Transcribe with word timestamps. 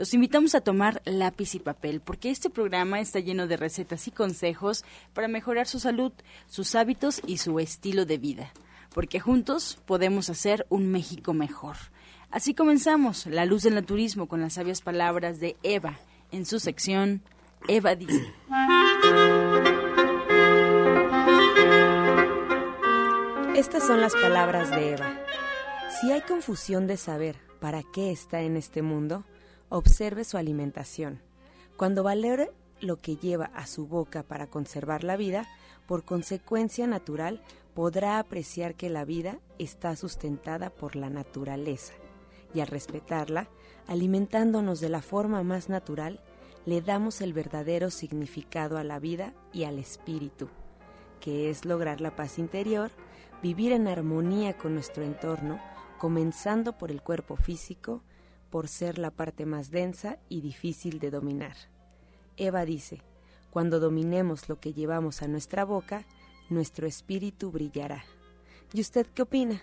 Los 0.00 0.14
invitamos 0.14 0.54
a 0.54 0.62
tomar 0.62 1.02
lápiz 1.04 1.54
y 1.54 1.58
papel 1.58 2.00
porque 2.00 2.30
este 2.30 2.48
programa 2.48 3.00
está 3.00 3.20
lleno 3.20 3.46
de 3.46 3.58
recetas 3.58 4.08
y 4.08 4.10
consejos 4.10 4.82
para 5.12 5.28
mejorar 5.28 5.66
su 5.66 5.78
salud, 5.78 6.10
sus 6.46 6.74
hábitos 6.74 7.20
y 7.26 7.36
su 7.36 7.60
estilo 7.60 8.06
de 8.06 8.16
vida, 8.16 8.50
porque 8.94 9.20
juntos 9.20 9.78
podemos 9.84 10.30
hacer 10.30 10.64
un 10.70 10.90
México 10.90 11.34
mejor. 11.34 11.76
Así 12.30 12.54
comenzamos 12.54 13.26
La 13.26 13.44
Luz 13.44 13.64
del 13.64 13.74
Naturismo 13.74 14.26
con 14.26 14.40
las 14.40 14.54
sabias 14.54 14.80
palabras 14.80 15.38
de 15.38 15.58
Eva 15.62 15.98
en 16.32 16.46
su 16.46 16.60
sección 16.60 17.20
Eva 17.68 17.94
dice. 17.94 18.32
Estas 23.54 23.86
son 23.86 24.00
las 24.00 24.14
palabras 24.14 24.70
de 24.70 24.92
Eva. 24.92 25.14
Si 26.00 26.10
hay 26.10 26.22
confusión 26.22 26.86
de 26.86 26.96
saber 26.96 27.36
para 27.60 27.82
qué 27.92 28.10
está 28.10 28.40
en 28.40 28.56
este 28.56 28.80
mundo, 28.80 29.26
Observe 29.72 30.24
su 30.24 30.36
alimentación. 30.36 31.20
Cuando 31.76 32.02
valore 32.02 32.50
lo 32.80 32.96
que 32.96 33.14
lleva 33.16 33.46
a 33.54 33.68
su 33.68 33.86
boca 33.86 34.24
para 34.24 34.48
conservar 34.48 35.04
la 35.04 35.16
vida, 35.16 35.46
por 35.86 36.04
consecuencia 36.04 36.88
natural 36.88 37.40
podrá 37.72 38.18
apreciar 38.18 38.74
que 38.74 38.90
la 38.90 39.04
vida 39.04 39.38
está 39.60 39.94
sustentada 39.94 40.70
por 40.70 40.96
la 40.96 41.08
naturaleza. 41.08 41.92
Y 42.52 42.58
al 42.58 42.66
respetarla, 42.66 43.48
alimentándonos 43.86 44.80
de 44.80 44.88
la 44.88 45.02
forma 45.02 45.44
más 45.44 45.68
natural, 45.68 46.20
le 46.66 46.82
damos 46.82 47.20
el 47.20 47.32
verdadero 47.32 47.90
significado 47.90 48.76
a 48.76 48.82
la 48.82 48.98
vida 48.98 49.34
y 49.52 49.64
al 49.64 49.78
espíritu, 49.78 50.48
que 51.20 51.48
es 51.48 51.64
lograr 51.64 52.00
la 52.00 52.16
paz 52.16 52.40
interior, 52.40 52.90
vivir 53.40 53.70
en 53.70 53.86
armonía 53.86 54.58
con 54.58 54.74
nuestro 54.74 55.04
entorno, 55.04 55.60
comenzando 55.96 56.76
por 56.76 56.90
el 56.90 57.02
cuerpo 57.02 57.36
físico, 57.36 58.02
por 58.50 58.68
ser 58.68 58.98
la 58.98 59.10
parte 59.10 59.46
más 59.46 59.70
densa 59.70 60.18
y 60.28 60.40
difícil 60.40 60.98
de 60.98 61.10
dominar. 61.10 61.56
Eva 62.36 62.64
dice, 62.64 63.02
cuando 63.50 63.80
dominemos 63.80 64.48
lo 64.48 64.60
que 64.60 64.72
llevamos 64.72 65.22
a 65.22 65.28
nuestra 65.28 65.64
boca, 65.64 66.06
nuestro 66.48 66.86
espíritu 66.86 67.50
brillará. 67.50 68.04
¿Y 68.72 68.80
usted 68.80 69.06
qué 69.14 69.22
opina? 69.22 69.62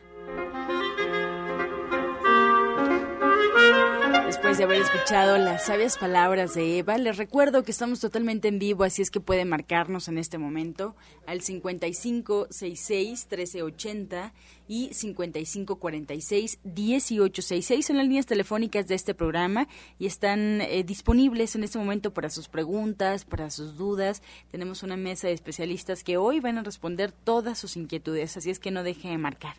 Después 4.47 4.59
de 4.59 4.63
haber 4.63 4.79
escuchado 4.79 5.37
las 5.37 5.65
sabias 5.65 5.97
palabras 5.97 6.53
de 6.53 6.77
Eva, 6.77 6.97
les 6.97 7.17
recuerdo 7.17 7.65
que 7.65 7.71
estamos 7.71 7.99
totalmente 7.99 8.47
en 8.47 8.59
vivo, 8.59 8.85
así 8.85 9.01
es 9.01 9.11
que 9.11 9.19
pueden 9.19 9.49
marcarnos 9.49 10.07
en 10.07 10.17
este 10.17 10.37
momento 10.37 10.95
al 11.25 11.41
5566-1380 11.41 14.31
y 14.69 14.91
5546-1866. 14.91 17.81
Son 17.81 17.97
las 17.97 18.05
líneas 18.05 18.25
telefónicas 18.25 18.87
de 18.87 18.95
este 18.95 19.13
programa 19.13 19.67
y 19.99 20.05
están 20.05 20.61
eh, 20.61 20.85
disponibles 20.85 21.55
en 21.55 21.65
este 21.65 21.77
momento 21.77 22.13
para 22.13 22.29
sus 22.29 22.47
preguntas, 22.47 23.25
para 23.25 23.49
sus 23.49 23.75
dudas. 23.75 24.21
Tenemos 24.49 24.81
una 24.81 24.95
mesa 24.95 25.27
de 25.27 25.33
especialistas 25.33 26.05
que 26.05 26.15
hoy 26.15 26.39
van 26.39 26.57
a 26.57 26.63
responder 26.63 27.11
todas 27.11 27.59
sus 27.59 27.75
inquietudes, 27.75 28.37
así 28.37 28.49
es 28.49 28.59
que 28.59 28.71
no 28.71 28.83
deje 28.83 29.09
de 29.09 29.17
marcar. 29.17 29.57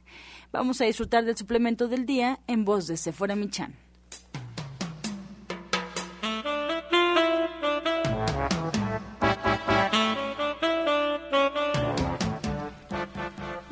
Vamos 0.51 0.81
a 0.81 0.87
disfrutar 0.87 1.27
del 1.27 1.37
suplemento 1.37 1.89
del 1.89 2.07
día 2.07 2.41
en 2.47 2.65
voz 2.65 2.87
de 2.87 2.97
Sephora 2.97 3.37
Michan. 3.37 3.77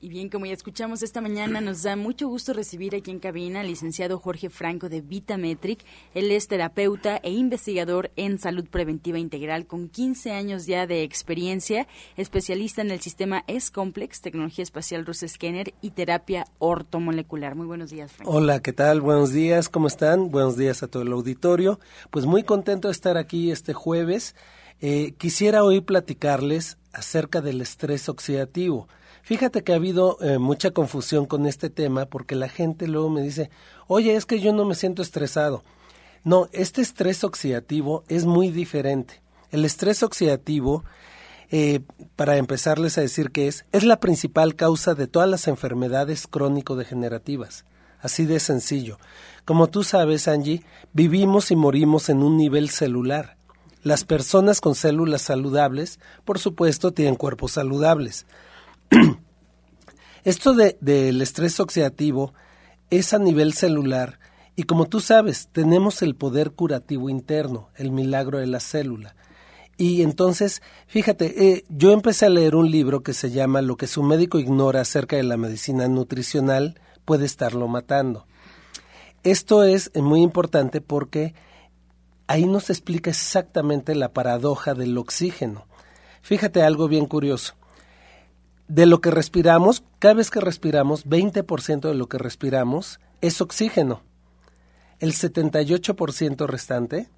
Y 0.05 0.11
bien, 0.11 0.29
como 0.29 0.45
ya 0.45 0.53
escuchamos 0.53 1.03
esta 1.03 1.23
mañana, 1.23 1.63
nos 1.63 1.83
da 1.83 1.97
mucho 1.97 2.29
gusto 2.29 2.53
recibir 2.53 2.95
aquí 2.95 3.11
en 3.11 3.21
cabina 3.21 3.61
al 3.61 3.69
licenciado 3.69 4.19
Jorge 4.19 4.51
Franco 4.51 4.91
de 4.91 5.01
Vitametric. 5.01 5.83
Él 6.13 6.31
es 6.31 6.47
terapeuta 6.47 7.17
e 7.23 7.31
investigador 7.31 8.11
en 8.15 8.39
salud 8.39 8.67
preventiva 8.69 9.19
integral 9.19 9.67
con 9.67 9.89
15 9.89 10.33
años 10.33 10.67
ya 10.67 10.87
de 10.87 11.05
experiencia, 11.05 11.89
especialista 12.19 12.83
en 12.83 12.91
el 12.91 13.01
sistema 13.01 13.45
S-Complex, 13.47 14.21
tecnología 14.21 14.63
espacial 14.63 15.07
Rus 15.07 15.25
Scanner 15.27 15.73
y 15.81 15.93
terapia 15.93 16.45
ortomolecular. 16.59 17.55
Muy 17.55 17.67
buenos 17.67 17.89
días, 17.89 18.13
Franco. 18.13 18.31
Hola, 18.31 18.61
¿qué 18.61 18.75
tal? 18.75 19.01
Buenos 19.01 19.33
días, 19.33 19.71
¿cómo 19.71 19.87
están? 19.87 20.31
Buenos 20.31 20.59
días 20.59 20.83
a 20.83 20.89
todo 20.89 21.03
el 21.03 21.13
auditorio. 21.13 21.81
Pues 22.11 22.27
muy 22.27 22.43
contento 22.43 22.89
de 22.89 22.93
estar 22.93 23.17
aquí 23.17 23.51
este 23.51 23.73
jueves. 23.73 24.37
Eh, 24.83 25.15
quisiera 25.17 25.65
hoy 25.65 25.81
platicarles 25.81 26.77
acerca 26.93 27.41
del 27.41 27.63
estrés 27.63 28.11
oxidativo. 28.11 28.87
Fíjate 29.25 29.65
que 29.65 29.73
ha 29.73 29.77
habido 29.77 30.19
eh, 30.21 30.39
mucha 30.39 30.73
confusión 30.73 31.25
con 31.25 31.47
este 31.47 31.71
tema 31.71 32.05
porque 32.05 32.35
la 32.35 32.51
gente 32.51 32.87
luego 32.87 33.09
me 33.09 33.23
dice, 33.23 33.49
oye, 33.87 34.17
es 34.17 34.27
que 34.27 34.39
yo 34.39 34.53
no 34.53 34.67
me 34.67 34.75
siento 34.75 35.01
estresado. 35.01 35.65
No, 36.25 36.49
este 36.53 36.83
estrés 36.83 37.25
oxidativo 37.25 38.05
es 38.09 38.27
muy 38.27 38.51
diferente. 38.51 39.23
El 39.51 39.65
estrés 39.65 40.03
oxidativo, 40.03 40.85
eh, 41.51 41.81
para 42.17 42.37
empezarles 42.37 42.99
a 42.99 43.01
decir 43.01 43.31
qué 43.31 43.49
es, 43.49 43.65
es 43.73 43.85
la 43.85 43.99
principal 43.99 44.57
causa 44.57 44.95
de 44.95 45.07
todas 45.07 45.29
las 45.29 45.49
enfermedades 45.49 46.27
crónico-degenerativas. 46.27 47.65
Así 48.01 48.27
de 48.27 48.41
sencillo. 48.41 48.99
Como 49.47 49.69
tú 49.69 49.85
sabes, 49.85 50.29
Angie, 50.29 50.63
vivimos 50.93 51.51
y 51.51 51.57
morimos 51.57 52.11
en 52.11 52.23
un 52.23 52.37
nivel 52.37 52.69
celular. 52.69 53.39
Las 53.83 54.05
personas 54.05 54.61
con 54.61 54.75
células 54.75 55.23
saludables, 55.23 55.99
por 56.27 56.39
supuesto, 56.39 56.93
tienen 56.93 57.17
cuerpos 57.17 57.53
saludables. 57.53 58.27
Esto 60.25 60.55
del 60.55 61.21
estrés 61.21 61.61
oxidativo 61.61 62.33
es 62.91 63.13
a 63.13 63.19
nivel 63.19 63.53
celular 63.53 64.19
y 64.57 64.65
como 64.65 64.87
tú 64.87 65.01
sabes, 65.01 65.49
tenemos 65.53 66.03
el 66.03 66.15
poder 66.15 66.53
curativo 66.53 67.11
interno, 67.11 67.71
el 67.77 67.91
milagro 67.91 68.39
de 68.39 68.47
la 68.47 68.61
célula. 68.61 69.17
Y 69.77 70.03
entonces, 70.03 70.63
fíjate, 70.87 71.49
eh, 71.53 71.65
yo 71.69 71.91
empecé 71.91 72.27
a 72.27 72.31
leer 72.31 72.55
un 72.55 72.71
libro 72.71 73.03
que 73.03 73.13
se 73.13 73.33
llama 73.33 73.63
Lo 73.63 73.77
que 73.77 73.89
su 73.89 74.05
médico 74.05 74.39
ignora 74.39 74.81
acerca 74.81 75.17
de 75.17 75.25
la 75.25 75.37
medicina 75.37 75.89
nutricional 75.89 76.81
puede 77.05 77.27
estarlo 77.27 77.67
matando. 77.67 78.27
Esto 79.25 79.65
es 79.65 79.91
muy 79.97 80.23
importante 80.23 80.81
porque 80.81 81.35
ahí 82.29 82.47
nos 82.47 82.71
explica 82.71 83.11
exactamente 83.11 83.97
la 83.97 84.13
paradoja 84.13 84.75
del 84.75 84.97
oxígeno. 84.97 85.67
Fíjate 86.23 86.63
algo 86.63 86.87
bien 86.87 87.07
curioso. 87.07 87.55
De 88.69 88.87
lo 88.87 89.01
que 89.01 89.11
respiramos, 89.11 89.85
cada 89.99 90.15
vez 90.15 90.31
que 90.31 90.41
respiramos, 90.41 91.07
20% 91.07 91.89
de 91.89 91.95
lo 91.95 92.09
que 92.09 92.19
respiramos 92.19 92.99
es 93.21 93.41
oxígeno. 93.41 94.03
El 95.01 95.13
78% 95.13 96.47
restante 96.47 97.11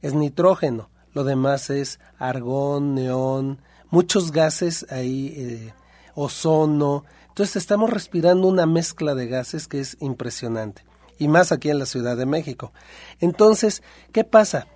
es 0.00 0.14
nitrógeno. 0.14 0.88
Lo 1.12 1.24
demás 1.24 1.68
es 1.70 2.00
argón, 2.18 2.94
neón, 2.94 3.60
muchos 3.90 4.32
gases 4.32 4.86
ahí, 4.90 5.34
eh, 5.36 5.74
ozono. 6.14 7.04
Entonces 7.28 7.56
estamos 7.56 7.90
respirando 7.90 8.48
una 8.48 8.66
mezcla 8.66 9.14
de 9.14 9.26
gases 9.26 9.68
que 9.68 9.80
es 9.80 9.96
impresionante. 10.00 10.84
Y 11.18 11.28
más 11.28 11.52
aquí 11.52 11.68
en 11.70 11.78
la 11.78 11.86
Ciudad 11.86 12.16
de 12.16 12.26
México. 12.26 12.72
Entonces, 13.20 13.82
¿qué 14.12 14.24
pasa? 14.24 14.68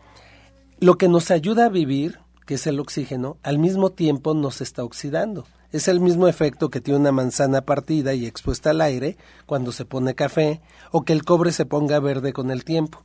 Lo 0.78 0.98
que 0.98 1.08
nos 1.08 1.30
ayuda 1.30 1.66
a 1.66 1.70
vivir, 1.70 2.18
que 2.46 2.54
es 2.54 2.66
el 2.66 2.80
oxígeno, 2.80 3.38
al 3.42 3.58
mismo 3.58 3.90
tiempo 3.90 4.34
nos 4.34 4.60
está 4.60 4.82
oxidando. 4.82 5.46
Es 5.72 5.88
el 5.88 6.00
mismo 6.00 6.28
efecto 6.28 6.68
que 6.70 6.82
tiene 6.82 7.00
una 7.00 7.12
manzana 7.12 7.62
partida 7.62 8.12
y 8.12 8.26
expuesta 8.26 8.70
al 8.70 8.82
aire 8.82 9.16
cuando 9.46 9.72
se 9.72 9.86
pone 9.86 10.14
café 10.14 10.60
o 10.90 11.02
que 11.02 11.14
el 11.14 11.24
cobre 11.24 11.50
se 11.50 11.64
ponga 11.64 11.98
verde 11.98 12.34
con 12.34 12.50
el 12.50 12.64
tiempo. 12.64 13.02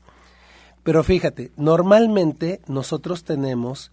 Pero 0.84 1.04
fíjate, 1.04 1.52
normalmente 1.56 2.62
nosotros 2.68 3.24
tenemos 3.24 3.92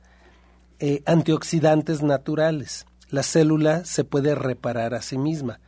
eh, 0.81 1.03
antioxidantes 1.07 2.03
naturales. 2.03 2.87
La 3.11 3.23
célula 3.23 3.85
se 3.85 4.03
puede 4.03 4.35
reparar 4.35 4.95
a 4.95 5.03
sí 5.03 5.19
misma. 5.19 5.61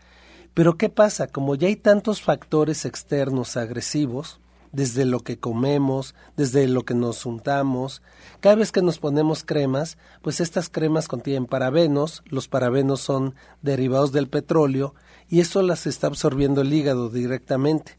Pero 0.52 0.76
¿qué 0.76 0.88
pasa? 0.88 1.28
Como 1.28 1.54
ya 1.54 1.68
hay 1.68 1.76
tantos 1.76 2.22
factores 2.22 2.84
externos 2.84 3.56
agresivos, 3.56 4.40
desde 4.72 5.04
lo 5.04 5.20
que 5.20 5.38
comemos, 5.38 6.14
desde 6.36 6.66
lo 6.68 6.84
que 6.84 6.94
nos 6.94 7.26
untamos. 7.26 8.02
Cada 8.40 8.56
vez 8.56 8.72
que 8.72 8.82
nos 8.82 8.98
ponemos 8.98 9.44
cremas, 9.44 9.98
pues 10.22 10.40
estas 10.40 10.68
cremas 10.68 11.08
contienen 11.08 11.46
parabenos, 11.46 12.22
los 12.26 12.48
parabenos 12.48 13.00
son 13.00 13.34
derivados 13.62 14.12
del 14.12 14.28
petróleo 14.28 14.94
y 15.28 15.40
eso 15.40 15.62
las 15.62 15.86
está 15.86 16.06
absorbiendo 16.06 16.60
el 16.60 16.72
hígado 16.72 17.08
directamente. 17.08 17.98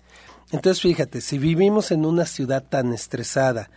Entonces 0.51 0.81
fíjate, 0.81 1.21
si 1.21 1.37
vivimos 1.37 1.91
en 1.91 2.05
una 2.05 2.25
ciudad 2.25 2.63
tan 2.63 2.93
estresada, 2.93 3.69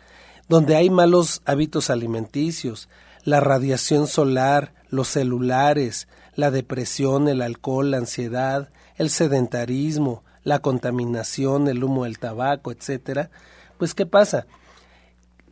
donde 0.48 0.76
hay 0.76 0.90
malos 0.90 1.42
hábitos 1.44 1.90
alimenticios, 1.90 2.88
la 3.25 3.40
radiación 3.40 4.06
solar, 4.06 4.75
los 4.88 5.08
celulares, 5.08 6.08
la 6.34 6.50
depresión, 6.50 7.28
el 7.28 7.42
alcohol, 7.42 7.90
la 7.90 7.98
ansiedad, 7.98 8.70
el 8.96 9.10
sedentarismo, 9.10 10.25
la 10.44 10.60
contaminación, 10.60 11.69
el 11.69 11.84
humo 11.84 12.04
del 12.04 12.19
tabaco, 12.19 12.72
etcétera, 12.72 13.31
pues 13.78 13.94
¿qué 13.94 14.06
pasa? 14.06 14.46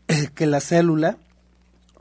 que 0.34 0.46
la 0.46 0.60
célula, 0.60 1.16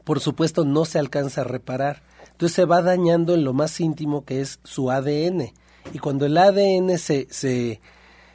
por 0.03 0.19
supuesto, 0.19 0.65
no 0.65 0.85
se 0.85 0.99
alcanza 0.99 1.41
a 1.41 1.45
reparar. 1.45 2.01
Entonces 2.31 2.55
se 2.55 2.65
va 2.65 2.81
dañando 2.81 3.33
en 3.33 3.43
lo 3.43 3.53
más 3.53 3.79
íntimo 3.79 4.23
que 4.23 4.41
es 4.41 4.59
su 4.63 4.91
ADN. 4.91 5.53
Y 5.93 5.99
cuando 5.99 6.25
el 6.25 6.37
ADN 6.37 6.97
se, 6.97 7.27
se, 7.31 7.81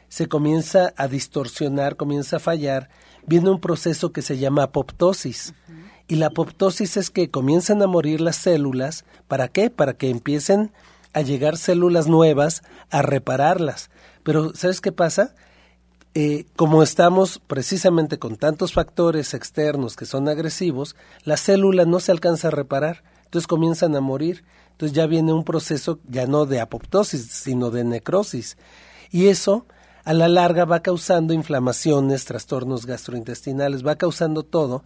se 0.09 0.27
comienza 0.27 0.93
a 0.97 1.07
distorsionar, 1.07 1.97
comienza 1.97 2.37
a 2.37 2.41
fallar, 2.41 2.91
viene 3.27 3.51
un 3.51 3.61
proceso 3.61 4.13
que 4.13 4.23
se 4.23 4.39
llama 4.39 4.65
apoptosis. 4.65 5.55
Y 6.09 6.17
la 6.17 6.27
apoptosis 6.27 6.97
es 6.97 7.11
que 7.11 7.31
comienzan 7.31 7.81
a 7.81 7.87
morir 7.87 8.21
las 8.21 8.37
células. 8.37 9.05
¿Para 9.29 9.49
qué? 9.49 9.71
Para 9.71 9.95
que 9.95 10.11
empiecen 10.11 10.73
a 11.13 11.23
llegar 11.23 11.57
células 11.57 12.09
nuevas 12.09 12.63
a 12.91 13.03
repararlas. 13.03 13.91
Pero 14.23 14.55
¿sabes 14.55 14.81
qué 14.81 14.93
pasa? 14.93 15.35
Eh, 16.15 16.45
como 16.57 16.83
estamos 16.83 17.41
precisamente 17.47 18.19
con 18.19 18.37
tantos 18.37 18.75
factores 18.75 19.33
externos 19.33 19.97
que 19.97 20.05
son 20.05 20.29
agresivos, 20.29 20.95
la 21.25 21.39
célula 21.39 21.87
no 21.87 22.01
se 22.01 22.13
alcanza 22.13 22.49
a 22.49 22.51
reparar, 22.51 23.03
entonces 23.25 23.47
comienzan 23.47 23.97
a 23.97 24.01
morir. 24.01 24.45
Entonces 24.73 24.95
ya 24.95 25.07
viene 25.07 25.33
un 25.33 25.45
proceso 25.45 26.01
ya 26.09 26.27
no 26.27 26.45
de 26.45 26.61
apoptosis, 26.61 27.29
sino 27.29 27.71
de 27.71 27.85
necrosis. 27.85 28.57
Y 29.11 29.29
eso 29.29 29.67
a 30.05 30.13
la 30.13 30.29
larga 30.29 30.65
va 30.65 30.81
causando 30.81 31.33
inflamaciones, 31.33 32.25
trastornos 32.25 32.85
gastrointestinales, 32.87 33.87
va 33.87 33.97
causando 33.97 34.43
todo. 34.43 34.85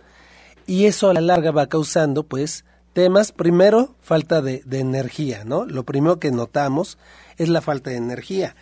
Y 0.67 0.85
eso 0.85 1.09
a 1.09 1.15
la 1.15 1.21
larga 1.21 1.51
va 1.51 1.69
causando, 1.69 2.25
pues, 2.25 2.65
temas, 2.93 3.33
primero, 3.33 3.95
falta 4.01 4.43
de, 4.43 4.63
de 4.67 4.81
energía, 4.81 5.45
¿no? 5.45 5.65
Lo 5.65 5.85
primero 5.85 6.19
que 6.19 6.31
notamos 6.31 6.99
es 7.39 7.49
la 7.49 7.61
falta 7.61 7.91
de 7.91 7.97
energía. 7.97 8.57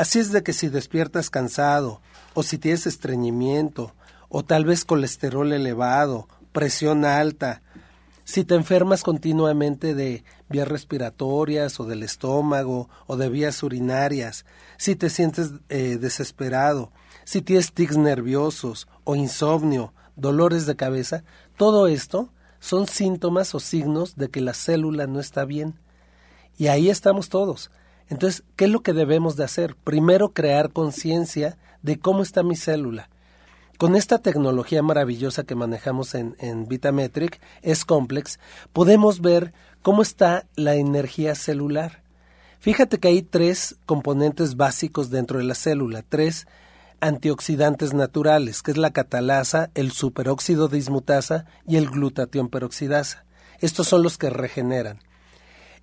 Así 0.00 0.18
es 0.18 0.32
de 0.32 0.42
que 0.42 0.54
si 0.54 0.70
despiertas 0.70 1.28
cansado, 1.28 2.00
o 2.32 2.42
si 2.42 2.56
tienes 2.56 2.86
estreñimiento, 2.86 3.92
o 4.30 4.42
tal 4.42 4.64
vez 4.64 4.86
colesterol 4.86 5.52
elevado, 5.52 6.26
presión 6.52 7.04
alta, 7.04 7.60
si 8.24 8.46
te 8.46 8.54
enfermas 8.54 9.02
continuamente 9.02 9.94
de 9.94 10.24
vías 10.48 10.66
respiratorias 10.66 11.78
o 11.80 11.84
del 11.84 12.02
estómago 12.02 12.88
o 13.06 13.18
de 13.18 13.28
vías 13.28 13.62
urinarias, 13.62 14.46
si 14.78 14.96
te 14.96 15.10
sientes 15.10 15.50
eh, 15.68 15.98
desesperado, 16.00 16.92
si 17.24 17.42
tienes 17.42 17.74
tics 17.74 17.98
nerviosos 17.98 18.88
o 19.04 19.16
insomnio, 19.16 19.92
dolores 20.16 20.64
de 20.64 20.76
cabeza, 20.76 21.24
todo 21.58 21.88
esto 21.88 22.32
son 22.58 22.86
síntomas 22.86 23.54
o 23.54 23.60
signos 23.60 24.16
de 24.16 24.30
que 24.30 24.40
la 24.40 24.54
célula 24.54 25.06
no 25.06 25.20
está 25.20 25.44
bien. 25.44 25.78
Y 26.56 26.68
ahí 26.68 26.88
estamos 26.88 27.28
todos. 27.28 27.70
Entonces, 28.10 28.42
¿qué 28.56 28.66
es 28.66 28.70
lo 28.70 28.82
que 28.82 28.92
debemos 28.92 29.36
de 29.36 29.44
hacer? 29.44 29.76
Primero, 29.76 30.32
crear 30.32 30.72
conciencia 30.72 31.56
de 31.82 31.98
cómo 31.98 32.22
está 32.22 32.42
mi 32.42 32.56
célula. 32.56 33.08
Con 33.78 33.96
esta 33.96 34.18
tecnología 34.18 34.82
maravillosa 34.82 35.44
que 35.44 35.54
manejamos 35.54 36.14
en, 36.14 36.66
Vitametric, 36.68 37.40
es 37.62 37.86
complex, 37.86 38.38
podemos 38.74 39.22
ver 39.22 39.54
cómo 39.80 40.02
está 40.02 40.44
la 40.54 40.74
energía 40.74 41.34
celular. 41.34 42.02
Fíjate 42.58 42.98
que 42.98 43.08
hay 43.08 43.22
tres 43.22 43.76
componentes 43.86 44.56
básicos 44.56 45.08
dentro 45.08 45.38
de 45.38 45.44
la 45.44 45.54
célula, 45.54 46.04
tres 46.06 46.46
antioxidantes 47.00 47.94
naturales, 47.94 48.60
que 48.62 48.72
es 48.72 48.76
la 48.76 48.90
catalasa, 48.90 49.70
el 49.74 49.92
superóxido 49.92 50.68
dismutasa 50.68 51.46
y 51.66 51.76
el 51.76 51.88
glutatión 51.88 52.50
peroxidasa. 52.50 53.24
Estos 53.60 53.88
son 53.88 54.02
los 54.02 54.18
que 54.18 54.28
regeneran. 54.28 54.98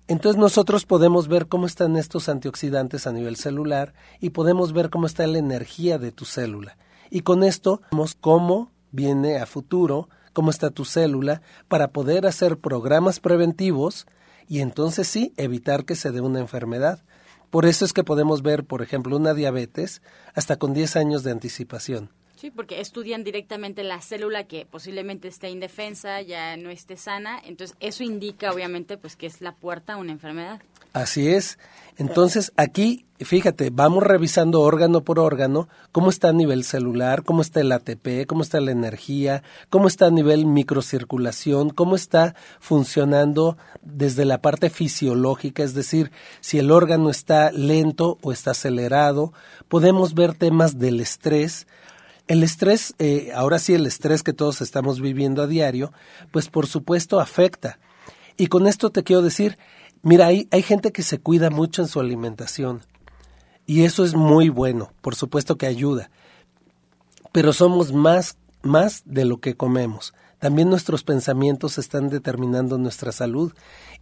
Entonces 0.08 0.40
nosotros 0.40 0.86
podemos 0.86 1.28
ver 1.28 1.48
cómo 1.48 1.66
están 1.66 1.96
estos 1.96 2.30
antioxidantes 2.30 3.06
a 3.06 3.12
nivel 3.12 3.36
celular 3.36 3.92
y 4.20 4.30
podemos 4.30 4.72
ver 4.72 4.88
cómo 4.88 5.06
está 5.06 5.26
la 5.26 5.36
energía 5.36 5.98
de 5.98 6.12
tu 6.12 6.24
célula. 6.24 6.78
Y 7.10 7.20
con 7.20 7.44
esto 7.44 7.82
vemos 7.92 8.16
cómo 8.18 8.72
viene 8.90 9.36
a 9.36 9.44
futuro, 9.44 10.08
cómo 10.32 10.50
está 10.50 10.70
tu 10.70 10.86
célula, 10.86 11.42
para 11.68 11.88
poder 11.88 12.26
hacer 12.26 12.56
programas 12.56 13.20
preventivos 13.20 14.06
y 14.48 14.60
entonces 14.60 15.06
sí 15.06 15.34
evitar 15.36 15.84
que 15.84 15.94
se 15.94 16.10
dé 16.10 16.22
una 16.22 16.40
enfermedad. 16.40 17.04
Por 17.50 17.66
eso 17.66 17.84
es 17.84 17.92
que 17.92 18.02
podemos 18.02 18.40
ver, 18.40 18.64
por 18.64 18.80
ejemplo, 18.80 19.14
una 19.14 19.34
diabetes 19.34 20.00
hasta 20.34 20.56
con 20.56 20.72
10 20.72 20.96
años 20.96 21.22
de 21.22 21.32
anticipación. 21.32 22.10
Sí, 22.40 22.52
porque 22.52 22.80
estudian 22.80 23.24
directamente 23.24 23.82
la 23.82 24.00
célula 24.00 24.44
que 24.44 24.64
posiblemente 24.64 25.26
esté 25.26 25.50
indefensa, 25.50 26.22
ya 26.22 26.56
no 26.56 26.70
esté 26.70 26.96
sana, 26.96 27.40
entonces 27.44 27.76
eso 27.80 28.04
indica 28.04 28.52
obviamente 28.52 28.96
pues 28.96 29.16
que 29.16 29.26
es 29.26 29.40
la 29.40 29.56
puerta 29.56 29.94
a 29.94 29.96
una 29.96 30.12
enfermedad. 30.12 30.62
Así 30.92 31.26
es. 31.26 31.58
Entonces 31.96 32.52
aquí, 32.56 33.06
fíjate, 33.18 33.70
vamos 33.70 34.04
revisando 34.04 34.60
órgano 34.60 35.02
por 35.02 35.18
órgano 35.18 35.68
cómo 35.90 36.10
está 36.10 36.28
a 36.28 36.32
nivel 36.32 36.62
celular, 36.62 37.24
cómo 37.24 37.42
está 37.42 37.60
el 37.60 37.72
ATP, 37.72 38.24
cómo 38.28 38.42
está 38.42 38.60
la 38.60 38.70
energía, 38.70 39.42
cómo 39.68 39.88
está 39.88 40.06
a 40.06 40.10
nivel 40.12 40.46
microcirculación, 40.46 41.70
cómo 41.70 41.96
está 41.96 42.36
funcionando 42.60 43.58
desde 43.82 44.24
la 44.24 44.40
parte 44.40 44.70
fisiológica, 44.70 45.64
es 45.64 45.74
decir, 45.74 46.12
si 46.40 46.60
el 46.60 46.70
órgano 46.70 47.10
está 47.10 47.50
lento 47.50 48.16
o 48.22 48.30
está 48.30 48.52
acelerado. 48.52 49.32
Podemos 49.66 50.14
ver 50.14 50.34
temas 50.34 50.78
del 50.78 51.00
estrés, 51.00 51.66
El 52.28 52.42
estrés, 52.42 52.94
eh, 52.98 53.32
ahora 53.34 53.58
sí 53.58 53.74
el 53.74 53.86
estrés 53.86 54.22
que 54.22 54.32
todos 54.32 54.60
estamos 54.60 55.00
viviendo 55.00 55.42
a 55.42 55.46
diario, 55.46 55.92
pues 56.30 56.48
por 56.48 56.66
supuesto 56.66 57.20
afecta. 57.20 57.78
Y 58.36 58.46
con 58.46 58.66
esto 58.66 58.90
te 58.90 59.02
quiero 59.02 59.22
decir, 59.22 59.58
mira, 60.02 60.26
hay, 60.26 60.46
hay 60.50 60.62
gente 60.62 60.92
que 60.92 61.02
se 61.02 61.18
cuida 61.18 61.50
mucho 61.50 61.82
en 61.82 61.88
su 61.88 61.98
alimentación 62.00 62.82
y 63.68 63.84
eso 63.84 64.02
es 64.04 64.14
muy 64.14 64.48
bueno, 64.48 64.92
por 65.02 65.14
supuesto 65.14 65.58
que 65.58 65.66
ayuda, 65.66 66.10
pero 67.32 67.52
somos 67.52 67.92
más, 67.92 68.38
más 68.62 69.02
de 69.04 69.26
lo 69.26 69.40
que 69.40 69.56
comemos. 69.56 70.14
También 70.38 70.70
nuestros 70.70 71.02
pensamientos 71.02 71.78
están 71.78 72.10
determinando 72.10 72.78
nuestra 72.78 73.10
salud. 73.10 73.52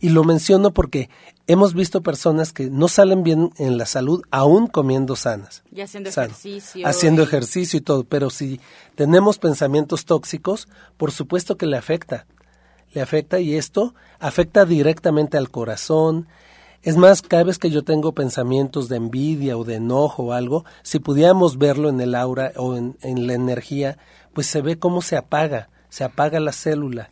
Y 0.01 0.11
lo 0.11 0.23
menciono 0.23 0.73
porque 0.73 1.09
hemos 1.47 1.73
visto 1.73 2.03
personas 2.03 2.53
que 2.53 2.69
no 2.69 2.89
salen 2.89 3.23
bien 3.23 3.51
en 3.57 3.79
la 3.79 3.87
salud 3.87 4.23
aún 4.31 4.67
comiendo 4.67 5.17
sanas. 5.17 5.63
Y 5.73 5.81
haciendo 5.81 6.11
ejercicio. 6.11 6.87
Haciendo 6.87 7.23
ejercicio 7.23 7.79
y 7.79 7.83
todo. 7.83 8.05
Pero 8.05 8.29
si 8.29 8.61
tenemos 8.95 9.39
pensamientos 9.39 10.05
tóxicos, 10.05 10.69
por 10.99 11.11
supuesto 11.11 11.57
que 11.57 11.67
le 11.67 11.79
afecta. 11.79 12.27
Le 12.93 13.01
afecta 13.01 13.41
y 13.41 13.55
esto 13.55 13.95
afecta 14.19 14.67
directamente 14.67 15.39
al 15.39 15.51
corazón, 15.51 16.29
es 16.83 16.97
más, 16.97 17.21
cada 17.21 17.43
vez 17.43 17.59
que 17.59 17.69
yo 17.69 17.83
tengo 17.83 18.13
pensamientos 18.13 18.89
de 18.89 18.97
envidia 18.97 19.57
o 19.57 19.65
de 19.65 19.75
enojo 19.75 20.25
o 20.25 20.33
algo, 20.33 20.65
si 20.83 21.01
pudiéramos 21.01 21.59
verlo 21.59 21.89
en 21.89 22.01
el 22.01 22.15
aura 22.15 22.53
o 22.57 22.77
en, 22.77 22.97
en, 23.03 23.27
la 23.27 23.35
energía, 23.35 23.99
pues 24.33 24.47
se 24.47 24.63
ve 24.63 24.79
cómo 24.79 25.03
se 25.03 25.17
apaga 25.17 25.69
se 25.89 26.05
apaga 26.05 26.41
la 26.41 26.53
célula, 26.53 27.11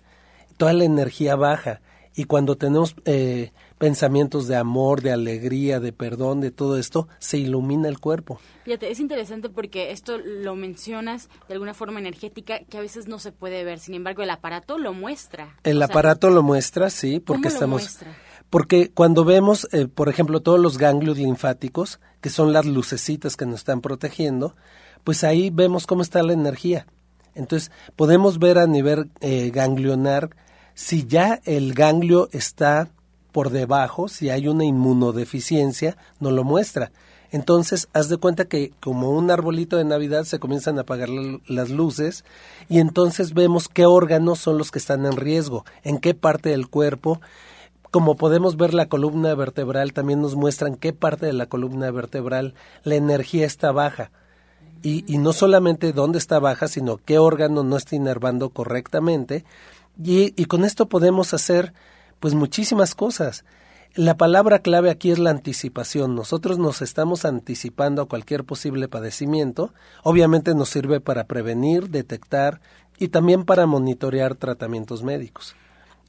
toda 0.57 0.73
la 0.73 0.85
energía 0.85 1.37
baja. 1.37 1.81
Y 2.17 2.25
cuando 2.25 2.57
tenemos 2.57 2.95
eh, 3.07 3.51
pensamientos 3.79 4.47
de 4.47 4.55
amor, 4.55 5.03
de 5.03 5.11
alegría, 5.11 5.81
de 5.81 5.93
perdón, 5.93 6.41
de 6.41 6.53
todo 6.53 6.79
esto, 6.79 7.09
se 7.19 7.39
ilumina 7.39 7.89
el 7.89 7.99
cuerpo. 7.99 8.41
Fíjate, 8.65 8.91
es 8.91 9.01
interesante 9.01 9.49
porque 9.49 9.91
esto 9.91 10.19
lo 10.19 10.55
mencionas 10.55 11.29
de 11.49 11.55
alguna 11.55 11.75
forma 11.75 11.99
energética 11.99 12.61
que 12.61 12.79
a 12.79 12.81
veces 12.81 13.09
no 13.09 13.19
se 13.19 13.33
puede 13.33 13.65
ver. 13.65 13.81
Sin 13.81 13.95
embargo, 13.95 14.23
el 14.23 14.31
aparato 14.31 14.79
lo 14.79 14.93
muestra. 14.93 15.59
El 15.65 15.83
aparato 15.83 16.31
lo 16.31 16.43
muestra, 16.43 16.89
sí, 16.89 17.19
porque 17.19 17.49
estamos. 17.49 17.99
Porque 18.49 18.93
cuando 18.93 19.25
vemos, 19.25 19.69
eh, 19.73 19.89
por 19.89 20.09
ejemplo, 20.09 20.41
todos 20.41 20.61
los 20.61 20.79
ganglios 20.79 21.19
linfáticos, 21.19 21.99
que 22.21 22.31
son 22.31 22.53
las 22.53 22.67
lucecitas 22.67 23.37
que 23.37 23.47
nos 23.47 23.57
están 23.57 23.81
protegiendo, 23.81 24.55
pues 25.03 25.25
ahí 25.25 25.51
vemos 25.51 25.87
cómo 25.87 26.03
está 26.03 26.23
la 26.23 26.33
energía. 26.33 26.87
Entonces, 27.35 27.71
podemos 27.97 28.39
ver 28.39 28.59
a 28.59 28.67
nivel 28.67 29.11
eh, 29.21 29.51
ganglionar 29.51 30.31
si 30.75 31.07
ya 31.07 31.41
el 31.45 31.73
ganglio 31.73 32.29
está 32.33 32.89
por 33.33 33.51
debajo, 33.51 34.09
si 34.09 34.31
hay 34.31 34.49
una 34.49 34.65
inmunodeficiencia, 34.65 35.97
nos 36.21 36.33
lo 36.33 36.45
muestra. 36.45 36.93
Entonces, 37.31 37.89
haz 37.93 38.09
de 38.09 38.17
cuenta 38.17 38.45
que 38.45 38.73
como 38.81 39.11
un 39.11 39.31
arbolito 39.31 39.77
de 39.77 39.85
Navidad 39.85 40.23
se 40.23 40.39
comienzan 40.39 40.79
a 40.79 40.83
apagar 40.83 41.09
las 41.09 41.71
luces 41.71 42.25
y 42.69 42.79
entonces 42.79 43.35
vemos 43.35 43.69
qué 43.69 43.87
órganos 43.87 44.39
son 44.39 44.57
los 44.57 44.71
que 44.71 44.79
están 44.79 45.05
en 45.05 45.17
riesgo, 45.17 45.65
en 45.83 45.99
qué 45.99 46.15
parte 46.15 46.51
del 46.51 46.69
cuerpo. 46.69 47.21
Como 47.91 48.17
podemos 48.17 48.57
ver 48.57 48.73
la 48.73 48.87
columna 48.87 49.35
vertebral, 49.35 49.93
también 49.93 50.21
nos 50.21 50.37
muestran 50.37 50.77
qué 50.77 50.93
parte 50.93 51.27
de 51.27 51.33
la 51.33 51.47
columna 51.47 51.91
vertebral 51.91 52.55
la 52.85 52.95
energía 52.95 53.47
está 53.47 53.73
baja 53.73 54.13
y, 54.85 55.17
no 55.17 55.33
solamente 55.33 55.95
dónde 55.95 56.19
está 56.19 56.39
baja, 56.39 56.69
sino 56.69 56.99
qué 56.99 57.19
órgano 57.19 57.65
no 57.65 57.79
está 57.79 57.97
inervando 57.97 58.51
correctamente. 58.51 59.45
Y, 60.03 60.35
y, 60.41 60.45
con 60.45 60.65
esto 60.65 60.89
podemos 60.91 61.33
hacer 61.33 61.73
pues 62.21 62.35
muchísimas 62.35 62.95
cosas. 62.95 63.45
La 63.95 64.19
palabra 64.19 64.59
clave 64.59 64.91
aquí 64.91 65.11
es 65.11 65.19
la 65.19 65.31
anticipación. 65.31 66.15
Nosotros 66.15 66.59
nos 66.59 66.83
estamos 66.83 67.25
anticipando 67.25 68.03
a 68.03 68.09
cualquier 68.09 68.45
posible 68.45 68.87
padecimiento. 68.89 69.73
Obviamente 70.03 70.55
nos 70.55 70.69
sirve 70.69 71.01
para 71.01 71.25
prevenir, 71.25 71.89
detectar 71.89 72.61
y 72.99 73.09
también 73.09 73.45
para 73.45 73.65
monitorear 73.65 74.35
tratamientos 74.35 75.03
médicos. 75.03 75.57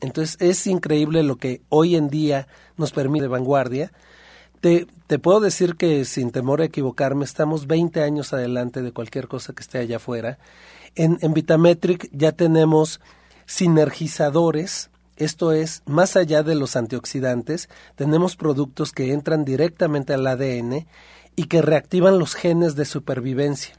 Entonces 0.01 0.35
es 0.41 0.67
increíble 0.67 1.23
lo 1.23 1.37
que 1.37 1.61
hoy 1.69 1.95
en 1.95 2.09
día 2.09 2.47
nos 2.75 2.91
permite 2.91 3.27
vanguardia 3.27 3.93
te, 5.07 5.19
puedo 5.19 5.41
decir 5.41 5.75
que 5.75 6.05
sin 6.05 6.31
temor 6.31 6.59
a 6.59 6.65
equivocarme, 6.65 7.23
estamos 7.23 7.67
20 7.67 8.01
años 8.01 8.33
adelante 8.33 8.81
de 8.81 8.91
cualquier 8.91 9.27
cosa 9.27 9.53
que 9.53 9.61
esté 9.61 9.77
allá 9.77 9.97
afuera. 9.97 10.39
En, 10.95 11.19
Vitametric 11.35 12.09
ya 12.11 12.31
tenemos 12.31 12.99
sinergizadores, 13.45 14.89
esto 15.17 15.51
es, 15.51 15.83
más 15.85 16.15
allá 16.15 16.41
de 16.41 16.55
los 16.55 16.75
antioxidantes, 16.75 17.69
tenemos 17.95 18.35
productos 18.35 18.91
que 18.91 19.13
entran 19.13 19.45
directamente 19.45 20.15
al 20.15 20.25
ADN 20.25 20.87
y 21.35 21.43
que 21.43 21.61
reactivan 21.61 22.17
los 22.17 22.33
genes 22.33 22.75
de 22.75 22.85
supervivencia. 22.85 23.75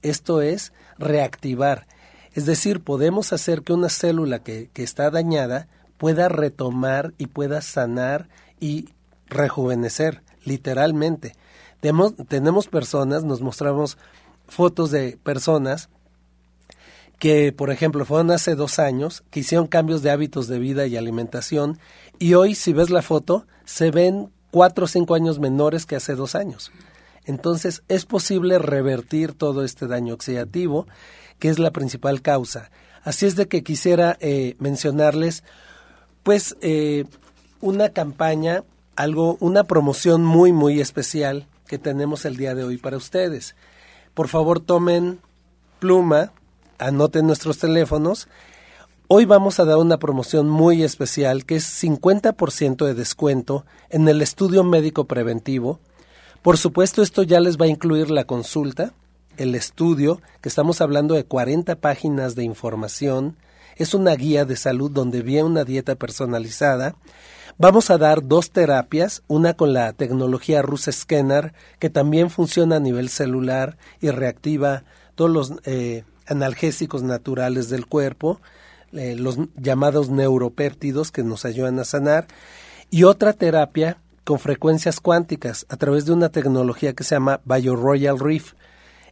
Esto 0.00 0.40
es, 0.40 0.72
reactivar. 0.98 1.86
Es 2.32 2.46
decir, 2.46 2.80
podemos 2.80 3.34
hacer 3.34 3.60
que 3.60 3.74
una 3.74 3.90
célula 3.90 4.42
que 4.42 4.70
está 4.76 5.10
dañada 5.10 5.68
pueda 5.98 6.30
retomar 6.30 7.12
y 7.18 7.26
pueda 7.26 7.60
sanar 7.60 8.30
y 8.60 8.88
rejuvenecer, 9.32 10.22
literalmente. 10.44 11.34
Tenemos, 11.80 12.68
personas, 12.68 13.24
nos 13.24 13.40
mostramos 13.40 13.98
fotos 14.46 14.90
de 14.92 15.18
personas 15.22 15.88
que, 17.18 17.52
por 17.52 17.70
ejemplo, 17.70 18.04
fueron 18.04 18.30
hace 18.30 18.54
dos 18.54 18.78
años, 18.78 19.24
que 19.30 19.40
hicieron 19.40 19.66
cambios 19.66 20.02
de 20.02 20.10
hábitos 20.10 20.46
de 20.46 20.58
vida 20.58 20.86
y 20.86 20.96
alimentación, 20.96 21.78
y 22.18 22.34
hoy, 22.34 22.54
si 22.54 22.72
ves 22.72 22.90
la 22.90 23.02
foto, 23.02 23.46
se 23.64 23.90
ven 23.90 24.30
cuatro 24.50 24.84
o 24.84 24.88
cinco 24.88 25.14
años 25.14 25.38
menores 25.38 25.86
que 25.86 25.96
hace 25.96 26.14
dos 26.14 26.34
años. 26.34 26.70
Entonces, 27.24 27.82
es 27.88 28.04
posible 28.04 28.58
revertir 28.58 29.32
todo 29.32 29.64
este 29.64 29.86
daño 29.86 30.14
oxidativo, 30.14 30.86
que 31.38 31.48
es 31.48 31.58
la 31.58 31.72
principal 31.72 32.22
causa. 32.22 32.70
Así 33.02 33.26
es 33.26 33.34
de 33.34 33.48
que 33.48 33.64
quisiera 33.64 34.16
eh, 34.20 34.54
mencionarles, 34.58 35.42
pues, 36.22 36.56
eh, 36.60 37.04
una 37.60 37.88
campaña 37.90 38.64
algo, 38.96 39.36
una 39.40 39.64
promoción 39.64 40.24
muy, 40.24 40.52
muy 40.52 40.80
especial 40.80 41.46
que 41.66 41.78
tenemos 41.78 42.24
el 42.24 42.36
día 42.36 42.54
de 42.54 42.64
hoy 42.64 42.76
para 42.76 42.96
ustedes. 42.96 43.54
Por 44.14 44.28
favor, 44.28 44.60
tomen 44.60 45.20
pluma, 45.78 46.32
anoten 46.78 47.26
nuestros 47.26 47.58
teléfonos. 47.58 48.28
Hoy 49.08 49.24
vamos 49.24 49.58
a 49.58 49.64
dar 49.64 49.78
una 49.78 49.98
promoción 49.98 50.48
muy 50.48 50.82
especial 50.82 51.44
que 51.44 51.56
es 51.56 51.82
50% 51.82 52.86
de 52.86 52.94
descuento 52.94 53.64
en 53.90 54.08
el 54.08 54.22
estudio 54.22 54.64
médico 54.64 55.06
preventivo. 55.06 55.80
Por 56.42 56.58
supuesto, 56.58 57.02
esto 57.02 57.22
ya 57.22 57.40
les 57.40 57.56
va 57.56 57.66
a 57.66 57.68
incluir 57.68 58.10
la 58.10 58.24
consulta, 58.24 58.92
el 59.36 59.54
estudio, 59.54 60.20
que 60.40 60.48
estamos 60.48 60.80
hablando 60.80 61.14
de 61.14 61.24
40 61.24 61.76
páginas 61.76 62.34
de 62.34 62.44
información. 62.44 63.36
Es 63.76 63.94
una 63.94 64.14
guía 64.14 64.44
de 64.44 64.56
salud 64.56 64.90
donde 64.90 65.22
viene 65.22 65.44
una 65.44 65.64
dieta 65.64 65.94
personalizada 65.94 66.96
Vamos 67.62 67.90
a 67.90 67.96
dar 67.96 68.26
dos 68.26 68.50
terapias, 68.50 69.22
una 69.28 69.54
con 69.54 69.72
la 69.72 69.92
tecnología 69.92 70.62
Rus 70.62 70.88
Scanner, 70.90 71.54
que 71.78 71.90
también 71.90 72.28
funciona 72.28 72.74
a 72.74 72.80
nivel 72.80 73.08
celular 73.08 73.78
y 74.00 74.10
reactiva 74.10 74.82
todos 75.14 75.30
los 75.30 75.52
eh, 75.64 76.02
analgésicos 76.26 77.04
naturales 77.04 77.68
del 77.68 77.86
cuerpo, 77.86 78.40
eh, 78.92 79.14
los 79.14 79.38
llamados 79.54 80.10
neuropéptidos 80.10 81.12
que 81.12 81.22
nos 81.22 81.44
ayudan 81.44 81.78
a 81.78 81.84
sanar, 81.84 82.26
y 82.90 83.04
otra 83.04 83.32
terapia 83.32 83.98
con 84.24 84.40
frecuencias 84.40 84.98
cuánticas 84.98 85.64
a 85.68 85.76
través 85.76 86.04
de 86.04 86.14
una 86.14 86.30
tecnología 86.30 86.94
que 86.94 87.04
se 87.04 87.14
llama 87.14 87.42
BioRoyal 87.44 88.18
Reef. 88.18 88.54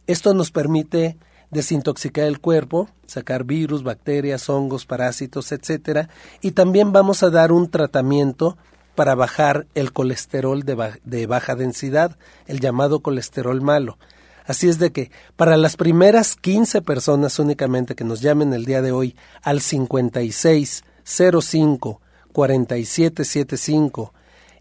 Esto 0.07 0.33
nos 0.33 0.51
permite 0.51 1.15
desintoxicar 1.51 2.25
el 2.25 2.39
cuerpo, 2.39 2.89
sacar 3.05 3.43
virus, 3.43 3.83
bacterias, 3.83 4.49
hongos, 4.49 4.85
parásitos, 4.85 5.51
etcétera, 5.51 6.07
y 6.41 6.51
también 6.51 6.93
vamos 6.93 7.23
a 7.23 7.29
dar 7.29 7.51
un 7.51 7.69
tratamiento 7.69 8.57
para 8.95 9.13
bajar 9.15 9.67
el 9.75 9.91
colesterol 9.93 10.63
de, 10.63 11.27
baja 11.27 11.55
densidad, 11.55 12.17
el 12.47 12.59
llamado 12.59 13.01
colesterol 13.01 13.61
malo. 13.61 13.99
Así 14.45 14.67
es 14.67 14.79
de 14.79 14.91
que 14.91 15.11
para 15.35 15.55
las 15.55 15.77
primeras 15.77 16.35
15 16.35 16.81
personas 16.81 17.37
únicamente 17.39 17.95
que 17.95 18.03
nos 18.03 18.19
llamen 18.21 18.53
el 18.53 18.65
día 18.65 18.81
de 18.81 18.91
hoy 18.91 19.15
al 19.43 19.61
5605 19.61 22.01
4775 22.31 24.13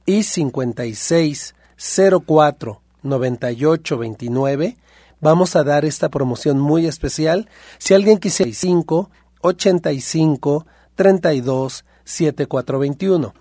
y 0.07 0.23
5604 0.23 2.81
9829 3.03 4.77
vamos 5.21 5.57
a 5.57 5.65
dar 5.65 5.85
esta 5.85 6.09
promoción 6.09 6.59
muy 6.59 6.87
especial. 6.87 7.49
Si 7.79 7.95
alguien 7.95 8.19
quisiera 8.19 8.53
5 8.53 9.11
85 9.43 10.67
32 10.95 11.85
7421. 12.05 13.35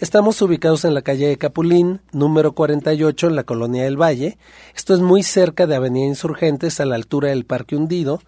Estamos 0.00 0.42
ubicados 0.42 0.84
en 0.84 0.92
la 0.92 1.02
calle 1.02 1.28
de 1.28 1.38
Capulín, 1.38 2.00
número 2.12 2.52
48, 2.52 3.28
en 3.28 3.36
la 3.36 3.44
colonia 3.44 3.84
del 3.84 4.00
Valle. 4.00 4.38
Esto 4.74 4.92
es 4.92 5.00
muy 5.00 5.22
cerca 5.22 5.66
de 5.66 5.76
Avenida 5.76 6.06
Insurgentes, 6.06 6.80
a 6.80 6.84
la 6.84 6.96
altura 6.96 7.28
del 7.28 7.44
Parque 7.44 7.76
Hundido. 7.76 8.20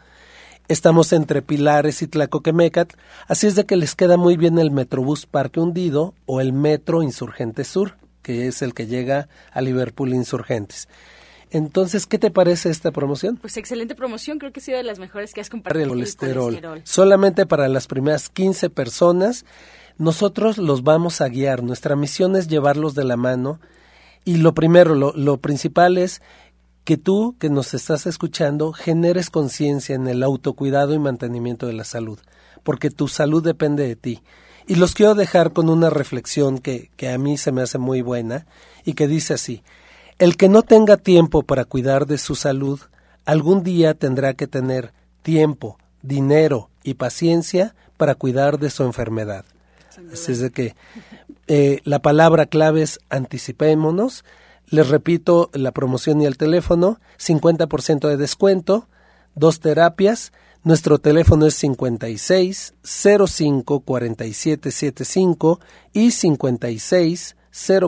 Estamos 0.69 1.13
entre 1.13 1.43
Pilares 1.43 2.03
y 2.03 2.07
Tlacoquemecat, 2.07 2.93
así 3.29 3.47
es 3.47 3.57
de 3.57 3.67
que 3.67 3.77
les 3.77 3.95
queda 3.95 4.17
muy 4.17 4.37
bien 4.37 4.59
el 4.59 4.71
Metrobús 4.71 5.27
Parque 5.27 5.61
Hundido 5.61 6.15
o 6.25 6.41
el 6.41 6.53
Metro 6.53 7.03
Insurgente 7.03 7.65
Sur, 7.65 7.97
que 8.23 8.47
es 8.47 8.63
el 8.63 8.75
que 8.75 8.87
llega 8.87 9.29
a 9.53 9.61
Liverpool 9.61 10.15
Insurgentes. 10.15 10.89
Entonces, 11.51 12.07
¿qué 12.07 12.19
te 12.19 12.31
parece 12.31 12.71
esta 12.71 12.91
promoción? 12.91 13.37
Pues 13.37 13.57
excelente 13.57 13.95
promoción, 13.95 14.39
creo 14.39 14.53
que 14.53 14.61
ha 14.61 14.63
sido 14.63 14.79
de 14.79 14.85
las 14.85 14.99
mejores 14.99 15.33
que 15.33 15.41
has 15.41 15.49
compartido. 15.49 15.85
El 15.85 15.91
colesterol. 15.91 16.55
el 16.55 16.61
colesterol. 16.61 16.81
Solamente 16.85 17.47
para 17.47 17.69
las 17.69 17.87
primeras 17.87 18.29
15 18.29 18.71
personas, 18.71 19.45
nosotros 19.99 20.59
los 20.59 20.83
vamos 20.83 21.21
a 21.21 21.29
guiar. 21.29 21.63
Nuestra 21.63 21.97
misión 21.97 22.37
es 22.37 22.49
llevarlos 22.49 22.95
de 22.95 23.05
la 23.05 23.17
mano. 23.17 23.61
Y 24.25 24.39
lo 24.39 24.55
primero, 24.55 24.95
lo, 24.95 25.13
lo 25.13 25.37
principal 25.39 25.99
es 25.99 26.21
que 26.87 26.97
tú, 26.97 27.37
que 27.39 27.51
nos 27.51 27.75
estás 27.75 28.07
escuchando, 28.07 28.73
generes 28.73 29.31
conciencia 29.31 29.95
en 29.95 30.07
el 30.07 30.23
autocuidado 30.23 30.95
y 30.95 30.99
mantenimiento 30.99 31.67
de 31.67 31.73
la 31.73 31.83
salud, 31.83 32.21
porque 32.63 32.91
tu 32.91 33.09
salud 33.09 33.43
depende 33.43 33.87
de 33.87 33.97
ti. 33.97 34.23
Y 34.69 34.77
los 34.77 34.95
quiero 34.95 35.15
dejar 35.15 35.53
con 35.53 35.69
una 35.69 35.91
reflexión 35.91 36.59
que, 36.59 36.91
que 36.97 37.09
a 37.09 37.19
mí 37.19 37.39
se 37.39 37.51
me 37.51 37.63
hace 37.63 37.79
muy 37.79 38.03
buena 38.03 38.47
y 38.85 38.95
que 38.95 39.09
dice 39.09 39.35
así, 39.35 39.65
el 40.19 40.37
que 40.37 40.49
no 40.49 40.63
tenga 40.63 40.97
tiempo 40.97 41.43
para 41.43 41.65
cuidar 41.65 42.07
de 42.07 42.19
su 42.19 42.35
salud, 42.35 42.81
algún 43.25 43.63
día 43.63 43.95
tendrá 43.95 44.35
que 44.35 44.47
tener 44.47 44.93
tiempo, 45.23 45.79
dinero 46.03 46.71
y 46.83 46.95
paciencia 46.95 47.75
para 47.97 48.15
cuidar 48.15 48.59
de 48.59 48.71
su 48.71 48.85
enfermedad. 48.85 49.45
Así 50.13 50.33
es 50.33 50.41
de 50.41 50.51
que 50.51 50.75
eh, 51.47 51.81
la 51.85 52.01
palabra 52.01 52.47
clave 52.47 52.83
es 52.83 53.01
anticipémonos. 53.09 54.25
Les 54.69 54.89
repito 54.89 55.51
la 55.53 55.73
promoción 55.73 56.21
y 56.21 56.27
el 56.27 56.37
teléfono, 56.37 56.99
50% 57.19 58.09
de 58.09 58.17
descuento, 58.17 58.89
dos 59.35 59.61
terapias. 59.61 60.33
Nuestro 60.65 60.99
teléfono 60.99 61.47
es 61.47 61.55
56 61.55 62.75
05 62.83 63.81
47 63.81 64.71
75 64.71 65.61
y 65.93 66.11
56 66.11 67.37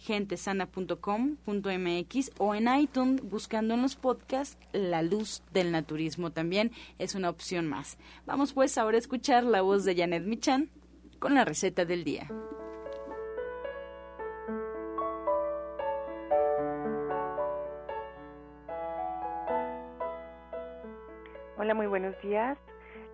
gentesana.com.mx 0.02 2.30
o 2.38 2.54
en 2.54 2.74
iTunes 2.74 3.22
buscando 3.22 3.74
en 3.74 3.82
los 3.82 3.96
podcasts 3.96 4.58
La 4.72 5.02
Luz 5.02 5.42
del 5.52 5.70
Naturismo 5.70 6.30
también 6.30 6.72
es 6.98 7.14
una 7.14 7.28
opción 7.30 7.68
más. 7.68 7.98
Vamos 8.26 8.52
pues 8.52 8.76
ahora 8.78 8.96
a 8.96 9.00
escuchar 9.00 9.44
la 9.44 9.62
voz 9.62 9.84
de 9.84 9.94
Janet 9.94 10.24
Michan 10.24 10.70
con 11.18 11.34
la 11.34 11.44
receta 11.44 11.84
del 11.84 12.02
día. 12.02 12.28
Hola, 21.58 21.74
muy 21.74 21.86
buenos 21.86 22.20
días. 22.22 22.58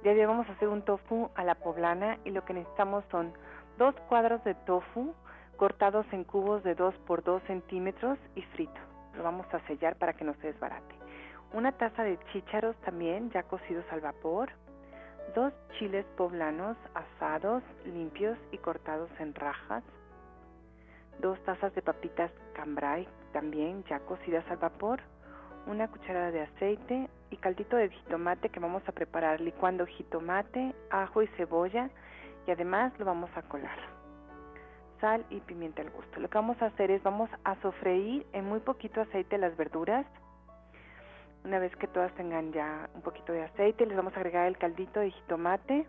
Ya 0.05 0.13
hoy 0.13 0.25
vamos 0.25 0.49
a 0.49 0.53
hacer 0.53 0.69
un 0.69 0.81
tofu 0.81 1.29
a 1.35 1.45
la 1.45 1.57
poblana 1.57 2.19
y 2.25 2.31
lo 2.31 2.47
que 2.47 2.55
necesitamos 2.55 3.05
son 3.11 3.35
dos 3.77 3.95
cuadros 4.09 4.43
de 4.45 4.55
tofu, 4.55 5.13
cortados 5.59 6.07
en 6.13 6.23
cubos 6.23 6.63
de 6.63 6.77
2 6.77 6.95
por 7.07 7.25
2 7.25 7.43
centímetros 7.49 8.17
y 8.37 8.43
frito. 8.43 8.81
Lo 9.17 9.25
vamos 9.25 9.47
a 9.53 9.59
sellar 9.67 9.97
para 9.97 10.13
que 10.13 10.25
no 10.25 10.33
se 10.35 10.47
desbarate. 10.47 10.95
Una 11.53 11.73
taza 11.73 12.05
de 12.05 12.17
chícharos 12.33 12.77
también 12.83 13.31
ya 13.31 13.43
cocidos 13.43 13.85
al 13.91 14.01
vapor. 14.01 14.51
Dos 15.35 15.53
chiles 15.77 16.07
poblanos 16.17 16.77
asados, 16.95 17.65
limpios 17.85 18.39
y 18.53 18.59
cortados 18.59 19.11
en 19.19 19.35
rajas. 19.35 19.83
Dos 21.21 21.43
tazas 21.45 21.75
de 21.75 21.83
papitas 21.83 22.31
cambrai 22.55 23.09
también 23.33 23.83
ya 23.91 23.99
cocidas 24.01 24.49
al 24.51 24.59
vapor. 24.59 25.01
Una 25.67 25.89
cucharada 25.89 26.31
de 26.31 26.43
aceite 26.43 27.11
y 27.31 27.37
caldito 27.37 27.77
de 27.77 27.91
jitomate 27.91 28.49
que 28.49 28.61
vamos 28.61 28.85
a 28.87 28.93
preparar 28.93 29.41
licuando 29.41 29.87
jitomate, 29.87 30.73
ajo 30.91 31.21
y 31.23 31.27
cebolla 31.37 31.91
y 32.47 32.53
además 32.53 32.97
lo 32.99 33.05
vamos 33.05 33.31
a 33.35 33.43
colar 33.43 33.98
sal 35.01 35.25
y 35.31 35.41
pimienta 35.41 35.83
al 35.83 35.91
gusto. 35.91 36.21
Lo 36.21 36.29
que 36.29 36.39
vamos 36.39 36.61
a 36.63 36.67
hacer 36.67 36.91
es 36.91 37.03
vamos 37.03 37.31
a 37.45 37.55
sofreír 37.63 38.27
en 38.33 38.45
muy 38.45 38.61
poquito 38.61 39.01
aceite 39.01 39.39
las 39.39 39.57
verduras. 39.57 40.07
Una 41.45 41.59
vez 41.59 41.75
que 41.77 41.87
todas 41.87 42.13
tengan 42.15 42.53
ya 42.53 42.89
un 42.95 43.03
poquito 43.03 43.33
de 43.33 43.43
aceite, 43.43 43.87
les 43.87 43.97
vamos 43.97 44.15
a 44.15 44.17
agregar 44.17 44.47
el 44.47 44.59
caldito 44.59 45.01
de 45.01 45.11
jitomate. 45.11 45.87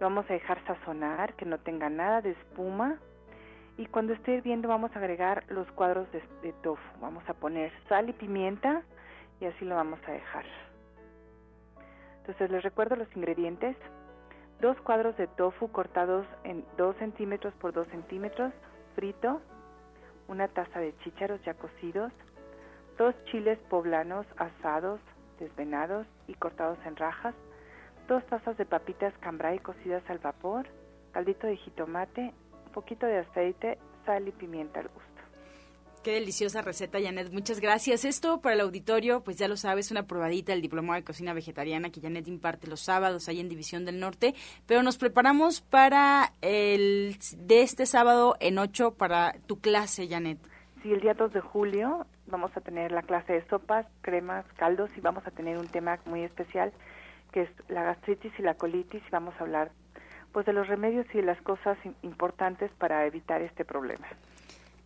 Lo 0.00 0.06
vamos 0.06 0.28
a 0.28 0.32
dejar 0.32 0.64
sazonar, 0.66 1.34
que 1.34 1.44
no 1.44 1.58
tenga 1.58 1.88
nada 1.88 2.20
de 2.20 2.30
espuma. 2.30 2.98
Y 3.76 3.86
cuando 3.86 4.12
esté 4.12 4.34
hirviendo 4.34 4.68
vamos 4.68 4.94
a 4.94 4.98
agregar 4.98 5.44
los 5.48 5.70
cuadros 5.72 6.10
de, 6.12 6.22
de 6.42 6.52
tofu. 6.54 6.82
Vamos 7.00 7.26
a 7.28 7.34
poner 7.34 7.72
sal 7.88 8.08
y 8.08 8.12
pimienta 8.12 8.82
y 9.40 9.46
así 9.46 9.64
lo 9.64 9.74
vamos 9.74 10.00
a 10.06 10.12
dejar. 10.12 10.44
Entonces 12.20 12.50
les 12.50 12.62
recuerdo 12.62 12.96
los 12.96 13.08
ingredientes 13.16 13.76
dos 14.60 14.76
cuadros 14.82 15.16
de 15.16 15.26
tofu 15.26 15.68
cortados 15.68 16.26
en 16.44 16.64
2 16.76 16.96
centímetros 16.96 17.54
por 17.54 17.72
2 17.72 17.88
centímetros, 17.88 18.52
frito, 18.94 19.40
una 20.28 20.48
taza 20.48 20.80
de 20.80 20.96
chícharos 20.98 21.42
ya 21.44 21.54
cocidos, 21.54 22.12
dos 22.98 23.14
chiles 23.24 23.58
poblanos 23.70 24.26
asados, 24.36 25.00
desvenados 25.38 26.06
y 26.26 26.34
cortados 26.34 26.78
en 26.84 26.96
rajas, 26.96 27.34
dos 28.06 28.24
tazas 28.26 28.56
de 28.58 28.66
papitas 28.66 29.14
cambray 29.20 29.58
cocidas 29.58 30.02
al 30.10 30.18
vapor, 30.18 30.66
caldito 31.12 31.46
de 31.46 31.56
jitomate, 31.56 32.34
un 32.66 32.72
poquito 32.72 33.06
de 33.06 33.18
aceite, 33.18 33.78
sal 34.04 34.28
y 34.28 34.32
pimienta 34.32 34.80
al 34.80 34.88
gusto. 34.88 35.09
Qué 36.02 36.12
deliciosa 36.12 36.62
receta, 36.62 36.98
Janet. 36.98 37.30
Muchas 37.30 37.60
gracias. 37.60 38.06
Esto 38.06 38.40
para 38.40 38.54
el 38.54 38.62
auditorio, 38.62 39.22
pues 39.22 39.36
ya 39.36 39.48
lo 39.48 39.58
sabes, 39.58 39.90
una 39.90 40.04
probadita 40.06 40.52
del 40.52 40.62
diplomado 40.62 40.94
de 40.94 41.04
cocina 41.04 41.34
vegetariana 41.34 41.90
que 41.90 42.00
Janet 42.00 42.26
imparte 42.26 42.68
los 42.68 42.80
sábados 42.80 43.28
ahí 43.28 43.38
en 43.38 43.50
División 43.50 43.84
del 43.84 44.00
Norte. 44.00 44.34
Pero 44.66 44.82
nos 44.82 44.96
preparamos 44.96 45.60
para 45.60 46.32
el 46.40 47.18
de 47.36 47.60
este 47.60 47.84
sábado 47.84 48.34
en 48.40 48.58
8 48.58 48.94
para 48.94 49.34
tu 49.46 49.60
clase, 49.60 50.08
Janet. 50.08 50.38
Sí, 50.82 50.90
el 50.90 51.02
día 51.02 51.12
2 51.12 51.34
de 51.34 51.40
julio 51.42 52.06
vamos 52.28 52.50
a 52.56 52.62
tener 52.62 52.92
la 52.92 53.02
clase 53.02 53.34
de 53.34 53.46
sopas, 53.48 53.84
cremas, 54.00 54.46
caldos 54.56 54.88
y 54.96 55.02
vamos 55.02 55.26
a 55.26 55.30
tener 55.30 55.58
un 55.58 55.68
tema 55.68 55.98
muy 56.06 56.22
especial 56.22 56.72
que 57.30 57.42
es 57.42 57.50
la 57.68 57.82
gastritis 57.82 58.32
y 58.38 58.42
la 58.42 58.54
colitis 58.54 59.02
y 59.06 59.10
vamos 59.10 59.34
a 59.38 59.44
hablar 59.44 59.70
pues 60.32 60.46
de 60.46 60.54
los 60.54 60.66
remedios 60.66 61.06
y 61.12 61.18
de 61.18 61.24
las 61.24 61.42
cosas 61.42 61.76
importantes 62.00 62.70
para 62.78 63.04
evitar 63.04 63.42
este 63.42 63.66
problema. 63.66 64.06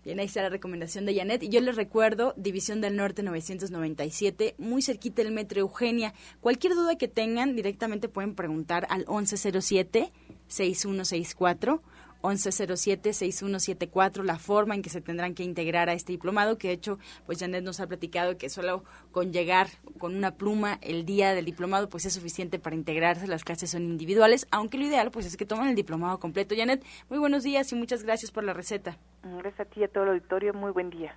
Bien, 0.05 0.21
ahí 0.21 0.27
está 0.27 0.43
la 0.43 0.51
recomendación 0.51 1.07
de 1.07 1.17
Janet. 1.17 1.43
Y 1.43 1.49
yo 1.49 1.63
les 1.63 1.77
recuerdo, 1.77 2.35
División 2.37 2.83
del 2.83 2.97
Norte 2.97 3.23
997, 3.23 4.55
muy 4.59 4.83
cerquita 4.83 5.23
del 5.23 5.33
Metro 5.33 5.61
Eugenia. 5.61 6.13
Cualquier 6.43 6.75
duda 6.75 6.99
que 6.99 7.09
tengan, 7.09 7.57
directamente 7.57 8.11
pueden 8.11 8.35
preguntar 8.35 8.87
al 8.91 9.07
1107-6164 9.07 11.81
1107-6174, 12.25 14.25
la 14.25 14.39
forma 14.39 14.75
en 14.75 14.83
que 14.83 14.89
se 14.89 15.03
tendrán 15.03 15.35
que 15.35 15.43
integrar 15.43 15.91
a 15.91 15.93
este 15.93 16.13
diplomado, 16.13 16.57
que 16.57 16.69
de 16.69 16.75
hecho, 16.75 16.99
pues 17.27 17.39
Janet 17.39 17.63
nos 17.63 17.81
ha 17.81 17.87
platicado 17.87 18.39
que 18.39 18.49
solo 18.49 18.83
con 19.13 19.31
llegar 19.31 19.69
con 19.99 20.17
una 20.17 20.37
pluma 20.37 20.79
el 20.81 21.05
día 21.05 21.35
del 21.35 21.45
diplomado, 21.45 21.91
pues 21.91 22.07
es 22.07 22.15
suficiente 22.15 22.59
para 22.59 22.77
integrarse, 22.77 23.27
las 23.27 23.45
clases 23.45 23.73
son 23.73 23.83
individuales, 23.83 24.47
aunque 24.51 24.79
lo 24.79 24.87
ideal, 24.87 25.11
pues 25.11 25.27
es 25.27 25.37
que 25.37 25.45
tomen 25.45 25.69
el 25.69 25.75
diplomado 25.75 26.19
completo. 26.19 26.55
Janet, 26.57 26.83
muy 27.11 27.19
buenos 27.19 27.43
días 27.43 27.71
y 27.73 27.75
muchas 27.75 28.05
gracias 28.05 28.31
por 28.31 28.43
la 28.43 28.55
receta. 28.55 28.99
Gracias 29.25 29.61
a 29.61 29.65
ti 29.65 29.81
y 29.81 29.85
a 29.85 29.89
todo 29.89 30.05
el 30.05 30.11
auditorio, 30.11 30.53
muy 30.53 30.71
buen 30.71 30.91
día. 30.91 31.17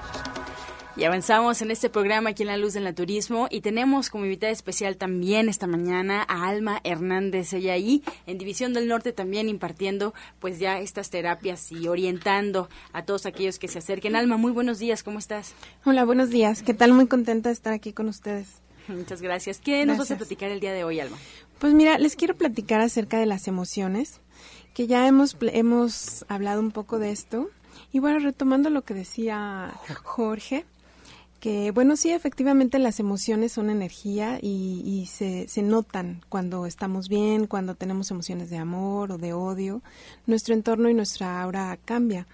Y 0.97 1.05
avanzamos 1.05 1.61
en 1.61 1.71
este 1.71 1.89
programa 1.89 2.31
aquí 2.31 2.43
en 2.43 2.47
La 2.47 2.57
Luz 2.57 2.73
del 2.73 2.83
Naturismo 2.83 3.47
y 3.49 3.61
tenemos 3.61 4.09
como 4.09 4.25
invitada 4.25 4.51
especial 4.51 4.97
también 4.97 5.47
esta 5.47 5.65
mañana 5.65 6.25
a 6.27 6.49
Alma 6.49 6.81
Hernández, 6.83 7.53
ella 7.53 7.73
ahí 7.73 8.03
en 8.27 8.37
División 8.37 8.73
del 8.73 8.89
Norte 8.89 9.13
también 9.13 9.47
impartiendo 9.47 10.13
pues 10.39 10.59
ya 10.59 10.79
estas 10.79 11.09
terapias 11.09 11.71
y 11.71 11.87
orientando 11.87 12.67
a 12.91 13.05
todos 13.05 13.25
aquellos 13.25 13.57
que 13.57 13.69
se 13.69 13.79
acerquen. 13.79 14.17
Alma, 14.17 14.35
muy 14.35 14.51
buenos 14.51 14.79
días, 14.79 15.01
¿cómo 15.01 15.17
estás? 15.17 15.53
Hola, 15.85 16.03
buenos 16.03 16.29
días, 16.29 16.61
¿qué 16.61 16.73
tal? 16.73 16.91
Muy 16.91 17.07
contenta 17.07 17.47
de 17.47 17.53
estar 17.53 17.71
aquí 17.71 17.93
con 17.93 18.09
ustedes. 18.09 18.61
Muchas 18.89 19.21
gracias. 19.21 19.59
¿Qué 19.59 19.85
nos 19.85 19.97
vas 19.97 20.11
a 20.11 20.17
platicar 20.17 20.51
el 20.51 20.59
día 20.59 20.73
de 20.73 20.83
hoy, 20.83 20.99
Alma? 20.99 21.17
Pues 21.59 21.73
mira, 21.73 21.97
les 21.99 22.17
quiero 22.17 22.35
platicar 22.35 22.81
acerca 22.81 23.17
de 23.17 23.25
las 23.25 23.47
emociones, 23.47 24.19
que 24.73 24.87
ya 24.87 25.07
hemos, 25.07 25.37
hemos 25.39 26.25
hablado 26.27 26.59
un 26.59 26.71
poco 26.71 26.99
de 26.99 27.11
esto. 27.11 27.49
Y 27.93 27.99
bueno, 27.99 28.19
retomando 28.19 28.69
lo 28.69 28.83
que 28.83 28.93
decía 28.93 29.73
Jorge, 30.03 30.65
que 31.41 31.71
bueno, 31.71 31.97
sí, 31.97 32.11
efectivamente 32.11 32.77
las 32.77 32.99
emociones 32.99 33.51
son 33.51 33.71
energía 33.71 34.37
y, 34.39 35.09
se, 35.11 35.47
se, 35.47 35.63
notan 35.63 36.21
cuando 36.29 36.67
estamos 36.67 37.09
bien, 37.09 37.47
cuando 37.47 37.73
tenemos 37.73 38.11
emociones 38.11 38.51
de 38.51 38.57
amor 38.57 39.11
o 39.11 39.17
de 39.17 39.33
odio, 39.33 39.81
nuestro 40.27 40.53
entorno 40.53 40.87
y 40.87 40.93
nuestra 40.93 41.41
aura 41.41 41.79
cambia. 41.83 42.27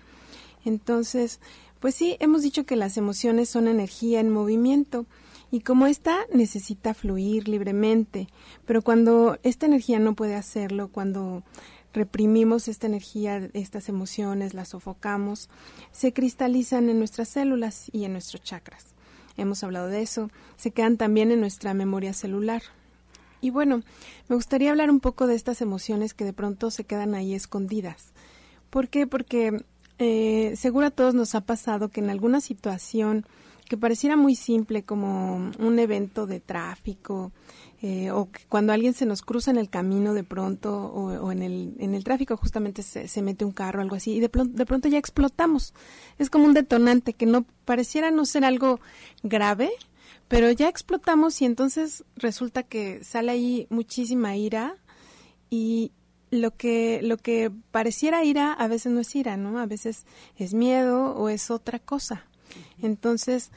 Entonces, 0.66 1.40
pues 1.80 1.96
sí, 1.96 2.18
hemos 2.20 2.42
dicho 2.42 2.66
que 2.66 2.76
las 2.76 2.98
emociones 2.98 3.48
son 3.48 3.70
energía 3.70 4.20
en 4.20 4.30
movimiento 4.30 5.06
y 5.52 5.62
como 5.62 5.88
esta 5.88 6.18
necesita 6.34 6.94
fluir 6.94 7.48
libremente, 7.48 8.28
pero 8.66 8.82
cuando 8.82 9.40
esta 9.44 9.68
energía 9.68 10.00
no 10.00 10.16
puede 10.16 10.36
hacerlo, 10.36 10.90
cuando 10.90 11.44
reprimimos 11.94 12.68
esta 12.68 12.88
energía, 12.88 13.50
estas 13.54 13.88
emociones, 13.88 14.54
las 14.54 14.68
sofocamos, 14.68 15.50
se 15.94 16.12
cristalizan 16.12 16.90
en 16.90 17.00
nuestras 17.00 17.30
células 17.30 17.90
y 17.94 18.04
en 18.04 18.12
nuestros 18.12 18.44
chakras 18.44 18.97
hemos 19.38 19.64
hablado 19.64 19.88
de 19.88 20.02
eso, 20.02 20.30
se 20.58 20.72
quedan 20.72 20.98
también 20.98 21.32
en 21.32 21.40
nuestra 21.40 21.74
memoria 21.74 22.14
celular. 22.14 22.62
Y 23.40 23.52
bueno, 23.52 23.84
me 24.28 24.36
gustaría 24.36 24.72
hablar 24.72 24.90
un 24.90 25.00
poco 25.00 25.28
de 25.28 25.36
estas 25.36 25.62
emociones 25.62 26.14
que 26.14 26.26
de 26.26 26.34
pronto 26.34 26.72
se 26.72 26.84
quedan 26.84 27.16
ahí 27.16 27.34
escondidas. 27.34 28.14
¿Por 28.70 28.90
qué? 28.90 29.08
Porque 29.08 29.64
eh, 30.00 30.54
seguro 30.56 30.88
a 30.88 30.92
todos 30.92 31.14
nos 31.14 31.36
ha 31.36 31.42
pasado 31.42 31.90
que 31.90 32.02
en 32.02 32.10
alguna 32.10 32.42
situación 32.42 33.26
que 33.68 33.78
pareciera 33.78 34.16
muy 34.16 34.36
simple 34.36 34.84
como 34.84 35.52
un 35.60 35.80
evento 35.80 36.26
de 36.26 36.40
tráfico, 36.40 37.32
eh, 37.82 38.10
o 38.10 38.30
cuando 38.50 38.74
alguien 38.74 38.94
se 38.94 39.06
nos 39.06 39.22
cruza 39.22 39.52
en 39.52 39.58
el 39.58 39.70
camino 39.70 40.16
de 40.16 40.24
pronto 40.24 40.76
o, 40.76 41.32
en, 41.32 41.44
el, 41.44 41.76
en 41.80 41.94
el 41.94 42.04
tráfico 42.04 42.36
justamente 42.36 42.82
se, 42.82 43.22
mete 43.22 43.46
un 43.46 43.52
carro 43.52 43.80
o 43.80 43.82
algo 43.84 43.96
así 43.96 44.14
y 44.14 44.20
de, 44.20 44.32
de 44.34 44.66
pronto 44.66 44.88
ya 44.88 44.98
explotamos. 44.98 45.74
Es 46.18 46.30
como 46.30 46.46
un 46.46 46.54
detonante 46.54 47.14
que 47.14 47.28
no 47.28 47.46
pareciera 47.66 48.10
no 48.10 48.26
ser 48.26 48.46
algo 48.46 48.80
grave, 49.22 49.70
pero 50.28 50.50
ya 50.52 50.70
explotamos 50.70 51.40
y 51.42 51.46
entonces 51.46 52.04
resulta 52.16 52.64
que 52.64 53.04
sale 53.04 53.32
ahí 53.32 53.68
muchísima 53.70 54.36
ira 54.36 54.76
y 55.50 55.92
lo 56.32 56.56
que 56.56 57.00
lo 57.04 57.18
que 57.18 57.52
pareciera 57.72 58.24
ira 58.24 58.54
a 58.54 58.68
veces 58.68 58.92
no 58.92 59.00
es 59.00 59.16
ira, 59.16 59.38
¿no? 59.38 59.60
A 59.60 59.66
veces 59.66 60.06
es 60.36 60.54
miedo 60.54 61.16
o 61.16 61.30
es 61.30 61.52
otra 61.52 61.80
cosa. 61.80 62.26
Entonces, 62.82 63.52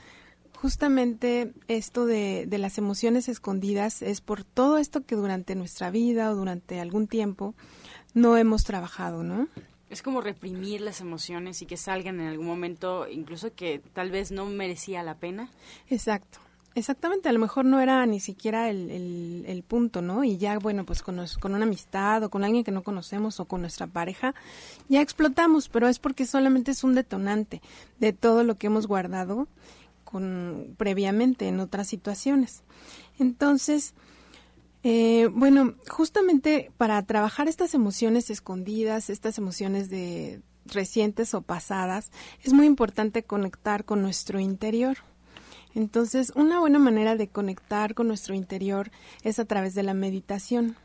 justamente 0.60 1.52
esto 1.68 2.04
de, 2.04 2.44
de, 2.46 2.58
las 2.58 2.76
emociones 2.76 3.28
escondidas 3.28 4.02
es 4.02 4.20
por 4.20 4.44
todo 4.44 4.76
esto 4.76 5.04
que 5.06 5.16
durante 5.16 5.54
nuestra 5.54 5.90
vida 5.90 6.30
o 6.30 6.34
durante 6.34 6.80
algún 6.80 7.06
tiempo 7.06 7.54
no 8.12 8.36
hemos 8.36 8.64
trabajado, 8.64 9.22
¿no? 9.22 9.48
Es 9.88 10.02
como 10.02 10.20
reprimir 10.20 10.82
las 10.82 11.00
emociones 11.00 11.62
y 11.62 11.66
que 11.66 11.76
salgan 11.76 12.20
en 12.20 12.28
algún 12.28 12.46
momento, 12.46 13.08
incluso 13.08 13.54
que 13.54 13.80
tal 13.94 14.10
vez 14.10 14.30
no 14.30 14.46
merecía 14.46 15.02
la 15.02 15.16
pena. 15.16 15.50
Exacto. 15.88 16.38
Exactamente, 16.76 17.28
a 17.28 17.32
lo 17.32 17.40
mejor 17.40 17.64
no 17.64 17.80
era 17.80 18.06
ni 18.06 18.20
siquiera 18.20 18.70
el, 18.70 19.44
el, 19.44 19.62
punto, 19.64 20.02
¿no? 20.02 20.22
Y 20.22 20.36
ya, 20.36 20.56
bueno, 20.60 20.84
pues 20.84 21.02
con, 21.02 21.20
con, 21.40 21.54
una 21.54 21.64
amistad 21.64 22.22
o 22.22 22.30
con 22.30 22.44
alguien 22.44 22.62
que 22.62 22.70
no 22.70 22.84
conocemos 22.84 23.40
o 23.40 23.46
con 23.46 23.60
nuestra 23.60 23.88
pareja, 23.88 24.36
ya 24.88 25.00
explotamos, 25.00 25.68
pero 25.68 25.88
es 25.88 25.98
porque 25.98 26.26
solamente 26.26 26.70
es 26.70 26.84
un 26.84 26.94
detonante 26.94 27.60
de 27.98 28.12
todo 28.12 28.44
lo 28.44 28.54
que 28.54 28.68
hemos 28.68 28.86
guardado 28.86 29.48
con, 30.10 30.74
previamente 30.76 31.48
en 31.48 31.60
otras 31.60 31.86
situaciones. 31.88 32.62
Entonces, 33.18 33.94
eh, 34.82 35.28
bueno, 35.32 35.74
justamente 35.88 36.70
para 36.76 37.02
trabajar 37.04 37.48
estas 37.48 37.74
emociones 37.74 38.30
escondidas, 38.30 39.10
estas 39.10 39.36
emociones 39.38 39.90
de 39.90 40.40
recientes 40.66 41.34
o 41.34 41.42
pasadas, 41.42 42.10
es 42.42 42.52
muy 42.52 42.66
importante 42.66 43.22
conectar 43.22 43.84
con 43.84 44.02
nuestro 44.02 44.40
interior. 44.40 44.98
Entonces, 45.74 46.32
una 46.34 46.58
buena 46.60 46.78
manera 46.78 47.16
de 47.16 47.28
conectar 47.28 47.94
con 47.94 48.08
nuestro 48.08 48.34
interior 48.34 48.90
es 49.22 49.38
a 49.38 49.44
través 49.44 49.74
de 49.74 49.82
la 49.82 49.94
meditación. 49.94 50.76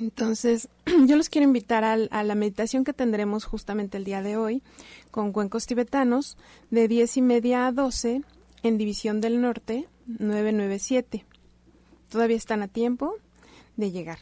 Entonces, 0.00 0.68
yo 1.06 1.16
los 1.16 1.28
quiero 1.28 1.46
invitar 1.46 1.84
a, 1.84 1.96
la 1.96 2.34
meditación 2.34 2.84
que 2.84 2.92
tendremos 2.92 3.44
justamente 3.44 3.98
el 3.98 4.04
día 4.04 4.22
de 4.22 4.36
hoy 4.36 4.62
con 5.10 5.32
cuencos 5.32 5.66
tibetanos 5.66 6.36
de 6.70 6.88
10 6.88 7.16
y 7.16 7.22
media 7.22 7.66
a 7.66 7.72
12 7.72 8.22
en 8.62 8.78
División 8.78 9.20
del 9.20 9.40
Norte 9.40 9.88
997. 10.06 11.24
Todavía 12.10 12.36
están 12.36 12.62
a 12.62 12.68
tiempo 12.68 13.14
de 13.76 13.90
llegar. 13.90 14.18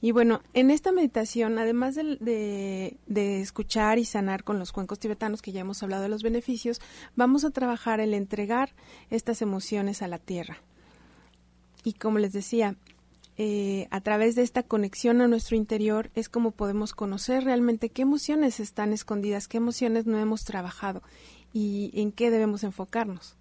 Y 0.00 0.12
bueno, 0.12 0.42
en 0.54 0.70
esta 0.70 0.92
meditación, 0.92 1.58
además 1.58 1.94
de, 1.94 2.96
de, 3.06 3.40
escuchar 3.40 3.98
y 3.98 4.04
sanar 4.04 4.44
con 4.44 4.58
los 4.58 4.72
cuencos 4.72 4.98
tibetanos, 4.98 5.42
que 5.42 5.52
ya 5.52 5.60
hemos 5.60 5.82
hablado 5.82 6.02
de 6.02 6.08
los 6.08 6.22
beneficios, 6.22 6.80
vamos 7.16 7.44
a 7.44 7.50
trabajar 7.50 8.00
el 8.00 8.14
entregar 8.14 8.74
estas 9.10 9.42
emociones 9.42 10.02
a 10.02 10.08
la 10.08 10.18
tierra. 10.18 10.58
Y 11.84 11.94
como 11.94 12.18
les 12.18 12.32
decía, 12.32 12.76
eh, 13.40 13.86
a 13.92 14.00
través 14.00 14.34
de 14.34 14.42
esta 14.42 14.64
conexión 14.64 15.20
a 15.20 15.28
nuestro 15.28 15.54
interior 15.54 16.10
es 16.16 16.28
como 16.28 16.50
podemos 16.50 16.92
conocer 16.92 17.44
realmente 17.44 17.88
qué 17.88 18.02
emociones 18.02 18.58
están 18.58 18.92
escondidas, 18.92 19.46
qué 19.46 19.58
emociones 19.58 20.06
no 20.06 20.18
hemos 20.18 20.44
trabajado 20.44 21.02
y 21.52 21.92
en 21.94 22.10
qué 22.10 22.32
debemos 22.32 22.64
enfocarnos. 22.64 23.37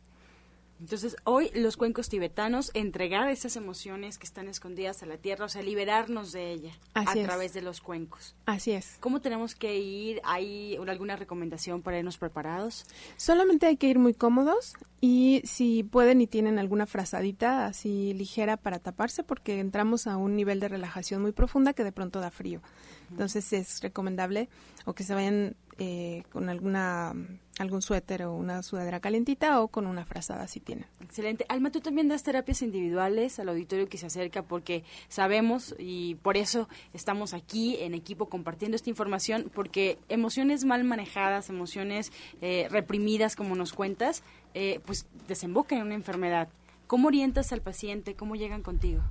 Entonces, 0.79 1.15
hoy 1.23 1.49
los 1.55 1.75
cuencos 1.75 2.07
tibetanos, 2.07 2.71
entregar 2.73 3.29
esas 3.29 3.55
emociones 3.55 4.17
que 4.17 4.25
están 4.25 4.47
escondidas 4.47 5.01
a 5.01 5.05
la 5.07 5.17
tierra, 5.17 5.45
o 5.45 5.49
sea, 5.49 5.63
liberarnos 5.63 6.31
de 6.31 6.51
ella 6.51 6.73
a 6.93 7.13
través 7.13 7.53
de 7.53 7.61
los 7.61 7.81
cuencos. 7.81 8.35
Así 8.45 8.71
es. 8.71 8.97
¿Cómo 8.99 9.19
tenemos 9.19 9.55
que 9.55 9.77
ir? 9.77 10.21
¿Hay 10.23 10.77
alguna 10.87 11.15
recomendación 11.15 11.81
para 11.81 11.97
irnos 11.97 12.17
preparados? 12.17 12.85
Solamente 13.17 13.65
hay 13.65 13.77
que 13.77 13.87
ir 13.87 13.97
muy 13.97 14.13
cómodos 14.13 14.73
y 15.01 15.41
si 15.45 15.83
pueden 15.83 16.21
y 16.21 16.27
tienen 16.27 16.59
alguna 16.59 16.85
frazadita 16.85 17.65
así 17.65 18.13
ligera 18.13 18.57
para 18.57 18.79
taparse, 18.79 19.23
porque 19.23 19.59
entramos 19.59 20.07
a 20.07 20.17
un 20.17 20.35
nivel 20.35 20.59
de 20.59 20.67
relajación 20.67 21.21
muy 21.21 21.31
profunda 21.31 21.73
que 21.73 21.83
de 21.83 21.91
pronto 21.91 22.19
da 22.19 22.31
frío. 22.31 22.61
Entonces 23.09 23.51
es 23.53 23.81
recomendable 23.81 24.49
o 24.85 24.93
que 24.93 25.03
se 25.03 25.13
vayan 25.13 25.55
eh, 25.79 26.23
con 26.31 26.49
alguna 26.49 27.13
algún 27.59 27.81
suéter 27.81 28.23
o 28.23 28.33
una 28.33 28.61
sudadera 28.63 28.99
calentita 28.99 29.61
o 29.61 29.67
con 29.67 29.87
una 29.87 30.05
frazada 30.05 30.47
si 30.47 30.59
tienen. 30.59 30.85
Excelente. 31.01 31.45
Alma, 31.49 31.71
tú 31.71 31.81
también 31.81 32.07
das 32.07 32.23
terapias 32.23 32.61
individuales 32.61 33.39
al 33.39 33.49
auditorio 33.49 33.89
que 33.89 33.97
se 33.97 34.05
acerca 34.05 34.43
porque 34.43 34.83
sabemos 35.07 35.75
y 35.79 36.15
por 36.15 36.37
eso 36.37 36.69
estamos 36.93 37.33
aquí 37.33 37.77
en 37.79 37.93
equipo 37.93 38.27
compartiendo 38.27 38.75
esta 38.75 38.89
información 38.89 39.51
porque 39.53 39.97
emociones 40.09 40.65
mal 40.65 40.83
manejadas, 40.83 41.49
emociones 41.49 42.11
eh, 42.41 42.67
reprimidas 42.69 43.35
como 43.35 43.55
nos 43.55 43.73
cuentas, 43.73 44.23
eh, 44.53 44.79
pues 44.85 45.07
desembocan 45.27 45.79
en 45.79 45.85
una 45.85 45.95
enfermedad. 45.95 46.49
¿Cómo 46.85 47.07
orientas 47.07 47.51
al 47.51 47.61
paciente? 47.61 48.15
¿Cómo 48.15 48.35
llegan 48.35 48.61
contigo? 48.61 49.01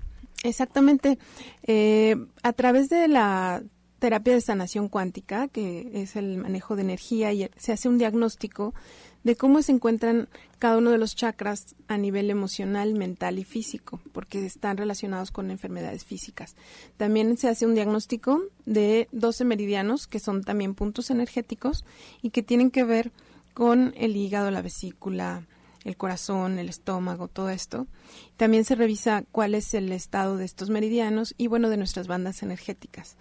Exactamente. 0.42 1.18
a 2.42 2.52
través 2.52 2.88
de 2.88 3.09
la 3.09 3.62
terapia 3.98 4.35
de 4.35 4.40
sanación 4.40 4.88
cuántica, 4.88 5.48
que 5.48 5.90
es 5.94 6.16
el 6.16 6.38
manejo 6.38 6.76
de 6.76 6.82
energía, 6.82 7.32
y 7.32 7.48
se 7.56 7.72
hace 7.72 7.88
un 7.88 7.98
diagnóstico 7.98 8.74
de 9.24 9.37
cómo 9.37 9.61
se 9.62 9.72
encuentran 9.72 10.28
cada 10.59 10.78
uno 10.78 10.90
de 10.90 10.98
los 10.98 11.16
chakras 11.16 11.74
a 11.88 11.98
nivel 11.98 12.30
emocional, 12.30 12.94
mental 12.94 13.38
y 13.38 13.44
físico, 13.44 14.00
porque 14.12 14.44
están 14.44 14.76
relacionados 14.76 15.30
con 15.30 15.50
enfermedades 15.50 16.04
físicas. 16.04 16.54
También 16.96 17.37
se 17.37 17.48
hace 17.48 17.66
un 17.66 17.74
diagnóstico 17.74 18.42
de 18.66 19.09
12 19.12 19.44
meridianos, 19.44 20.06
que 20.06 20.20
son 20.20 20.44
también 20.44 20.74
puntos 20.74 21.11
energéticos 21.11 21.85
y 22.22 22.30
que 22.30 22.42
tienen 22.42 22.70
que 22.70 22.85
ver 22.85 23.11
con 23.52 23.94
el 23.96 24.14
hígado, 24.16 24.50
la 24.50 24.62
vesícula, 24.62 25.44
el 25.85 25.96
corazón, 25.96 26.59
el 26.59 26.68
estómago, 26.68 27.28
todo 27.28 27.50
esto. 27.50 27.87
También 28.37 28.64
se 28.64 28.74
revisa 28.74 29.24
cuál 29.32 29.54
es 29.54 29.72
el 29.74 29.90
estado 29.92 30.37
de 30.37 30.44
estos 30.44 30.68
meridianos 30.68 31.35
y, 31.38 31.46
bueno, 31.46 31.68
de 31.70 31.78
nuestras 31.78 32.06
bandas 32.06 32.42
energéticas 32.42 33.16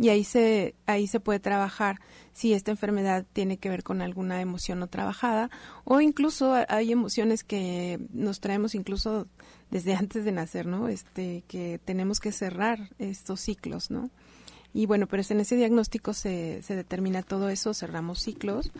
y 0.00 0.08
ahí 0.08 0.24
se 0.24 0.74
ahí 0.86 1.06
se 1.06 1.20
puede 1.20 1.40
trabajar 1.40 2.00
si 2.32 2.54
esta 2.54 2.70
enfermedad 2.70 3.26
tiene 3.34 3.58
que 3.58 3.68
ver 3.68 3.82
con 3.82 4.00
alguna 4.00 4.40
emoción 4.40 4.78
no 4.78 4.86
trabajada 4.86 5.50
o 5.84 6.00
incluso 6.00 6.54
hay 6.68 6.92
emociones 6.92 7.44
que 7.44 8.00
nos 8.10 8.40
traemos 8.40 8.74
incluso 8.74 9.26
desde 9.70 9.94
antes 9.96 10.24
de 10.24 10.32
nacer, 10.32 10.64
¿no? 10.64 10.88
Este 10.88 11.44
que 11.48 11.78
tenemos 11.84 12.18
que 12.18 12.32
cerrar 12.32 12.78
estos 12.98 13.40
ciclos, 13.40 13.90
¿no? 13.90 14.10
Y 14.72 14.86
bueno, 14.86 15.06
pero 15.06 15.22
en 15.28 15.40
ese 15.40 15.56
diagnóstico 15.56 16.14
se, 16.14 16.62
se 16.62 16.76
determina 16.76 17.22
todo 17.22 17.50
eso, 17.50 17.74
cerramos 17.74 18.20
ciclos 18.20 18.72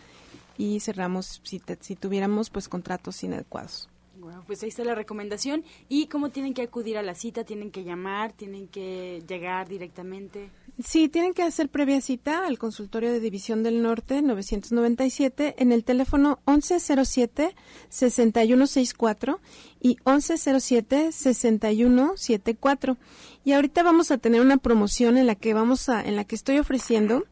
y 0.56 0.80
cerramos 0.80 1.42
si, 1.44 1.60
si 1.80 1.96
tuviéramos 1.96 2.48
pues 2.48 2.68
contratos 2.68 3.22
inadecuados. 3.24 3.90
Bueno, 4.20 4.44
pues 4.46 4.62
ahí 4.62 4.68
está 4.68 4.84
la 4.84 4.94
recomendación. 4.94 5.64
¿Y 5.88 6.06
cómo 6.06 6.28
tienen 6.28 6.52
que 6.52 6.62
acudir 6.62 6.98
a 6.98 7.02
la 7.02 7.14
cita? 7.14 7.44
¿Tienen 7.44 7.70
que 7.70 7.84
llamar? 7.84 8.32
¿Tienen 8.32 8.68
que 8.68 9.22
llegar 9.26 9.68
directamente? 9.68 10.50
Sí, 10.84 11.08
tienen 11.08 11.32
que 11.34 11.42
hacer 11.42 11.68
previa 11.68 12.00
cita 12.00 12.46
al 12.46 12.56
consultorio 12.58 13.12
de 13.12 13.20
División 13.20 13.62
del 13.62 13.82
Norte 13.82 14.22
997 14.22 15.56
en 15.58 15.72
el 15.72 15.84
teléfono 15.84 16.38
1107-6164 16.46 19.38
y 19.80 19.96
1107-6174. 19.96 22.96
Y 23.44 23.52
ahorita 23.52 23.82
vamos 23.82 24.10
a 24.10 24.16
tener 24.18 24.40
una 24.40 24.56
promoción 24.56 25.18
en 25.18 25.26
la 25.26 25.34
que 25.34 25.52
vamos 25.54 25.90
a, 25.90 26.02
en 26.02 26.16
la 26.16 26.24
que 26.24 26.36
estoy 26.36 26.58
ofreciendo 26.58 27.24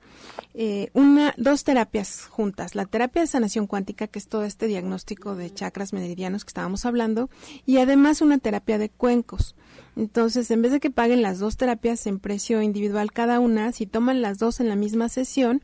eh, 0.54 0.90
una, 0.92 1.34
dos 1.36 1.64
terapias 1.64 2.26
juntas. 2.26 2.74
La 2.74 2.84
terapia 2.84 3.22
de 3.22 3.28
sanación 3.28 3.66
cuántica, 3.66 4.08
que 4.08 4.18
es 4.18 4.28
todo 4.28 4.44
este 4.44 4.66
diagnóstico 4.66 5.36
de 5.36 5.54
chakras 5.54 5.92
meridianos 5.92 6.44
que 6.44 6.50
estábamos 6.50 6.84
hablando, 6.84 7.30
y 7.64 7.78
además 7.78 8.20
una 8.20 8.38
terapia 8.38 8.78
de 8.78 8.90
cuencos. 8.90 9.54
Entonces, 9.98 10.48
en 10.52 10.62
vez 10.62 10.70
de 10.70 10.78
que 10.78 10.92
paguen 10.92 11.22
las 11.22 11.40
dos 11.40 11.56
terapias 11.56 12.06
en 12.06 12.20
precio 12.20 12.62
individual 12.62 13.10
cada 13.10 13.40
una, 13.40 13.72
si 13.72 13.84
toman 13.84 14.22
las 14.22 14.38
dos 14.38 14.60
en 14.60 14.68
la 14.68 14.76
misma 14.76 15.08
sesión, 15.08 15.60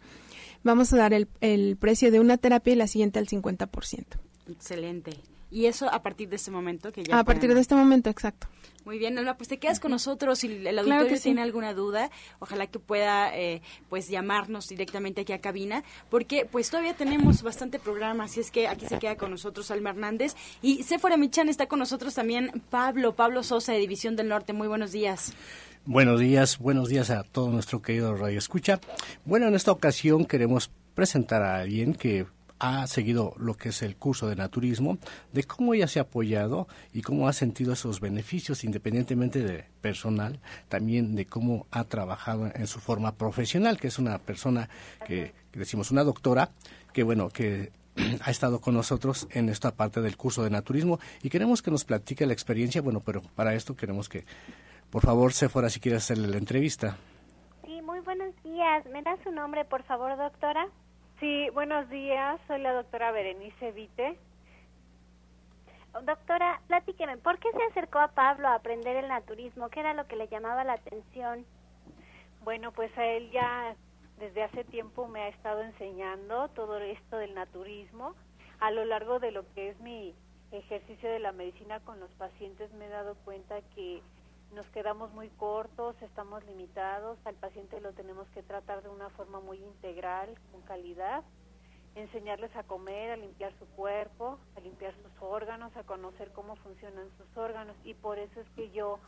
vamos 0.65 0.93
a 0.93 0.97
dar 0.97 1.15
el, 1.15 1.29
el 1.41 1.77
precio 1.77 2.11
de 2.11 2.19
una 2.19 2.37
terapia 2.37 2.73
y 2.73 2.77
la 2.77 2.89
siguiente 2.89 3.21
al 3.21 3.29
50%. 3.29 4.05
Excelente. 4.51 5.13
Y 5.55 5.67
eso 5.67 5.89
a 5.89 6.03
partir 6.03 6.29
de 6.29 6.35
este 6.35 6.51
momento 6.51 6.91
que 6.91 7.05
ya. 7.05 7.17
A 7.17 7.23
partir 7.23 7.55
de 7.55 7.61
este 7.61 7.77
momento, 7.77 8.11
exacto. 8.11 8.49
Muy 8.85 8.99
bien, 8.99 9.17
Alma, 9.17 9.37
pues 9.37 9.49
te 9.49 9.61
quedas 9.61 9.79
con 9.79 9.93
nosotros. 9.93 10.41
Si 10.41 10.49
el 10.49 10.77
auditorio 10.77 11.21
tiene 11.21 11.43
alguna 11.43 11.75
duda, 11.75 12.11
ojalá 12.41 12.67
que 12.67 12.81
pueda 12.81 13.33
eh, 13.39 13.63
pues 13.89 14.09
llamarnos 14.09 14.67
directamente 14.67 15.21
aquí 15.21 15.33
a 15.33 15.41
cabina, 15.41 15.85
porque 16.11 16.45
pues 16.51 16.71
todavía 16.71 16.95
tenemos 16.95 17.45
bastante 17.45 17.79
programa, 17.79 18.25
así 18.25 18.41
es 18.41 18.51
que 18.51 18.67
aquí 18.67 18.87
se 18.87 18.99
queda 18.99 19.15
con 19.17 19.31
nosotros 19.31 19.71
Alma 19.71 19.91
Hernández. 19.91 20.35
Y 20.61 20.83
Sephora 20.83 21.17
Michan 21.17 21.49
está 21.49 21.67
con 21.67 21.79
nosotros 21.79 22.15
también 22.15 22.51
Pablo, 22.69 23.15
Pablo 23.15 23.45
Sosa 23.45 23.71
de 23.71 23.79
División 23.79 24.17
del 24.17 24.31
Norte. 24.31 24.55
Muy 24.55 24.67
buenos 24.67 24.91
días. 24.91 25.35
Buenos 25.87 26.19
días, 26.19 26.59
buenos 26.59 26.89
días 26.89 27.11
a 27.11 27.23
todo 27.23 27.49
nuestro 27.51 27.81
querido 27.81 28.17
Radio 28.17 28.41
Escucha. 28.41 28.81
Bueno, 29.25 29.47
en 29.47 29.55
esta 29.55 29.71
ocasión 29.71 30.25
queremos 30.25 30.73
presentar 30.97 31.43
a 31.43 31.61
alguien 31.61 31.95
que 31.95 32.27
ha 32.59 32.87
seguido 32.87 33.35
lo 33.37 33.55
que 33.55 33.71
es 33.71 33.83
el 33.83 33.97
curso 33.97 34.29
de 34.29 34.37
naturismo, 34.37 34.99
de 35.33 35.45
cómo 35.45 35.75
ella 35.75 35.89
se 35.89 35.99
ha 35.99 36.03
apoyado 36.03 36.69
y 36.93 37.03
cómo 37.03 37.29
ha 37.29 37.33
sentido 37.33 37.73
esos 37.73 38.01
beneficios 38.01 38.65
independientemente 38.65 39.41
de 39.41 39.67
personal, 39.81 40.41
también 40.69 41.15
de 41.15 41.27
cómo 41.27 41.67
ha 41.71 41.85
trabajado 41.85 42.51
en 42.55 42.67
su 42.67 42.81
forma 42.81 43.17
profesional, 43.17 43.79
que 43.79 43.89
es 43.89 43.99
una 43.99 44.19
persona 44.19 44.69
que, 45.07 45.35
decimos 45.53 45.91
una 45.91 46.05
doctora, 46.05 46.51
que 46.93 47.03
bueno, 47.03 47.29
que 47.29 47.73
ha 48.25 48.31
estado 48.31 48.61
con 48.61 48.75
nosotros 48.75 49.27
en 49.31 49.49
esta 49.49 49.73
parte 49.73 50.01
del 50.01 50.17
curso 50.17 50.43
de 50.43 50.51
naturismo 50.51 51.01
y 51.23 51.31
queremos 51.31 51.63
que 51.63 51.71
nos 51.71 51.85
platique 51.85 52.27
la 52.27 52.33
experiencia, 52.33 52.83
bueno, 52.83 53.01
pero 53.01 53.23
para 53.35 53.55
esto 53.55 53.77
queremos 53.77 54.09
que, 54.09 54.25
por 54.91 55.03
favor, 55.03 55.33
fuera 55.33 55.69
si 55.69 55.81
quiere 55.81 55.99
hacerle 55.99 56.29
la 56.29 56.39
entrevista. 56.39 56.97
Sí, 57.65 57.83
muy 57.83 58.01
buenos 58.01 58.35
días. 58.43 58.85
¿Me 58.93 59.03
da 59.03 59.17
su 59.23 59.31
nombre, 59.33 59.65
por 59.65 59.83
favor, 59.83 60.17
doctora? 60.17 60.69
Sí, 61.21 61.49
buenos 61.51 61.89
días. 61.91 62.41
Soy 62.49 62.61
la 62.61 62.73
doctora 62.73 63.13
Berenice 63.13 63.71
Vite. 63.71 64.19
Doctora, 66.03 66.61
platíqueme, 66.67 67.19
¿por 67.19 67.39
qué 67.39 67.53
se 67.53 67.63
acercó 67.71 68.01
a 68.01 68.09
Pablo 68.09 68.49
a 68.49 68.57
aprender 68.57 68.97
el 68.97 69.07
naturismo? 69.07 69.69
¿Qué 69.69 69.79
era 69.79 69.95
lo 69.95 70.09
que 70.09 70.17
le 70.17 70.27
llamaba 70.27 70.65
la 70.65 70.73
atención? 70.73 71.47
Bueno, 72.43 72.73
pues 72.73 72.97
a 72.99 73.07
él 73.07 73.31
ya 73.31 73.77
desde 74.19 74.43
hace 74.43 74.65
tiempo 74.65 75.07
me 75.07 75.23
ha 75.23 75.29
estado 75.29 75.63
enseñando 75.63 76.49
todo 76.49 76.79
esto 76.79 77.17
del 77.17 77.35
naturismo. 77.35 78.17
A 78.59 78.73
lo 78.73 78.85
largo 78.85 79.21
de 79.21 79.31
lo 79.31 79.45
que 79.55 79.69
es 79.69 79.79
mi 79.79 80.17
ejercicio 80.51 81.09
de 81.09 81.21
la 81.21 81.31
medicina 81.31 81.79
con 81.81 82.01
los 82.01 82.11
pacientes 82.13 82.73
me 82.73 82.87
he 82.87 82.91
dado 82.91 83.15
cuenta 83.25 83.61
que 83.77 84.03
nos 84.53 84.67
quedamos 84.67 85.13
muy 85.13 85.29
cortos, 85.31 85.97
estamos 86.03 86.45
limitados, 86.45 87.19
al 87.25 87.35
paciente 87.35 87.81
lo 87.81 87.93
tenemos 87.93 88.29
que 88.29 88.43
tratar 88.43 88.83
de 88.83 88.89
una 88.89 89.11
forma 89.11 89.41
muy 89.41 89.59
integral, 89.59 90.29
con 90.53 90.63
calidad, 90.63 91.25
enseñarles 91.95 92.55
a 92.57 92.65
comer, 92.65 93.11
a 93.11 93.17
limpiar 93.17 93.53
su 93.59 93.67
cuerpo, 93.69 94.39
a 94.57 94.61
limpiar 94.61 94.95
sus 95.03 95.13
órganos, 95.21 95.77
a 95.77 95.85
conocer 95.85 96.31
cómo 96.33 96.57
funcionan 96.57 97.09
sus 97.19 97.37
órganos 97.37 97.77
y 97.85 97.95
por 97.95 98.19
eso 98.19 98.41
es 98.41 98.49
que 98.51 98.71
yo 98.71 98.99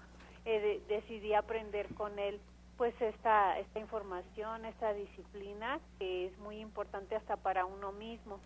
eh, 0.44 0.82
decidí 0.88 1.34
aprender 1.34 1.92
con 1.94 2.18
él 2.18 2.40
pues 2.76 2.94
esta, 3.00 3.58
esta 3.58 3.80
información, 3.80 4.64
esta 4.66 4.92
disciplina 4.92 5.80
que 5.98 6.26
es 6.26 6.38
muy 6.38 6.58
importante 6.58 7.16
hasta 7.16 7.36
para 7.36 7.64
uno 7.64 7.92
mismo. 7.92 8.38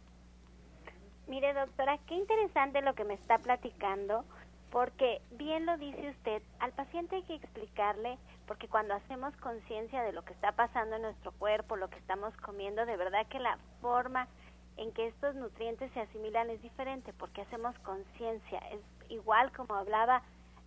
Mire 1.27 1.53
doctora, 1.53 1.99
qué 2.07 2.15
interesante 2.15 2.81
lo 2.81 2.95
que 2.95 3.05
me 3.05 3.15
está 3.15 3.39
platicando 3.39 4.25
porque 4.71 5.21
bien 5.33 5.67
lo 5.67 5.77
dice 5.79 6.11
usted, 6.11 6.43
al 6.61 6.73
paciente 6.73 7.17
hay 7.17 7.23
que 7.25 7.35
explicarle, 7.35 8.19
porque 8.47 8.69
cuando 8.69 8.95
hacemos 8.95 9.37
conciencia 9.37 10.03
de 10.03 10.13
lo 10.13 10.25
que 10.25 10.33
está 10.33 10.53
pasando 10.53 10.97
en 10.97 11.03
nuestro 11.03 11.33
cuerpo, 11.33 11.77
lo 11.77 11.91
que 11.91 11.99
estamos 11.99 12.35
comiendo, 12.39 12.87
de 12.87 12.97
verdad 12.97 13.27
que 13.27 13.41
la 13.41 13.59
forma 13.81 14.29
en 14.77 14.93
que 14.93 15.09
estos 15.09 15.35
nutrientes 15.35 15.91
se 15.93 16.01
asimilan 16.01 16.51
es 16.51 16.63
diferente, 16.63 17.13
porque 17.13 17.43
hacemos 17.43 17.77
conciencia, 17.81 18.59
es 18.71 18.81
igual 19.09 19.53
como 19.53 19.75
hablaba 19.75 20.23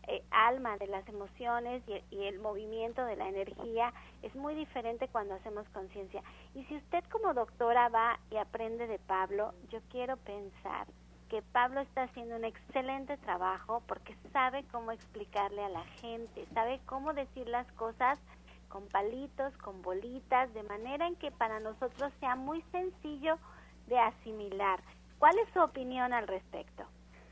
eh, 0.07 0.21
Alma 0.31 0.77
de 0.77 0.87
las 0.87 1.07
emociones 1.07 1.81
y, 1.87 2.15
y 2.15 2.25
el 2.25 2.39
movimiento 2.39 3.05
de 3.05 3.15
la 3.15 3.29
energía, 3.29 3.93
es 4.21 4.35
muy 4.35 4.53
diferente 4.53 5.07
cuando 5.07 5.35
hacemos 5.35 5.67
conciencia. 5.69 6.21
Y 6.53 6.65
si 6.65 6.75
usted 6.75 7.05
como 7.05 7.33
doctora 7.33 7.87
va 7.87 8.19
y 8.29 8.35
aprende 8.35 8.85
de 8.85 8.99
Pablo, 8.99 9.53
yo 9.69 9.79
quiero 9.89 10.17
pensar 10.17 10.87
que 11.29 11.41
Pablo 11.41 11.81
está 11.81 12.03
haciendo 12.03 12.35
un 12.35 12.45
excelente 12.45 13.17
trabajo 13.17 13.81
porque 13.87 14.15
sabe 14.31 14.63
cómo 14.71 14.91
explicarle 14.91 15.63
a 15.63 15.69
la 15.69 15.83
gente, 16.01 16.45
sabe 16.53 16.79
cómo 16.85 17.13
decir 17.13 17.47
las 17.47 17.71
cosas 17.73 18.19
con 18.69 18.87
palitos, 18.87 19.55
con 19.57 19.81
bolitas, 19.81 20.53
de 20.53 20.63
manera 20.63 21.07
en 21.07 21.15
que 21.15 21.31
para 21.31 21.59
nosotros 21.59 22.11
sea 22.19 22.35
muy 22.35 22.61
sencillo 22.71 23.37
de 23.87 23.99
asimilar. 23.99 24.81
¿Cuál 25.19 25.37
es 25.37 25.47
su 25.53 25.59
opinión 25.59 26.11
al 26.11 26.27
respecto? 26.27 26.83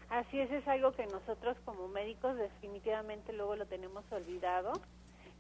Así 0.10 0.39
es, 0.39 0.51
es 0.51 0.67
algo 0.67 0.91
que 0.91 1.08
nosotros 1.08 1.58
como 1.65 1.88
médicos 1.88 2.36
definitivamente 2.36 3.34
luego 3.34 3.56
lo 3.56 3.65
tenemos 3.65 4.04
olvidado. 4.12 4.73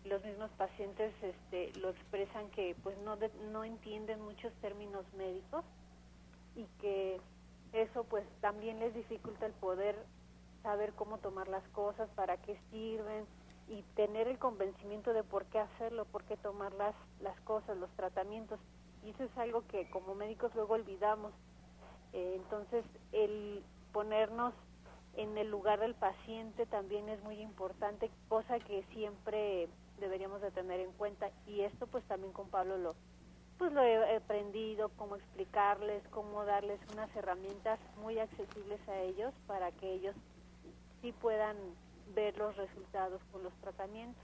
Los 0.05 0.23
mismos 0.23 0.49
pacientes 0.57 1.13
este, 1.21 1.71
lo 1.79 1.89
expresan 1.89 2.49
que 2.51 2.75
pues 2.81 2.97
no, 2.99 3.17
no 3.51 3.63
entienden 3.63 4.21
muchos 4.21 4.51
términos 4.61 5.05
médicos 5.13 5.63
y 6.55 6.65
que 6.79 7.19
eso 7.73 8.03
pues 8.05 8.25
también 8.41 8.79
les 8.79 8.93
dificulta 8.93 9.45
el 9.45 9.53
poder 9.53 9.95
saber 10.63 10.93
cómo 10.93 11.17
tomar 11.17 11.47
las 11.47 11.67
cosas, 11.69 12.09
para 12.15 12.37
qué 12.37 12.59
sirven 12.69 13.25
y 13.67 13.83
tener 13.95 14.27
el 14.27 14.37
convencimiento 14.37 15.13
de 15.13 15.23
por 15.23 15.45
qué 15.45 15.59
hacerlo, 15.59 16.05
por 16.05 16.23
qué 16.23 16.37
tomar 16.37 16.73
las, 16.73 16.95
las 17.21 17.39
cosas, 17.41 17.77
los 17.77 17.89
tratamientos. 17.91 18.59
Y 19.03 19.11
eso 19.11 19.23
es 19.23 19.37
algo 19.37 19.65
que 19.67 19.89
como 19.89 20.13
médicos 20.13 20.53
luego 20.55 20.73
olvidamos. 20.73 21.33
Eh, 22.13 22.33
entonces, 22.35 22.83
el 23.13 23.63
ponernos 23.93 24.53
en 25.15 25.37
el 25.37 25.49
lugar 25.49 25.79
del 25.79 25.95
paciente 25.95 26.65
también 26.65 27.09
es 27.09 27.21
muy 27.23 27.39
importante, 27.39 28.09
cosa 28.29 28.59
que 28.59 28.83
siempre 28.93 29.69
deberíamos 29.99 30.41
de 30.41 30.51
tener 30.51 30.79
en 30.79 30.91
cuenta 30.93 31.29
y 31.45 31.61
esto 31.61 31.87
pues 31.87 32.03
también 32.05 32.33
con 32.33 32.49
Pablo 32.49 32.77
lo 32.77 32.95
pues 33.61 33.73
lo 33.73 33.83
he 33.83 34.15
aprendido 34.15 34.89
cómo 34.97 35.17
explicarles, 35.17 36.01
cómo 36.07 36.45
darles 36.45 36.79
unas 36.93 37.15
herramientas 37.15 37.79
muy 38.01 38.17
accesibles 38.17 38.79
a 38.89 38.97
ellos 39.01 39.35
para 39.45 39.71
que 39.73 39.93
ellos 39.93 40.15
sí 40.99 41.11
puedan 41.11 41.55
ver 42.15 42.35
los 42.39 42.57
resultados 42.57 43.21
con 43.31 43.43
los 43.43 43.53
tratamientos. 43.61 44.23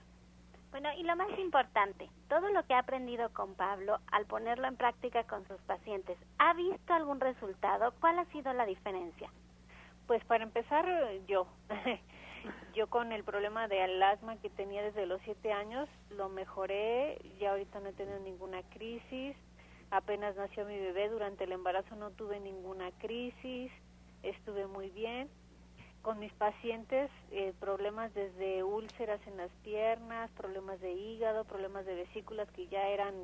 Bueno, 0.72 0.88
y 0.98 1.04
lo 1.04 1.14
más 1.14 1.38
importante, 1.38 2.10
todo 2.28 2.48
lo 2.48 2.66
que 2.66 2.74
ha 2.74 2.80
aprendido 2.80 3.32
con 3.32 3.54
Pablo 3.54 4.00
al 4.10 4.26
ponerlo 4.26 4.66
en 4.66 4.74
práctica 4.74 5.22
con 5.22 5.46
sus 5.46 5.60
pacientes, 5.68 6.18
¿ha 6.38 6.52
visto 6.54 6.92
algún 6.92 7.20
resultado? 7.20 7.94
¿Cuál 8.00 8.18
ha 8.18 8.24
sido 8.32 8.52
la 8.54 8.66
diferencia? 8.66 9.30
Pues 10.08 10.24
para 10.24 10.42
empezar, 10.42 10.84
yo. 11.28 11.46
yo 12.74 12.88
con 12.88 13.12
el 13.12 13.24
problema 13.24 13.68
del 13.68 14.02
asma 14.02 14.36
que 14.36 14.50
tenía 14.50 14.82
desde 14.82 15.06
los 15.06 15.20
siete 15.22 15.52
años, 15.52 15.88
lo 16.10 16.28
mejoré, 16.28 17.18
ya 17.40 17.50
ahorita 17.50 17.80
no 17.80 17.88
he 17.88 17.92
tenido 17.92 18.18
ninguna 18.20 18.62
crisis, 18.70 19.36
apenas 19.90 20.36
nació 20.36 20.64
mi 20.64 20.78
bebé, 20.78 21.08
durante 21.08 21.44
el 21.44 21.52
embarazo 21.52 21.96
no 21.96 22.10
tuve 22.10 22.40
ninguna 22.40 22.90
crisis, 22.98 23.72
estuve 24.22 24.66
muy 24.66 24.90
bien. 24.90 25.28
Con 26.02 26.20
mis 26.20 26.32
pacientes 26.34 27.10
eh, 27.32 27.52
problemas 27.58 28.14
desde 28.14 28.62
úlceras 28.62 29.20
en 29.26 29.36
las 29.36 29.50
piernas, 29.64 30.30
problemas 30.36 30.80
de 30.80 30.92
hígado, 30.92 31.44
problemas 31.44 31.84
de 31.84 31.96
vesículas 31.96 32.48
que 32.52 32.68
ya 32.68 32.86
eran 32.88 33.14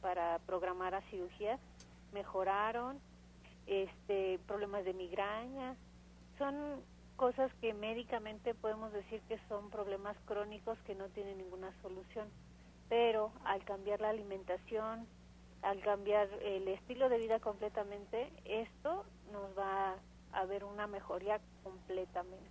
para 0.00 0.38
programar 0.46 0.94
a 0.94 1.02
cirugía, 1.10 1.58
mejoraron, 2.12 3.00
este, 3.66 4.38
problemas 4.46 4.84
de 4.84 4.94
migraña, 4.94 5.74
son 6.38 6.82
cosas 7.20 7.52
que 7.60 7.74
médicamente 7.74 8.54
podemos 8.54 8.94
decir 8.94 9.20
que 9.28 9.38
son 9.46 9.68
problemas 9.68 10.16
crónicos 10.24 10.78
que 10.86 10.94
no 10.94 11.06
tienen 11.10 11.36
ninguna 11.36 11.70
solución, 11.82 12.26
pero 12.88 13.30
al 13.44 13.62
cambiar 13.64 14.00
la 14.00 14.08
alimentación, 14.08 15.06
al 15.60 15.82
cambiar 15.82 16.30
el 16.40 16.66
estilo 16.66 17.10
de 17.10 17.18
vida 17.18 17.38
completamente, 17.38 18.32
esto 18.46 19.04
nos 19.32 19.50
va 19.58 19.96
a 20.32 20.46
ver 20.46 20.64
una 20.64 20.86
mejoría 20.86 21.40
completamente. 21.62 22.48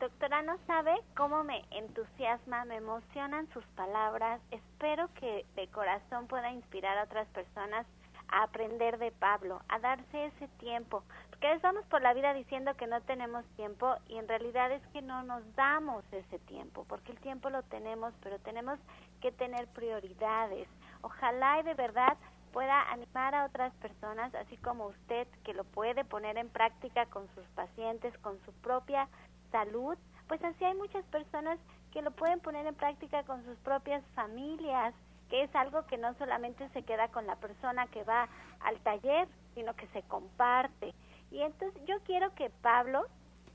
Doctora, 0.00 0.42
no 0.42 0.58
sabe 0.66 0.92
cómo 1.16 1.44
me 1.44 1.64
entusiasma, 1.70 2.64
me 2.64 2.78
emocionan 2.78 3.48
sus 3.52 3.64
palabras. 3.76 4.40
Espero 4.50 5.08
que 5.14 5.46
de 5.54 5.68
corazón 5.68 6.26
pueda 6.26 6.50
inspirar 6.50 6.98
a 6.98 7.04
otras 7.04 7.28
personas 7.28 7.86
a 8.30 8.44
aprender 8.44 8.98
de 8.98 9.12
Pablo, 9.12 9.60
a 9.68 9.78
darse 9.78 10.26
ese 10.26 10.48
tiempo. 10.58 11.02
Porque 11.30 11.58
vamos 11.62 11.84
por 11.86 12.02
la 12.02 12.14
vida 12.14 12.34
diciendo 12.34 12.74
que 12.76 12.86
no 12.86 13.00
tenemos 13.02 13.44
tiempo 13.56 13.94
y 14.08 14.18
en 14.18 14.28
realidad 14.28 14.70
es 14.72 14.86
que 14.88 15.02
no 15.02 15.22
nos 15.22 15.42
damos 15.56 16.04
ese 16.12 16.38
tiempo, 16.40 16.84
porque 16.88 17.12
el 17.12 17.20
tiempo 17.20 17.50
lo 17.50 17.62
tenemos, 17.64 18.12
pero 18.22 18.38
tenemos 18.40 18.78
que 19.20 19.32
tener 19.32 19.66
prioridades. 19.68 20.68
Ojalá 21.02 21.60
y 21.60 21.62
de 21.62 21.74
verdad 21.74 22.16
pueda 22.52 22.90
animar 22.90 23.34
a 23.34 23.46
otras 23.46 23.72
personas, 23.76 24.34
así 24.34 24.56
como 24.58 24.86
usted, 24.86 25.26
que 25.44 25.54
lo 25.54 25.64
puede 25.64 26.04
poner 26.04 26.36
en 26.36 26.48
práctica 26.48 27.06
con 27.06 27.28
sus 27.34 27.46
pacientes, 27.54 28.16
con 28.18 28.38
su 28.44 28.52
propia 28.54 29.08
salud, 29.50 29.96
pues 30.28 30.42
así 30.44 30.64
hay 30.64 30.74
muchas 30.74 31.04
personas 31.06 31.58
que 31.92 32.02
lo 32.02 32.10
pueden 32.12 32.40
poner 32.40 32.66
en 32.66 32.74
práctica 32.74 33.24
con 33.24 33.44
sus 33.44 33.58
propias 33.58 34.04
familias, 34.14 34.94
que 35.30 35.44
es 35.44 35.54
algo 35.54 35.86
que 35.86 35.96
no 35.96 36.12
solamente 36.14 36.68
se 36.70 36.82
queda 36.82 37.08
con 37.08 37.26
la 37.26 37.36
persona 37.36 37.86
que 37.86 38.04
va 38.04 38.28
al 38.60 38.78
taller, 38.80 39.28
sino 39.54 39.74
que 39.74 39.86
se 39.88 40.02
comparte. 40.02 40.92
Y 41.30 41.40
entonces 41.42 41.80
yo 41.86 42.00
quiero 42.04 42.34
que 42.34 42.50
Pablo 42.50 43.06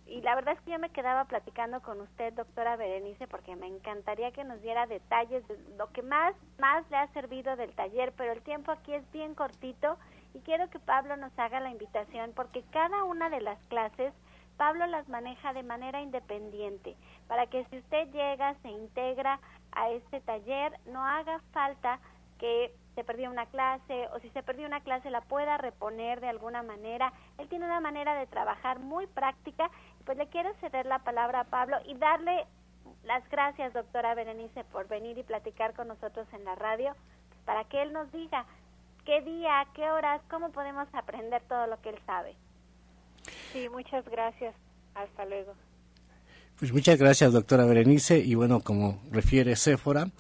y 0.08 0.22
la 0.22 0.36
verdad 0.36 0.54
es 0.54 0.62
que 0.62 0.72
yo 0.72 0.80
me 0.80 0.92
quedaba 0.92 1.26
platicando 1.26 1.82
con 1.82 2.00
usted, 2.00 2.32
doctora 2.34 2.76
Berenice, 2.76 3.28
porque 3.28 3.56
me 3.56 3.68
encantaría 3.68 4.32
que 4.32 4.44
nos 4.44 4.62
diera 4.62 4.86
detalles 4.86 5.48
de 5.48 5.58
lo 5.78 5.92
que 5.92 6.04
más, 6.04 6.36
más 6.60 6.90
le 6.92 6.98
ha 6.98 7.08
servido 7.08 7.56
del 7.56 7.74
taller, 7.74 8.14
pero 8.16 8.32
el 8.32 8.42
tiempo 8.42 8.72
aquí 8.72 8.94
es 8.94 9.12
bien 9.12 9.34
cortito 9.34 9.98
y 10.36 10.40
quiero 10.42 10.70
que 10.70 10.80
Pablo 10.80 11.18
nos 11.18 11.38
haga 11.40 11.60
la 11.60 11.72
invitación 11.72 12.34
porque 12.36 12.64
cada 12.72 13.04
una 13.04 13.30
de 13.30 13.42
las 13.42 13.58
clases 13.66 14.14
Pablo 14.58 14.86
las 14.88 15.10
maneja 15.10 15.54
de 15.54 15.64
manera 15.64 16.02
independiente, 16.02 16.96
para 17.28 17.48
que 17.48 17.66
si 17.66 17.78
usted 17.78 18.10
llega, 18.12 18.56
se 18.62 18.70
integra 18.70 19.40
a 19.76 19.90
este 19.92 20.22
taller, 20.22 20.80
no 20.86 21.06
haga 21.06 21.40
falta 21.52 22.00
que 22.40 22.74
se 22.96 23.04
perdió 23.04 23.30
una 23.30 23.46
clase 23.46 24.08
o 24.14 24.20
si 24.20 24.30
se 24.30 24.44
perdió 24.44 24.66
una 24.66 24.82
clase 24.82 25.10
la 25.10 25.22
pueda 25.22 25.58
reponer 25.58 26.22
de 26.22 26.30
alguna 26.30 26.64
manera. 26.64 27.14
Él 27.38 27.48
tiene 27.50 27.66
una 27.66 27.82
manera 27.82 28.16
de 28.16 28.28
trabajar 28.28 28.80
muy 28.80 29.06
práctica. 29.08 29.70
Pues 30.06 30.18
le 30.18 30.28
quiero 30.28 30.54
ceder 30.56 30.86
la 30.86 31.00
palabra 31.00 31.42
a 31.42 31.44
Pablo 31.46 31.78
y 31.86 31.96
darle 31.96 32.46
las 33.04 33.28
gracias, 33.30 33.74
doctora 33.74 34.16
Berenice, 34.16 34.64
por 34.66 34.88
venir 34.88 35.18
y 35.18 35.24
platicar 35.24 35.74
con 35.74 35.88
nosotros 35.88 36.28
en 36.34 36.46
la 36.46 36.56
radio 36.56 36.96
para 37.46 37.64
que 37.66 37.82
él 37.82 37.94
nos 37.94 38.12
diga 38.12 38.46
qué 39.06 39.22
día, 39.22 39.68
qué 39.74 39.92
horas, 39.92 40.22
cómo 40.30 40.52
podemos 40.52 40.88
aprender 40.94 41.42
todo 41.44 41.68
lo 41.68 41.80
que 41.82 41.90
él 41.90 42.00
sabe. 42.06 42.36
Sí, 43.52 43.70
muchas 43.70 44.08
gracias. 44.10 44.56
Hasta 44.96 45.26
luego. 45.26 45.54
Pues 46.60 46.72
muchas 46.72 46.98
gracias, 46.98 47.34
doctora 47.34 47.66
Berenice. 47.66 48.20
Y 48.20 48.36
bueno, 48.36 48.62
como 48.62 49.02
refiere 49.12 49.56
Séfora, 49.58 50.12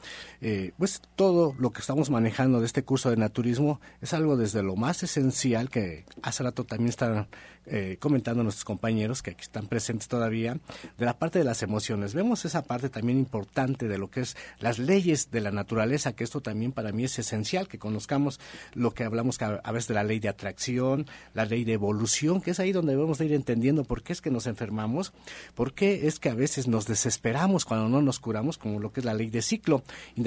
eh, 0.47 0.73
pues 0.77 1.01
todo 1.15 1.55
lo 1.58 1.71
que 1.71 1.79
estamos 1.79 2.12
manejando 2.12 2.60
de 2.60 2.67
este 2.67 2.84
curso 2.84 3.10
de 3.10 3.17
naturismo 3.17 3.81
es 3.99 4.13
algo 4.13 4.38
desde 4.38 4.62
lo 4.62 4.75
más 4.75 5.01
esencial 5.01 5.71
que 5.71 6.05
hace 6.21 6.43
rato 6.43 6.65
también 6.65 6.89
están 6.89 7.27
eh, 7.67 7.97
comentando 7.99 8.43
nuestros 8.43 8.63
compañeros 8.63 9.23
que 9.23 9.31
aquí 9.31 9.41
están 9.41 9.65
presentes 9.65 10.08
todavía, 10.08 10.60
de 10.99 11.05
la 11.05 11.17
parte 11.17 11.39
de 11.39 11.45
las 11.45 11.63
emociones. 11.63 12.13
Vemos 12.13 12.45
esa 12.45 12.62
parte 12.62 12.89
también 12.89 13.17
importante 13.17 13.88
de 13.88 13.97
lo 13.97 14.12
que 14.12 14.19
es 14.19 14.38
las 14.60 14.77
leyes 14.77 15.31
de 15.31 15.41
la 15.41 15.49
naturaleza, 15.49 16.13
que 16.13 16.23
esto 16.23 16.41
también 16.41 16.73
para 16.73 16.91
mí 16.91 17.05
es 17.05 17.17
esencial, 17.17 17.67
que 17.67 17.79
conozcamos 17.79 18.39
lo 18.75 18.93
que 18.93 19.03
hablamos 19.03 19.41
a 19.41 19.71
veces 19.71 19.88
de 19.88 19.95
la 19.95 20.03
ley 20.03 20.19
de 20.19 20.29
atracción, 20.29 21.08
la 21.34 21.45
ley 21.45 21.63
de 21.63 21.73
evolución, 21.73 22.39
que 22.39 22.51
es 22.51 22.60
ahí 22.60 22.71
donde 22.71 22.93
debemos 22.93 23.17
de 23.17 23.25
ir 23.25 23.34
entendiendo 23.34 23.84
por 23.84 24.03
qué 24.03 24.13
es 24.13 24.21
que 24.21 24.29
nos 24.29 24.45
enfermamos, 24.45 25.12
por 25.55 25.73
qué 25.73 26.05
es 26.05 26.19
que 26.19 26.29
a 26.29 26.36
veces 26.36 26.67
nos 26.67 26.86
desesperamos 26.86 27.65
cuando 27.65 27.89
no 27.89 27.99
nos 28.03 28.19
curamos, 28.19 28.60
como 28.60 28.79
lo 28.79 28.93
que 28.93 28.99
es 28.99 29.05
la 29.05 29.15
ley 29.15 29.31
de 29.31 29.41
ciclo. 29.41 29.81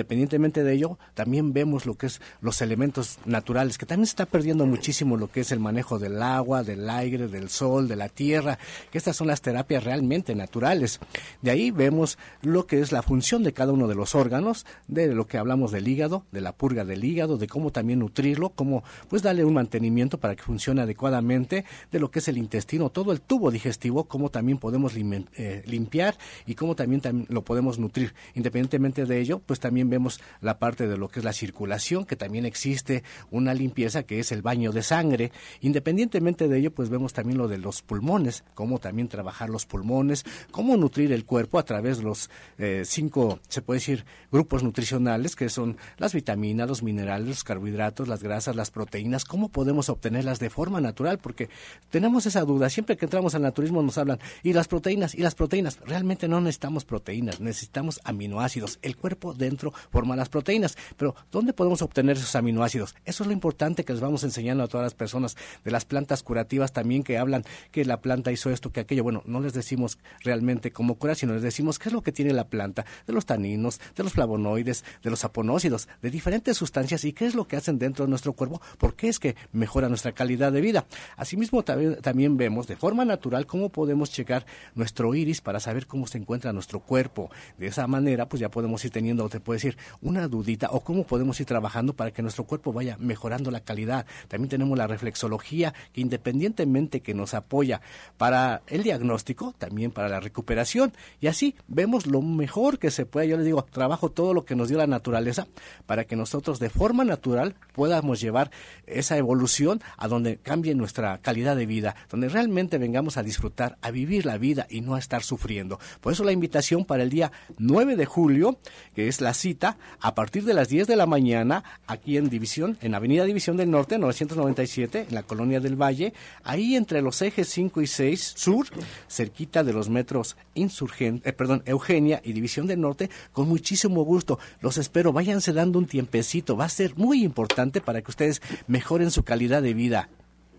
De 0.08 0.72
ello, 0.72 0.98
también 1.14 1.52
vemos 1.52 1.86
lo 1.86 1.94
que 1.94 2.06
es 2.06 2.20
los 2.40 2.60
elementos 2.62 3.18
naturales, 3.24 3.78
que 3.78 3.86
también 3.86 4.06
se 4.06 4.12
está 4.12 4.26
perdiendo 4.26 4.66
muchísimo 4.66 5.16
lo 5.16 5.30
que 5.30 5.40
es 5.40 5.52
el 5.52 5.60
manejo 5.60 5.98
del 5.98 6.22
agua, 6.22 6.62
del 6.62 6.88
aire, 6.88 7.28
del 7.28 7.48
sol, 7.48 7.88
de 7.88 7.96
la 7.96 8.08
tierra, 8.08 8.58
que 8.90 8.98
estas 8.98 9.16
son 9.16 9.26
las 9.26 9.42
terapias 9.42 9.84
realmente 9.84 10.34
naturales. 10.34 11.00
De 11.42 11.50
ahí 11.50 11.70
vemos 11.70 12.18
lo 12.42 12.66
que 12.66 12.80
es 12.80 12.92
la 12.92 13.02
función 13.02 13.42
de 13.42 13.52
cada 13.52 13.72
uno 13.72 13.86
de 13.86 13.94
los 13.94 14.14
órganos, 14.14 14.66
de 14.86 15.14
lo 15.14 15.26
que 15.26 15.38
hablamos 15.38 15.72
del 15.72 15.88
hígado, 15.88 16.24
de 16.32 16.40
la 16.40 16.52
purga 16.52 16.84
del 16.84 17.04
hígado, 17.04 17.36
de 17.36 17.46
cómo 17.46 17.70
también 17.70 18.00
nutrirlo, 18.00 18.50
cómo 18.50 18.82
pues 19.08 19.22
darle 19.22 19.44
un 19.44 19.54
mantenimiento 19.54 20.18
para 20.18 20.34
que 20.34 20.42
funcione 20.42 20.82
adecuadamente, 20.82 21.64
de 21.90 22.00
lo 22.00 22.10
que 22.10 22.20
es 22.20 22.28
el 22.28 22.38
intestino, 22.38 22.90
todo 22.90 23.12
el 23.12 23.20
tubo 23.20 23.50
digestivo, 23.50 24.04
cómo 24.04 24.30
también 24.30 24.58
podemos 24.58 24.94
limpiar 24.94 25.28
eh, 25.36 25.62
limpiar 25.66 26.16
y 26.46 26.54
cómo 26.54 26.74
también 26.74 27.26
lo 27.28 27.42
podemos 27.42 27.78
nutrir. 27.78 28.14
Independientemente 28.34 29.04
de 29.04 29.20
ello, 29.20 29.40
pues 29.44 29.60
también 29.60 29.87
vemos 29.90 30.20
la 30.40 30.58
parte 30.58 30.86
de 30.86 30.96
lo 30.96 31.08
que 31.08 31.20
es 31.20 31.24
la 31.24 31.32
circulación, 31.32 32.04
que 32.04 32.16
también 32.16 32.46
existe 32.46 33.02
una 33.30 33.54
limpieza 33.54 34.02
que 34.02 34.20
es 34.20 34.32
el 34.32 34.42
baño 34.42 34.72
de 34.72 34.82
sangre. 34.82 35.32
Independientemente 35.60 36.48
de 36.48 36.58
ello, 36.58 36.72
pues 36.72 36.88
vemos 36.88 37.12
también 37.12 37.38
lo 37.38 37.48
de 37.48 37.58
los 37.58 37.82
pulmones, 37.82 38.44
cómo 38.54 38.78
también 38.78 39.08
trabajar 39.08 39.50
los 39.50 39.66
pulmones, 39.66 40.24
cómo 40.50 40.76
nutrir 40.76 41.12
el 41.12 41.24
cuerpo 41.24 41.58
a 41.58 41.64
través 41.64 41.98
de 41.98 42.04
los 42.04 42.30
eh, 42.58 42.82
cinco, 42.84 43.40
se 43.48 43.62
puede 43.62 43.80
decir, 43.80 44.04
grupos 44.30 44.62
nutricionales, 44.62 45.36
que 45.36 45.48
son 45.48 45.76
las 45.96 46.14
vitaminas, 46.14 46.68
los 46.68 46.82
minerales, 46.82 47.28
los 47.28 47.44
carbohidratos, 47.44 48.08
las 48.08 48.22
grasas, 48.22 48.56
las 48.56 48.70
proteínas, 48.70 49.24
cómo 49.24 49.48
podemos 49.48 49.88
obtenerlas 49.88 50.38
de 50.38 50.50
forma 50.50 50.80
natural, 50.80 51.18
porque 51.18 51.48
tenemos 51.90 52.26
esa 52.26 52.42
duda, 52.42 52.70
siempre 52.70 52.96
que 52.96 53.06
entramos 53.06 53.34
al 53.34 53.42
naturismo 53.42 53.82
nos 53.82 53.98
hablan, 53.98 54.18
y 54.42 54.52
las 54.52 54.68
proteínas, 54.68 55.14
y 55.14 55.22
las 55.22 55.34
proteínas, 55.34 55.78
realmente 55.84 56.28
no 56.28 56.40
necesitamos 56.40 56.84
proteínas, 56.84 57.40
necesitamos 57.40 58.00
aminoácidos, 58.04 58.78
el 58.82 58.96
cuerpo 58.96 59.34
dentro 59.34 59.72
forma 59.90 60.16
las 60.16 60.28
proteínas, 60.28 60.76
pero 60.96 61.14
¿dónde 61.30 61.52
podemos 61.52 61.82
obtener 61.82 62.16
esos 62.16 62.34
aminoácidos? 62.34 62.94
Eso 63.04 63.24
es 63.24 63.26
lo 63.26 63.32
importante 63.32 63.84
que 63.84 63.92
les 63.92 64.00
vamos 64.00 64.24
enseñando 64.24 64.64
a 64.64 64.68
todas 64.68 64.84
las 64.84 64.94
personas 64.94 65.36
de 65.64 65.70
las 65.70 65.84
plantas 65.84 66.22
curativas 66.22 66.72
también 66.72 67.02
que 67.02 67.18
hablan 67.18 67.44
que 67.70 67.84
la 67.84 68.00
planta 68.00 68.32
hizo 68.32 68.50
esto, 68.50 68.72
que 68.72 68.80
aquello, 68.80 69.02
bueno, 69.02 69.22
no 69.26 69.40
les 69.40 69.52
decimos 69.52 69.98
realmente 70.20 70.72
cómo 70.72 70.96
curar, 70.96 71.16
sino 71.16 71.34
les 71.34 71.42
decimos 71.42 71.78
qué 71.78 71.88
es 71.88 71.92
lo 71.92 72.02
que 72.02 72.12
tiene 72.12 72.32
la 72.32 72.48
planta, 72.48 72.84
de 73.06 73.12
los 73.12 73.26
taninos, 73.26 73.80
de 73.96 74.04
los 74.04 74.12
flavonoides, 74.12 74.84
de 75.02 75.10
los 75.10 75.24
aponócidos, 75.24 75.88
de 76.02 76.10
diferentes 76.10 76.56
sustancias 76.56 77.04
y 77.04 77.12
qué 77.12 77.26
es 77.26 77.34
lo 77.34 77.46
que 77.46 77.56
hacen 77.56 77.78
dentro 77.78 78.04
de 78.04 78.10
nuestro 78.10 78.32
cuerpo, 78.32 78.60
por 78.78 78.94
qué 78.94 79.08
es 79.08 79.18
que 79.18 79.36
mejora 79.52 79.88
nuestra 79.88 80.12
calidad 80.12 80.52
de 80.52 80.60
vida. 80.60 80.86
Asimismo, 81.16 81.64
también, 81.64 82.36
vemos 82.36 82.66
de 82.66 82.76
forma 82.76 83.04
natural 83.04 83.46
cómo 83.46 83.68
podemos 83.70 84.10
checar 84.10 84.46
nuestro 84.74 85.14
iris 85.14 85.40
para 85.40 85.60
saber 85.60 85.86
cómo 85.86 86.06
se 86.06 86.18
encuentra 86.18 86.52
nuestro 86.52 86.80
cuerpo. 86.80 87.30
De 87.56 87.66
esa 87.66 87.86
manera, 87.86 88.28
pues 88.28 88.40
ya 88.40 88.50
podemos 88.50 88.84
ir 88.84 88.90
teniendo, 88.90 89.28
te 89.28 89.40
puedo 89.40 89.56
una 90.00 90.28
dudita 90.28 90.68
o 90.70 90.80
cómo 90.80 91.04
podemos 91.04 91.38
ir 91.40 91.46
trabajando 91.46 91.94
para 91.94 92.10
que 92.10 92.22
nuestro 92.22 92.44
cuerpo 92.44 92.72
vaya 92.72 92.96
mejorando 92.98 93.50
la 93.50 93.60
calidad. 93.60 94.06
También 94.28 94.48
tenemos 94.48 94.76
la 94.78 94.86
reflexología 94.86 95.74
que 95.92 96.00
independientemente 96.00 97.00
que 97.00 97.14
nos 97.14 97.34
apoya 97.34 97.80
para 98.16 98.62
el 98.66 98.82
diagnóstico, 98.82 99.54
también 99.58 99.90
para 99.90 100.08
la 100.08 100.20
recuperación. 100.20 100.92
Y 101.20 101.26
así 101.26 101.54
vemos 101.66 102.06
lo 102.06 102.22
mejor 102.22 102.78
que 102.78 102.90
se 102.90 103.06
puede. 103.06 103.28
Yo 103.28 103.36
les 103.36 103.46
digo, 103.46 103.64
trabajo 103.64 104.10
todo 104.10 104.34
lo 104.34 104.44
que 104.44 104.56
nos 104.56 104.68
dio 104.68 104.78
la 104.78 104.86
naturaleza 104.86 105.46
para 105.86 106.04
que 106.04 106.16
nosotros 106.16 106.58
de 106.58 106.70
forma 106.70 107.04
natural 107.04 107.54
podamos 107.74 108.20
llevar 108.20 108.50
esa 108.86 109.16
evolución 109.16 109.80
a 109.96 110.08
donde 110.08 110.36
cambie 110.36 110.74
nuestra 110.74 111.18
calidad 111.18 111.56
de 111.56 111.66
vida, 111.66 111.94
donde 112.10 112.28
realmente 112.28 112.78
vengamos 112.78 113.16
a 113.16 113.22
disfrutar, 113.22 113.78
a 113.82 113.90
vivir 113.90 114.26
la 114.26 114.38
vida 114.38 114.66
y 114.70 114.80
no 114.80 114.94
a 114.94 114.98
estar 114.98 115.22
sufriendo. 115.22 115.78
Por 116.00 116.12
eso 116.12 116.24
la 116.24 116.32
invitación 116.32 116.84
para 116.84 117.02
el 117.02 117.10
día 117.10 117.32
9 117.58 117.96
de 117.96 118.06
julio, 118.06 118.58
que 118.94 119.08
es 119.08 119.20
la 119.20 119.34
cita, 119.34 119.57
a 120.00 120.14
partir 120.14 120.44
de 120.44 120.54
las 120.54 120.68
10 120.68 120.86
de 120.86 120.96
la 120.96 121.06
mañana, 121.06 121.64
aquí 121.86 122.16
en 122.16 122.28
División, 122.28 122.78
en 122.80 122.94
Avenida 122.94 123.24
División 123.24 123.56
del 123.56 123.70
Norte, 123.70 123.98
997, 123.98 125.06
en 125.08 125.14
la 125.14 125.22
Colonia 125.22 125.60
del 125.60 125.80
Valle, 125.80 126.12
ahí 126.44 126.76
entre 126.76 127.02
los 127.02 127.20
ejes 127.22 127.48
5 127.48 127.80
y 127.80 127.86
6 127.86 128.34
sur, 128.36 128.66
cerquita 129.08 129.64
de 129.64 129.72
los 129.72 129.88
metros 129.88 130.36
Insurgente, 130.54 131.28
eh, 131.28 131.32
perdón, 131.32 131.62
Eugenia 131.66 132.20
y 132.24 132.32
División 132.32 132.66
del 132.66 132.80
Norte, 132.80 133.10
con 133.32 133.48
muchísimo 133.48 134.02
gusto. 134.02 134.38
Los 134.60 134.78
espero, 134.78 135.12
váyanse 135.12 135.52
dando 135.52 135.78
un 135.78 135.86
tiempecito, 135.86 136.56
va 136.56 136.64
a 136.64 136.68
ser 136.68 136.96
muy 136.96 137.22
importante 137.24 137.80
para 137.80 138.02
que 138.02 138.10
ustedes 138.10 138.42
mejoren 138.66 139.10
su 139.10 139.22
calidad 139.24 139.62
de 139.62 139.74
vida. 139.74 140.08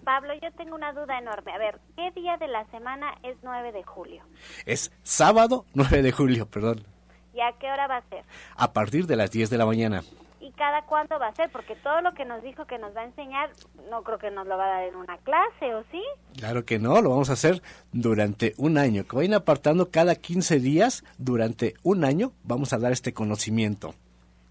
Pablo, 0.04 0.34
yo 0.42 0.52
tengo 0.54 0.76
una 0.76 0.92
duda 0.94 1.20
enorme. 1.20 1.52
A 1.52 1.58
ver, 1.58 1.80
¿qué 1.96 2.10
día 2.20 2.38
de 2.38 2.48
la 2.48 2.66
semana 2.72 3.14
es 3.24 3.38
9 3.44 3.72
de 3.72 3.84
julio? 3.84 4.24
Es 4.66 4.92
sábado 5.04 5.66
9 5.76 6.02
de 6.02 6.12
julio, 6.12 6.48
perdón. 6.48 6.84
¿Y 7.34 7.42
a 7.42 7.54
qué 7.60 7.72
hora 7.72 7.88
va 7.88 7.98
a 7.98 8.10
ser? 8.10 8.24
A 8.56 8.74
partir 8.74 9.06
de 9.06 9.16
las 9.16 9.32
10 9.32 9.50
de 9.50 9.58
la 9.58 9.66
mañana. 9.66 10.04
¿Y 10.40 10.52
cada 10.52 10.84
cuándo 10.84 11.20
va 11.20 11.28
a 11.28 11.36
ser? 11.36 11.52
Porque 11.52 11.76
todo 11.76 12.02
lo 12.02 12.14
que 12.14 12.26
nos 12.26 12.42
dijo 12.42 12.66
que 12.66 12.78
nos 12.78 12.96
va 12.96 13.02
a 13.02 13.06
enseñar, 13.06 13.50
no 13.90 14.04
creo 14.04 14.18
que 14.18 14.32
nos 14.32 14.48
lo 14.48 14.58
va 14.58 14.66
a 14.66 14.70
dar 14.70 14.84
en 14.84 14.96
una 14.96 15.18
clase, 15.18 15.76
¿o 15.76 15.84
sí? 15.92 16.02
Claro 16.38 16.66
que 16.66 16.80
no, 16.80 17.02
lo 17.02 17.10
vamos 17.10 17.30
a 17.30 17.34
hacer 17.34 17.62
durante 17.92 18.54
un 18.58 18.78
año. 18.78 19.06
Que 19.06 19.18
vayan 19.18 19.34
apartando 19.34 19.92
cada 19.92 20.16
15 20.16 20.60
días, 20.60 21.04
durante 21.18 21.76
un 21.84 22.06
año, 22.06 22.32
vamos 22.44 22.72
a 22.72 22.80
dar 22.80 22.94
este 22.94 23.14
conocimiento. 23.14 23.94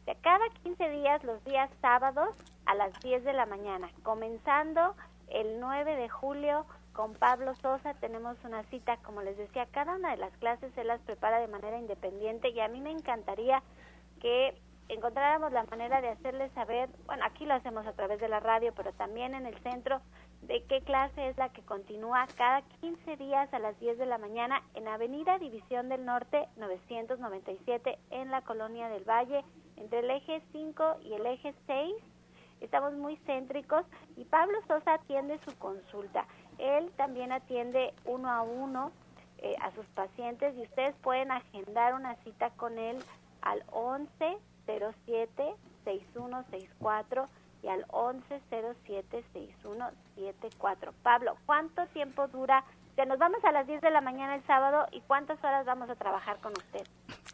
De 0.04 0.14
cada 0.16 0.46
15 0.62 0.90
días, 0.90 1.24
los 1.24 1.42
días 1.44 1.70
sábados, 1.80 2.36
a 2.66 2.74
las 2.74 2.92
10 3.00 3.24
de 3.24 3.32
la 3.32 3.46
mañana, 3.46 3.88
comenzando 4.02 4.94
el 5.28 5.58
9 5.58 5.96
de 5.96 6.08
julio 6.08 6.66
con 6.99 7.14
Pablo 7.14 7.55
Sosa 7.62 7.94
tenemos 7.94 8.36
una 8.42 8.64
cita, 8.64 8.96
como 9.05 9.22
les 9.22 9.36
decía, 9.36 9.68
cada 9.70 9.94
una 9.94 10.11
de 10.11 10.16
las 10.16 10.36
clases 10.38 10.74
se 10.74 10.82
las 10.82 11.01
prepara 11.03 11.38
de 11.38 11.46
manera 11.46 11.78
independiente 11.78 12.49
y 12.49 12.59
a 12.59 12.66
mí 12.66 12.80
me 12.80 12.90
encantaría 12.90 13.62
que 14.20 14.61
encontráramos 14.88 15.53
la 15.53 15.62
manera 15.62 16.01
de 16.01 16.09
hacerles 16.09 16.51
saber, 16.55 16.90
bueno, 17.07 17.24
aquí 17.24 17.46
lo 17.46 17.55
hacemos 17.55 17.86
a 17.86 17.92
través 17.92 18.18
de 18.18 18.28
la 18.28 18.40
radio, 18.40 18.74
pero 18.74 18.92
también 18.94 19.36
en 19.36 19.46
el 19.46 19.57
centro, 19.62 20.01
de 20.42 20.64
qué 20.64 20.80
clase 20.80 21.28
es 21.28 21.36
la 21.36 21.51
que 21.51 21.62
continúa 21.62 22.26
cada 22.36 22.62
15 22.80 23.16
días 23.16 23.55
a 23.55 23.61
las 23.61 23.78
10 23.78 23.96
de 23.96 24.07
la 24.07 24.18
mañana 24.18 24.61
en 24.74 24.88
Avenida 24.88 25.38
División 25.38 25.88
del 25.88 26.05
Norte 26.05 26.49
997 26.57 27.96
en 28.11 28.32
la 28.32 28.42
Colonia 28.42 28.88
del 28.88 29.09
Valle, 29.09 29.44
entre 29.76 30.01
el 30.01 30.11
eje 30.11 30.42
5 30.51 30.96
y 31.03 31.14
el 31.14 31.26
eje 31.26 31.55
6. 31.68 31.94
Estamos 32.61 32.92
muy 32.94 33.16
céntricos 33.18 33.86
y 34.16 34.24
Pablo 34.24 34.59
Sosa 34.66 34.94
atiende 34.94 35.38
su 35.44 35.57
consulta. 35.59 36.26
Él 36.59 36.90
también 36.96 37.32
atiende 37.32 37.94
uno 38.04 38.30
a 38.30 38.42
uno 38.42 38.92
eh, 39.38 39.54
a 39.62 39.70
sus 39.72 39.86
pacientes 39.86 40.54
y 40.56 40.62
ustedes 40.62 40.94
pueden 40.96 41.30
agendar 41.30 41.94
una 41.94 42.16
cita 42.16 42.50
con 42.50 42.78
él 42.78 42.98
al 43.42 43.62
11 43.70 44.38
07 44.66 45.54
6164 45.84 47.26
y 47.62 47.68
al 47.68 47.84
11 47.88 48.40
07 48.84 49.24
6174. 49.32 50.92
Pablo, 51.02 51.36
¿cuánto 51.46 51.86
tiempo 51.86 52.28
dura? 52.28 52.64
Ya 52.96 53.04
nos 53.04 53.18
vamos 53.18 53.44
a 53.44 53.52
las 53.52 53.66
10 53.66 53.80
de 53.80 53.90
la 53.90 54.00
mañana 54.00 54.34
el 54.34 54.42
sábado 54.44 54.86
y 54.90 55.00
¿cuántas 55.02 55.38
horas 55.44 55.64
vamos 55.64 55.88
a 55.88 55.94
trabajar 55.94 56.38
con 56.40 56.52
usted? 56.52 56.84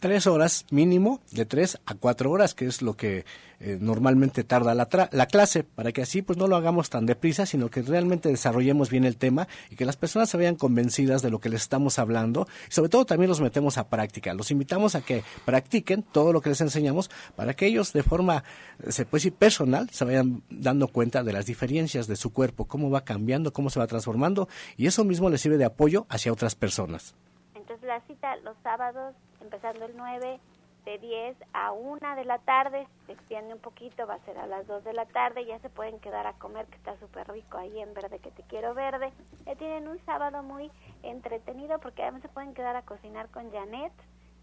Tres 0.01 0.27
horas 0.27 0.67
mínimo, 0.71 1.21
de 1.31 1.47
tres 1.47 1.81
a 1.87 1.95
cuatro 1.95 2.31
horas, 2.31 2.55
que 2.55 2.67
es 2.67 2.83
lo 2.83 2.95
que 2.95 3.25
eh, 3.61 3.79
normalmente 3.81 4.45
tarda 4.45 4.75
la, 4.75 4.89
la 5.11 5.27
clase, 5.27 5.65
para 5.65 5.93
que 5.93 6.03
así 6.03 6.21
pues 6.21 6.37
no 6.37 6.47
lo 6.47 6.57
hagamos 6.57 6.91
tan 6.91 7.07
deprisa, 7.07 7.47
sino 7.47 7.71
que 7.71 7.81
realmente 7.81 8.29
desarrollemos 8.29 8.91
bien 8.91 9.05
el 9.05 9.17
tema 9.17 9.49
y 9.71 9.77
que 9.77 9.87
las 9.87 9.97
personas 9.97 10.29
se 10.29 10.37
vean 10.37 10.57
convencidas 10.57 11.23
de 11.23 11.31
lo 11.31 11.39
que 11.39 11.49
les 11.49 11.63
estamos 11.63 11.99
hablando 11.99 12.47
y 12.69 12.73
sobre 12.73 12.91
todo 12.91 13.07
también 13.07 13.31
los 13.31 13.41
metemos 13.41 13.79
a 13.79 13.89
práctica. 13.89 14.35
Los 14.35 14.51
invitamos 14.51 14.95
a 14.95 15.01
que 15.01 15.25
practiquen 15.47 16.03
todo 16.03 16.33
lo 16.33 16.43
que 16.43 16.51
les 16.51 16.61
enseñamos 16.61 17.11
para 17.37 17.55
que 17.55 17.67
ellos 17.67 17.93
de 17.95 18.03
forma, 18.03 18.45
se 18.89 19.07
puede 19.07 19.21
decir, 19.21 19.35
personal, 19.35 19.89
se 19.91 20.05
vayan 20.05 20.43
dando 20.51 20.89
cuenta 20.89 21.23
de 21.23 21.33
las 21.33 21.47
diferencias 21.47 22.07
de 22.07 22.17
su 22.17 22.33
cuerpo, 22.33 22.67
cómo 22.67 22.91
va 22.91 23.05
cambiando, 23.05 23.53
cómo 23.53 23.71
se 23.71 23.79
va 23.79 23.87
transformando 23.87 24.49
y 24.77 24.87
eso 24.87 25.05
mismo 25.05 25.31
les 25.31 25.41
sirve 25.41 25.57
de 25.57 25.65
apoyo 25.65 26.07
hacia 26.11 26.33
otras 26.33 26.55
personas. 26.55 27.15
Entonces 27.55 27.87
la 27.87 28.01
cita 28.03 28.37
los 28.45 28.57
sábados, 28.63 29.15
empezando 29.45 29.85
el 29.85 29.97
9, 29.97 30.41
de 30.85 30.99
10 30.99 31.37
a 31.53 31.73
1 31.73 32.17
de 32.17 32.25
la 32.25 32.39
tarde, 32.39 32.87
se 33.07 33.13
extiende 33.13 33.55
un 33.55 33.61
poquito, 33.61 34.07
va 34.07 34.15
a 34.15 34.25
ser 34.25 34.39
a 34.39 34.47
las 34.47 34.67
2 34.67 34.85
de 34.85 34.93
la 34.93 35.07
tarde, 35.07 35.47
ya 35.47 35.59
se 35.61 35.71
pueden 35.71 35.99
quedar 35.99 36.27
a 36.27 36.35
comer, 36.35 36.67
que 36.67 36.77
está 36.77 36.97
súper 36.99 37.27
rico 37.29 37.57
ahí 37.57 37.81
en 37.81 37.95
Verde, 37.95 38.19
que 38.19 38.31
te 38.31 38.43
quiero 38.43 38.75
verde. 38.75 39.13
Ya 39.47 39.55
tienen 39.57 39.89
un 39.89 39.99
sábado 40.05 40.43
muy 40.43 40.71
entretenido 41.03 41.79
porque 41.79 42.03
además 42.03 42.23
se 42.23 42.29
pueden 42.29 42.55
quedar 42.55 42.77
a 42.77 42.83
cocinar 42.83 43.29
con 43.31 43.51
Janet 43.51 43.93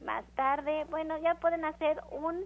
más 0.03 0.25
tarde. 0.35 0.85
Bueno, 0.89 1.17
ya 1.19 1.35
pueden 1.35 1.63
hacer 1.63 2.01
un 2.11 2.45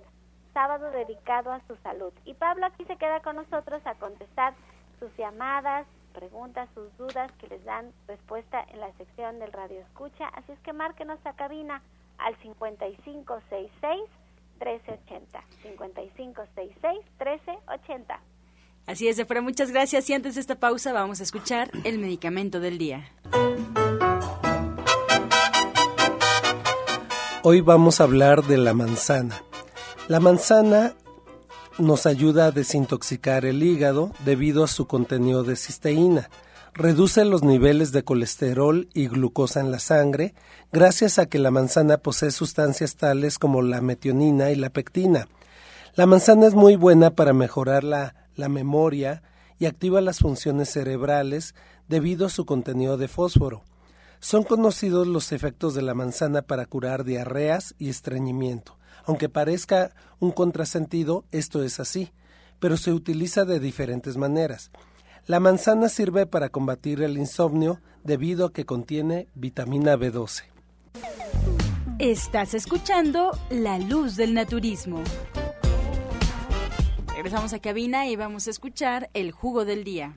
sábado 0.54 0.92
dedicado 0.92 1.52
a 1.52 1.62
su 1.68 1.76
salud. 1.78 2.14
Y 2.26 2.34
Pablo 2.34 2.66
aquí 2.66 2.84
se 2.86 2.98
queda 2.98 3.22
con 3.22 3.38
nosotros 3.38 3.86
a 3.86 3.96
contestar 3.96 4.54
sus 5.00 5.16
llamadas, 5.18 5.86
preguntas, 6.14 6.70
sus 6.74 6.96
dudas 6.98 7.32
que 7.34 7.48
les 7.48 7.64
dan 7.64 7.94
respuesta 8.08 8.66
en 8.72 8.80
la 8.80 8.92
sección 8.94 9.40
del 9.40 9.54
radio 9.54 9.80
escucha. 9.80 10.28
Así 10.30 10.52
es 10.52 10.60
que 10.60 10.74
márquenos 10.74 11.20
a 11.26 11.34
cabina 11.34 11.82
al 12.18 12.36
5566 12.42 14.02
1380. 14.60 15.44
5566 15.64 17.06
1380. 17.20 18.20
Así 18.88 19.08
es, 19.08 19.18
Efra, 19.18 19.42
muchas 19.42 19.72
gracias. 19.72 20.10
Y 20.10 20.14
antes 20.14 20.36
de 20.36 20.42
esta 20.42 20.56
pausa 20.60 20.94
vamos 20.94 21.20
a 21.20 21.24
escuchar 21.24 21.72
el 21.84 21.98
medicamento 22.00 22.60
del 22.60 22.78
día. 22.78 23.10
Hoy 27.44 27.62
vamos 27.62 28.00
a 28.00 28.06
hablar 28.06 28.44
de 28.44 28.58
la 28.58 28.74
manzana. 28.74 29.42
La 30.08 30.20
manzana 30.20 30.94
nos 31.78 32.06
ayuda 32.06 32.48
a 32.48 32.52
desintoxicar 32.52 33.46
el 33.46 33.62
hígado 33.62 34.12
debido 34.24 34.64
a 34.64 34.68
su 34.68 34.88
contenido 34.88 35.44
de 35.44 35.56
cisteína 35.56 36.30
reduce 36.76 37.24
los 37.24 37.42
niveles 37.42 37.94
de 37.94 38.04
colesterol 38.04 38.90
y 38.94 39.08
glucosa 39.08 39.62
en 39.62 39.72
la 39.72 39.80
sangre 39.80 40.36
gracias 40.74 41.20
a 41.20 41.26
que 41.26 41.40
la 41.40 41.50
manzana 41.50 41.98
posee 41.98 42.32
sustancias 42.32 42.98
tales 42.98 43.40
como 43.40 43.62
la 43.62 43.80
metionina 43.80 44.52
y 44.52 44.56
la 44.56 44.70
pectina. 44.70 45.30
La 45.96 46.06
manzana 46.06 46.48
es 46.48 46.54
muy 46.54 46.76
buena 46.76 47.12
para 47.12 47.32
mejorar 47.32 47.86
la, 47.86 48.28
la 48.36 48.50
memoria 48.50 49.24
y 49.58 49.68
activa 49.68 50.02
las 50.02 50.20
funciones 50.20 50.70
cerebrales 50.70 51.56
debido 51.88 52.26
a 52.26 52.30
su 52.30 52.46
contenido 52.46 52.98
de 52.98 53.08
fósforo. 53.08 53.64
Son 54.20 54.44
conocidos 54.44 55.08
los 55.08 55.32
efectos 55.32 55.76
de 55.76 55.82
la 55.82 55.94
manzana 55.94 56.42
para 56.42 56.66
curar 56.66 57.06
diarreas 57.06 57.74
y 57.80 57.88
estreñimiento. 57.90 58.78
Aunque 59.06 59.30
parezca 59.30 59.92
un 60.20 60.32
contrasentido, 60.32 61.24
esto 61.32 61.64
es 61.64 61.80
así, 61.80 62.12
pero 62.60 62.76
se 62.76 62.92
utiliza 62.92 63.46
de 63.46 63.62
diferentes 63.62 64.18
maneras. 64.18 64.72
La 65.28 65.40
manzana 65.40 65.90
sirve 65.90 66.28
para 66.28 66.50
combatir 66.50 67.02
el 67.02 67.18
insomnio 67.18 67.82
debido 68.04 68.46
a 68.46 68.54
que 68.54 68.64
contiene 68.64 69.28
vitamina 69.34 69.96
B12. 69.96 70.44
Estás 71.98 72.54
escuchando 72.54 73.32
La 73.50 73.80
Luz 73.80 74.18
del 74.18 74.36
Naturismo. 74.36 75.02
Regresamos 77.16 77.54
a 77.54 77.60
cabina 77.60 78.06
y 78.08 78.16
vamos 78.16 78.46
a 78.46 78.52
escuchar 78.52 79.10
el 79.16 79.32
jugo 79.32 79.66
del 79.66 79.84
día. 79.84 80.14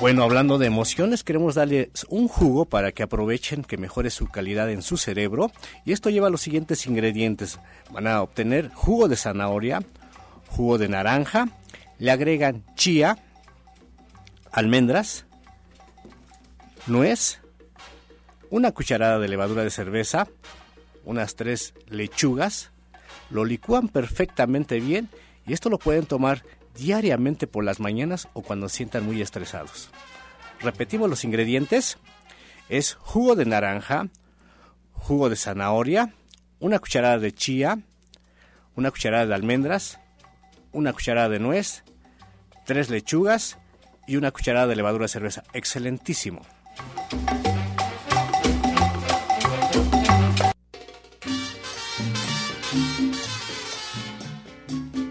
Bueno, 0.00 0.22
hablando 0.22 0.56
de 0.56 0.68
emociones, 0.68 1.22
queremos 1.22 1.56
darles 1.56 1.90
un 2.08 2.28
jugo 2.28 2.64
para 2.64 2.92
que 2.92 3.02
aprovechen 3.02 3.62
que 3.62 3.76
mejore 3.76 4.08
su 4.08 4.26
calidad 4.28 4.70
en 4.70 4.80
su 4.80 4.96
cerebro. 4.96 5.50
Y 5.84 5.92
esto 5.92 6.08
lleva 6.08 6.30
los 6.30 6.40
siguientes 6.40 6.86
ingredientes. 6.86 7.58
Van 7.92 8.06
a 8.06 8.22
obtener 8.22 8.70
jugo 8.72 9.08
de 9.08 9.16
zanahoria, 9.16 9.82
jugo 10.56 10.78
de 10.78 10.88
naranja, 10.88 11.48
le 11.98 12.10
agregan 12.10 12.64
chía, 12.76 13.18
almendras, 14.50 15.26
nuez, 16.86 17.40
una 18.48 18.72
cucharada 18.72 19.18
de 19.18 19.28
levadura 19.28 19.64
de 19.64 19.70
cerveza, 19.70 20.28
unas 21.04 21.36
tres 21.36 21.74
lechugas, 21.88 22.70
lo 23.28 23.44
licúan 23.44 23.88
perfectamente 23.88 24.80
bien 24.80 25.10
y 25.46 25.52
esto 25.52 25.68
lo 25.68 25.78
pueden 25.78 26.06
tomar 26.06 26.42
diariamente 26.74 27.46
por 27.46 27.62
las 27.62 27.78
mañanas 27.78 28.28
o 28.32 28.40
cuando 28.40 28.70
sientan 28.70 29.04
muy 29.04 29.20
estresados. 29.20 29.90
Repetimos 30.60 31.10
los 31.10 31.24
ingredientes. 31.24 31.98
Es 32.68 32.94
jugo 32.94 33.36
de 33.36 33.44
naranja, 33.44 34.08
jugo 34.92 35.28
de 35.28 35.36
zanahoria, 35.36 36.14
una 36.60 36.78
cucharada 36.78 37.18
de 37.18 37.32
chía, 37.32 37.78
una 38.74 38.90
cucharada 38.90 39.26
de 39.26 39.34
almendras, 39.34 40.00
una 40.76 40.92
cucharada 40.92 41.30
de 41.30 41.38
nuez, 41.38 41.84
tres 42.66 42.90
lechugas 42.90 43.56
y 44.06 44.16
una 44.16 44.30
cucharada 44.30 44.66
de 44.66 44.76
levadura 44.76 45.04
de 45.04 45.08
cerveza. 45.08 45.42
Excelentísimo. 45.54 46.42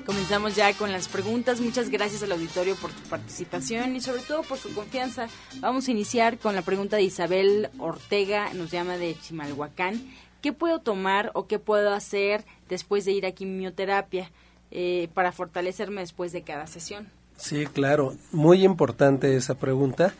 Comenzamos 0.06 0.56
ya 0.56 0.72
con 0.74 0.92
las 0.92 1.08
preguntas. 1.08 1.60
Muchas 1.60 1.90
gracias 1.90 2.22
al 2.22 2.34
auditorio 2.34 2.76
por 2.76 2.92
su 2.92 3.02
participación 3.10 3.96
y 3.96 4.02
sobre 4.02 4.22
todo 4.22 4.44
por 4.44 4.60
su 4.60 4.72
confianza. 4.76 5.28
Vamos 5.62 5.88
a 5.88 5.92
iniciar 5.92 6.38
con 6.38 6.54
la 6.54 6.62
pregunta 6.62 6.98
de 6.98 7.04
Isabel 7.04 7.70
Ortega, 7.80 8.54
nos 8.54 8.70
llama 8.70 8.98
de 8.98 9.18
Chimalhuacán. 9.20 10.00
¿Qué 10.44 10.54
puedo 10.54 10.80
tomar 10.80 11.32
o 11.34 11.48
qué 11.48 11.58
puedo 11.58 11.92
hacer 11.92 12.46
después 12.70 13.04
de 13.06 13.14
ir 13.14 13.26
a 13.26 13.32
quimioterapia 13.32 14.32
eh, 14.78 15.08
para 15.14 15.32
fortalecerme 15.32 16.02
después 16.02 16.34
de 16.34 16.42
cada 16.42 16.68
sesión? 16.68 17.08
Sí, 17.38 17.66
claro. 17.66 18.14
Muy 18.34 18.66
importante 18.66 19.38
esa 19.38 19.56
pregunta 19.56 20.14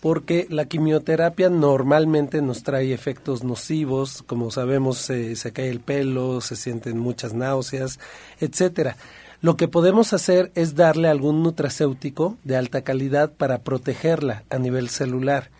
porque 0.00 0.46
la 0.50 0.64
quimioterapia 0.64 1.48
normalmente 1.48 2.42
nos 2.42 2.64
trae 2.64 2.92
efectos 2.92 3.44
nocivos, 3.44 4.24
como 4.26 4.50
sabemos 4.50 4.98
se, 4.98 5.36
se 5.36 5.52
cae 5.52 5.68
el 5.68 5.78
pelo, 5.78 6.40
se 6.40 6.56
sienten 6.56 6.98
muchas 6.98 7.34
náuseas, 7.34 8.00
etcétera. 8.40 8.96
Lo 9.42 9.56
que 9.56 9.68
podemos 9.68 10.12
hacer 10.12 10.50
es 10.56 10.74
darle 10.74 11.08
algún 11.08 11.44
nutracéutico 11.44 12.36
de 12.42 12.56
alta 12.56 12.82
calidad 12.82 13.32
para 13.32 13.58
protegerla 13.58 14.42
a 14.50 14.58
nivel 14.58 14.88
celular. 14.88 15.50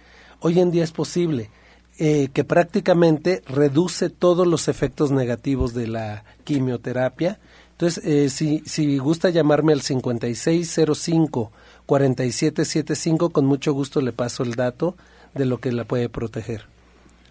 Hoy 0.41 0.59
en 0.59 0.73
día 0.73 0.85
es 0.85 0.93
posible 0.93 1.51
eh, 1.99 2.31
que 2.33 2.45
prácticamente 2.45 3.43
reduce 3.47 4.09
todos 4.11 4.47
los 4.47 4.69
efectos 4.69 5.11
negativos 5.11 5.75
de 5.75 5.87
la 5.87 6.25
quimioterapia. 6.45 7.39
Entonces, 7.81 8.05
eh, 8.05 8.29
si, 8.29 8.63
si 8.67 8.99
gusta 8.99 9.31
llamarme 9.31 9.73
al 9.73 9.81
5605 9.81 11.51
4775, 11.87 13.31
con 13.31 13.47
mucho 13.47 13.73
gusto 13.73 14.03
le 14.03 14.13
paso 14.13 14.43
el 14.43 14.55
dato 14.55 14.99
de 15.33 15.47
lo 15.47 15.61
que 15.61 15.73
la 15.73 15.85
puede 15.85 16.11
proteger. 16.11 16.67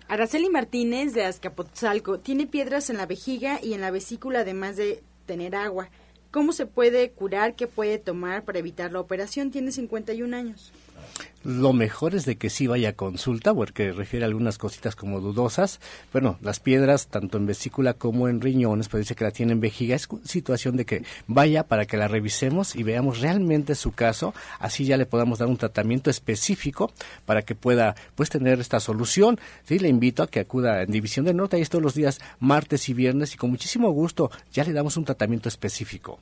Araceli 0.07 0.49
Martínez 0.49 1.13
de 1.13 1.25
Azcapotzalco 1.25 2.17
tiene 2.17 2.47
piedras 2.47 2.89
en 2.89 2.97
la 2.97 3.05
vejiga 3.05 3.59
y 3.61 3.75
en 3.75 3.81
la 3.81 3.91
vesícula 3.91 4.39
además 4.39 4.75
de 4.75 5.03
tener 5.27 5.55
agua. 5.55 5.89
¿Cómo 6.31 6.51
se 6.51 6.65
puede 6.65 7.11
curar? 7.11 7.55
¿Qué 7.55 7.67
puede 7.67 7.99
tomar 7.99 8.43
para 8.43 8.57
evitar 8.57 8.91
la 8.91 9.01
operación? 9.01 9.51
Tiene 9.51 9.71
51 9.71 10.35
años. 10.35 10.73
Lo 11.43 11.71
mejor 11.71 12.15
es 12.15 12.25
de 12.25 12.35
que 12.35 12.49
sí 12.49 12.67
vaya 12.67 12.89
a 12.89 12.93
consulta, 12.93 13.53
porque 13.53 13.93
refiere 13.93 14.25
a 14.25 14.27
algunas 14.27 14.57
cositas 14.57 14.97
como 14.97 15.21
dudosas. 15.21 15.79
Bueno, 16.11 16.37
las 16.41 16.59
piedras, 16.59 17.07
tanto 17.07 17.37
en 17.37 17.45
vesícula 17.45 17.93
como 17.93 18.27
en 18.27 18.41
riñones, 18.41 18.89
pues 18.89 19.01
dice 19.01 19.15
que 19.15 19.23
la 19.23 19.31
tiene 19.31 19.53
en 19.53 19.61
vejiga. 19.61 19.95
Es 19.95 20.09
situación 20.25 20.75
de 20.75 20.85
que 20.85 21.03
vaya 21.27 21.63
para 21.63 21.85
que 21.85 21.95
la 21.95 22.09
revisemos 22.09 22.75
y 22.75 22.83
veamos 22.83 23.21
realmente 23.21 23.75
su 23.75 23.93
caso. 23.93 24.33
Así 24.59 24.83
ya 24.83 24.97
le 24.97 25.05
podamos 25.05 25.39
dar 25.39 25.47
un 25.47 25.55
tratamiento 25.55 26.09
específico 26.09 26.91
para 27.25 27.43
que 27.43 27.55
pueda 27.55 27.95
pues 28.15 28.29
tener 28.29 28.59
esta 28.59 28.81
solución. 28.81 29.39
Sí, 29.63 29.79
le 29.79 29.87
invito 29.87 30.23
a 30.23 30.27
que 30.27 30.41
acuda 30.41 30.83
en 30.83 30.91
División 30.91 31.25
del 31.25 31.37
Norte, 31.37 31.55
ahí 31.55 31.65
todos 31.65 31.83
los 31.83 31.95
días, 31.95 32.19
martes 32.39 32.89
y 32.89 32.93
viernes, 32.93 33.33
y 33.33 33.37
con 33.37 33.49
muchísimo 33.49 33.89
gusto 33.91 34.29
ya 34.51 34.65
le 34.65 34.73
damos 34.73 34.97
un 34.97 35.05
tratamiento 35.05 35.47
específico. 35.47 36.19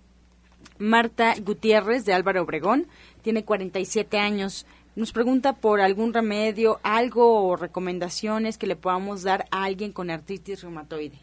Marta 0.80 1.34
Gutiérrez 1.42 2.06
de 2.06 2.14
Álvaro 2.14 2.44
Obregón 2.44 2.88
tiene 3.22 3.44
47 3.44 4.18
años 4.20 4.66
nos 4.98 5.12
pregunta 5.12 5.54
por 5.54 5.80
algún 5.80 6.12
remedio, 6.12 6.80
algo 6.82 7.48
o 7.48 7.56
recomendaciones 7.56 8.58
que 8.58 8.66
le 8.66 8.76
podamos 8.76 9.22
dar 9.22 9.46
a 9.52 9.64
alguien 9.64 9.92
con 9.92 10.10
artritis 10.10 10.64
reumatoide. 10.64 11.20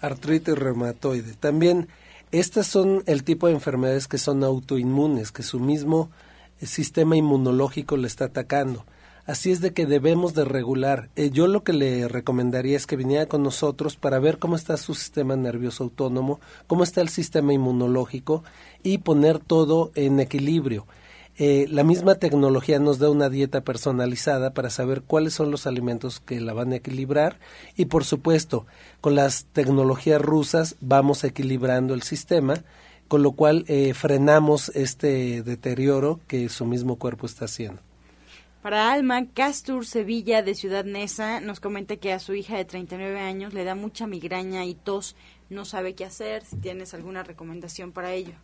Artritis 0.00 0.54
reumatoide. 0.54 1.32
También 1.32 1.88
estas 2.30 2.66
son 2.66 3.02
el 3.06 3.24
tipo 3.24 3.46
de 3.46 3.54
enfermedades 3.54 4.06
que 4.06 4.18
son 4.18 4.44
autoinmunes, 4.44 5.32
que 5.32 5.42
su 5.42 5.60
mismo 5.60 6.10
eh, 6.60 6.66
sistema 6.66 7.16
inmunológico 7.16 7.96
le 7.96 8.06
está 8.06 8.26
atacando. 8.26 8.84
Así 9.26 9.50
es 9.50 9.60
de 9.60 9.72
que 9.72 9.86
debemos 9.86 10.34
de 10.34 10.44
regular. 10.44 11.10
Eh, 11.16 11.30
yo 11.30 11.46
lo 11.46 11.62
que 11.62 11.72
le 11.72 12.08
recomendaría 12.08 12.76
es 12.76 12.86
que 12.86 12.96
viniera 12.96 13.26
con 13.26 13.42
nosotros 13.42 13.96
para 13.96 14.18
ver 14.18 14.38
cómo 14.38 14.56
está 14.56 14.76
su 14.76 14.94
sistema 14.94 15.36
nervioso 15.36 15.84
autónomo, 15.84 16.40
cómo 16.66 16.82
está 16.82 17.00
el 17.00 17.08
sistema 17.08 17.52
inmunológico 17.52 18.42
y 18.82 18.98
poner 18.98 19.38
todo 19.38 19.92
en 19.94 20.20
equilibrio. 20.20 20.86
Eh, 21.42 21.66
la 21.70 21.84
misma 21.84 22.16
tecnología 22.16 22.78
nos 22.78 22.98
da 22.98 23.08
una 23.08 23.30
dieta 23.30 23.62
personalizada 23.62 24.52
para 24.52 24.68
saber 24.68 25.02
cuáles 25.02 25.32
son 25.32 25.50
los 25.50 25.66
alimentos 25.66 26.20
que 26.20 26.40
la 26.40 26.52
van 26.52 26.72
a 26.72 26.76
equilibrar 26.76 27.38
y 27.76 27.86
por 27.86 28.04
supuesto 28.04 28.66
con 29.00 29.14
las 29.14 29.46
tecnologías 29.46 30.20
rusas 30.20 30.76
vamos 30.80 31.24
equilibrando 31.24 31.94
el 31.94 32.02
sistema 32.02 32.62
con 33.08 33.22
lo 33.22 33.32
cual 33.32 33.64
eh, 33.68 33.94
frenamos 33.94 34.70
este 34.74 35.42
deterioro 35.42 36.20
que 36.26 36.48
su 36.48 36.66
mismo 36.66 36.96
cuerpo 36.96 37.26
está 37.26 37.46
haciendo. 37.46 37.80
Para 38.62 38.92
Alma, 38.92 39.26
Castur 39.32 39.86
Sevilla 39.86 40.42
de 40.42 40.54
Ciudad 40.54 40.84
Neza 40.84 41.40
nos 41.40 41.60
comenta 41.60 41.96
que 41.96 42.12
a 42.12 42.18
su 42.18 42.34
hija 42.34 42.58
de 42.58 42.66
39 42.66 43.18
años 43.18 43.54
le 43.54 43.64
da 43.64 43.74
mucha 43.74 44.06
migraña 44.06 44.66
y 44.66 44.74
tos, 44.74 45.16
no 45.48 45.64
sabe 45.64 45.94
qué 45.94 46.04
hacer, 46.04 46.44
si 46.44 46.56
tienes 46.56 46.92
alguna 46.92 47.22
recomendación 47.22 47.92
para 47.92 48.12
ello. 48.12 48.34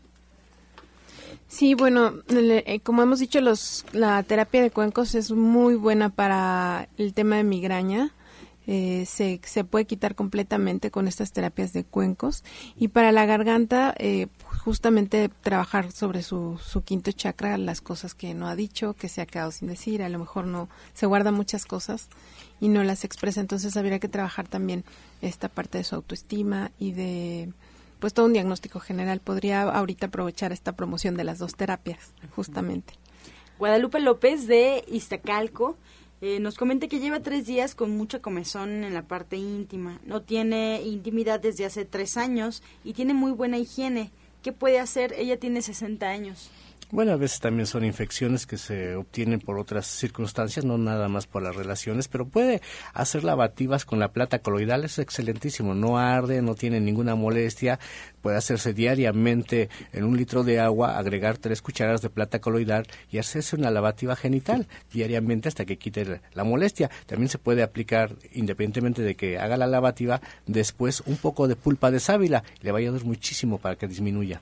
Sí, 1.48 1.74
bueno, 1.74 2.14
eh, 2.28 2.80
como 2.82 3.02
hemos 3.02 3.18
dicho, 3.18 3.42
los, 3.42 3.84
la 3.92 4.22
terapia 4.22 4.62
de 4.62 4.70
cuencos 4.70 5.14
es 5.14 5.30
muy 5.32 5.74
buena 5.74 6.08
para 6.08 6.88
el 6.96 7.12
tema 7.12 7.36
de 7.36 7.44
migraña. 7.44 8.12
Eh, 8.66 9.04
se, 9.06 9.40
se 9.44 9.64
puede 9.64 9.84
quitar 9.84 10.14
completamente 10.14 10.90
con 10.90 11.06
estas 11.06 11.32
terapias 11.32 11.72
de 11.72 11.84
cuencos. 11.84 12.44
Y 12.76 12.88
para 12.88 13.12
la 13.12 13.26
garganta, 13.26 13.94
eh, 13.98 14.26
justamente 14.64 15.28
trabajar 15.28 15.92
sobre 15.92 16.22
su, 16.22 16.58
su 16.58 16.82
quinto 16.82 17.12
chakra, 17.12 17.58
las 17.58 17.80
cosas 17.80 18.14
que 18.14 18.34
no 18.34 18.48
ha 18.48 18.56
dicho, 18.56 18.94
que 18.94 19.08
se 19.08 19.20
ha 19.20 19.26
quedado 19.26 19.52
sin 19.52 19.68
decir, 19.68 20.02
a 20.02 20.08
lo 20.08 20.18
mejor 20.18 20.46
no, 20.46 20.68
se 20.94 21.06
guarda 21.06 21.30
muchas 21.30 21.64
cosas 21.66 22.08
y 22.60 22.68
no 22.68 22.82
las 22.82 23.04
expresa. 23.04 23.40
Entonces 23.40 23.76
habría 23.76 24.00
que 24.00 24.08
trabajar 24.08 24.48
también 24.48 24.84
esta 25.22 25.48
parte 25.48 25.78
de 25.78 25.84
su 25.84 25.94
autoestima 25.94 26.72
y 26.78 26.92
de 26.92 27.52
pues 28.00 28.12
todo 28.12 28.26
un 28.26 28.32
diagnóstico 28.32 28.80
general. 28.80 29.20
Podría 29.20 29.62
ahorita 29.62 30.06
aprovechar 30.06 30.52
esta 30.52 30.72
promoción 30.72 31.16
de 31.16 31.24
las 31.24 31.38
dos 31.38 31.54
terapias, 31.54 32.12
justamente. 32.34 32.94
Guadalupe 33.58 34.00
López 34.00 34.46
de 34.46 34.84
Iztacalco 34.88 35.76
eh, 36.22 36.40
nos 36.40 36.56
comenta 36.56 36.88
que 36.88 36.98
lleva 36.98 37.20
tres 37.20 37.46
días 37.46 37.74
con 37.74 37.96
mucha 37.96 38.20
comezón 38.20 38.84
en 38.84 38.94
la 38.94 39.02
parte 39.02 39.36
íntima. 39.36 40.00
No 40.04 40.22
tiene 40.22 40.82
intimidad 40.82 41.40
desde 41.40 41.66
hace 41.66 41.84
tres 41.84 42.16
años 42.16 42.62
y 42.84 42.94
tiene 42.94 43.12
muy 43.12 43.32
buena 43.32 43.58
higiene. 43.58 44.10
¿Qué 44.42 44.52
puede 44.52 44.78
hacer? 44.78 45.12
Ella 45.18 45.38
tiene 45.38 45.60
60 45.60 46.08
años. 46.08 46.50
Bueno, 46.92 47.10
a 47.10 47.16
veces 47.16 47.40
también 47.40 47.66
son 47.66 47.84
infecciones 47.84 48.46
que 48.46 48.56
se 48.56 48.94
obtienen 48.94 49.40
por 49.40 49.58
otras 49.58 49.86
circunstancias, 49.88 50.64
no 50.64 50.78
nada 50.78 51.08
más 51.08 51.26
por 51.26 51.42
las 51.42 51.56
relaciones, 51.56 52.06
pero 52.06 52.28
puede 52.28 52.62
hacer 52.94 53.24
lavativas 53.24 53.84
con 53.84 53.98
la 53.98 54.12
plata 54.12 54.38
coloidal, 54.38 54.84
es 54.84 55.00
excelentísimo, 55.00 55.74
no 55.74 55.98
arde, 55.98 56.42
no 56.42 56.54
tiene 56.54 56.78
ninguna 56.78 57.16
molestia, 57.16 57.80
puede 58.22 58.36
hacerse 58.36 58.72
diariamente 58.72 59.68
en 59.92 60.04
un 60.04 60.16
litro 60.16 60.44
de 60.44 60.60
agua, 60.60 60.96
agregar 60.96 61.38
tres 61.38 61.60
cucharadas 61.60 62.02
de 62.02 62.10
plata 62.10 62.38
coloidal 62.40 62.86
y 63.10 63.18
hacerse 63.18 63.56
una 63.56 63.72
lavativa 63.72 64.14
genital 64.14 64.68
diariamente 64.92 65.48
hasta 65.48 65.64
que 65.64 65.78
quite 65.78 66.20
la 66.34 66.44
molestia. 66.44 66.88
También 67.06 67.28
se 67.28 67.38
puede 67.38 67.64
aplicar, 67.64 68.14
independientemente 68.32 69.02
de 69.02 69.16
que 69.16 69.40
haga 69.40 69.56
la 69.56 69.66
lavativa, 69.66 70.20
después 70.46 71.00
un 71.00 71.16
poco 71.16 71.48
de 71.48 71.56
pulpa 71.56 71.90
de 71.90 71.98
sábila, 71.98 72.44
le 72.60 72.70
va 72.70 72.78
a 72.78 72.80
ayudar 72.80 73.04
muchísimo 73.04 73.58
para 73.58 73.74
que 73.74 73.88
disminuya. 73.88 74.40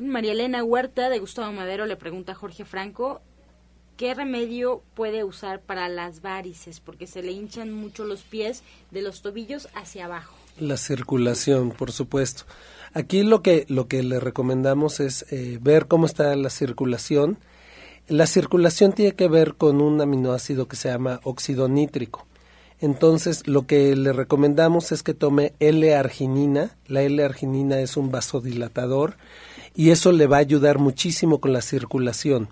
María 0.00 0.32
Elena 0.32 0.62
Huerta 0.62 1.10
de 1.10 1.18
Gustavo 1.18 1.52
Madero 1.52 1.86
le 1.86 1.96
pregunta 1.96 2.32
a 2.32 2.34
Jorge 2.34 2.64
Franco 2.64 3.20
qué 3.96 4.14
remedio 4.14 4.82
puede 4.94 5.24
usar 5.24 5.60
para 5.60 5.88
las 5.88 6.22
varices, 6.22 6.78
porque 6.80 7.06
se 7.06 7.22
le 7.22 7.32
hinchan 7.32 7.72
mucho 7.72 8.04
los 8.04 8.22
pies 8.22 8.62
de 8.92 9.02
los 9.02 9.22
tobillos 9.22 9.68
hacia 9.74 10.04
abajo. 10.04 10.36
La 10.60 10.76
circulación, 10.76 11.72
por 11.72 11.90
supuesto. 11.90 12.44
Aquí 12.94 13.22
lo 13.22 13.42
que, 13.42 13.66
lo 13.68 13.88
que 13.88 14.02
le 14.02 14.20
recomendamos 14.20 15.00
es 15.00 15.26
eh, 15.30 15.58
ver 15.60 15.88
cómo 15.88 16.06
está 16.06 16.34
la 16.36 16.50
circulación. 16.50 17.38
La 18.06 18.26
circulación 18.26 18.92
tiene 18.92 19.14
que 19.14 19.28
ver 19.28 19.56
con 19.56 19.80
un 19.80 20.00
aminoácido 20.00 20.68
que 20.68 20.76
se 20.76 20.88
llama 20.88 21.20
óxido 21.24 21.68
nítrico. 21.68 22.26
Entonces, 22.80 23.48
lo 23.48 23.66
que 23.66 23.96
le 23.96 24.12
recomendamos 24.12 24.92
es 24.92 25.02
que 25.02 25.12
tome 25.12 25.54
L-arginina. 25.58 26.76
La 26.86 27.02
L-arginina 27.02 27.80
es 27.80 27.96
un 27.96 28.12
vasodilatador 28.12 29.16
y 29.78 29.92
eso 29.92 30.10
le 30.10 30.26
va 30.26 30.38
a 30.38 30.40
ayudar 30.40 30.80
muchísimo 30.80 31.40
con 31.40 31.52
la 31.52 31.62
circulación. 31.62 32.48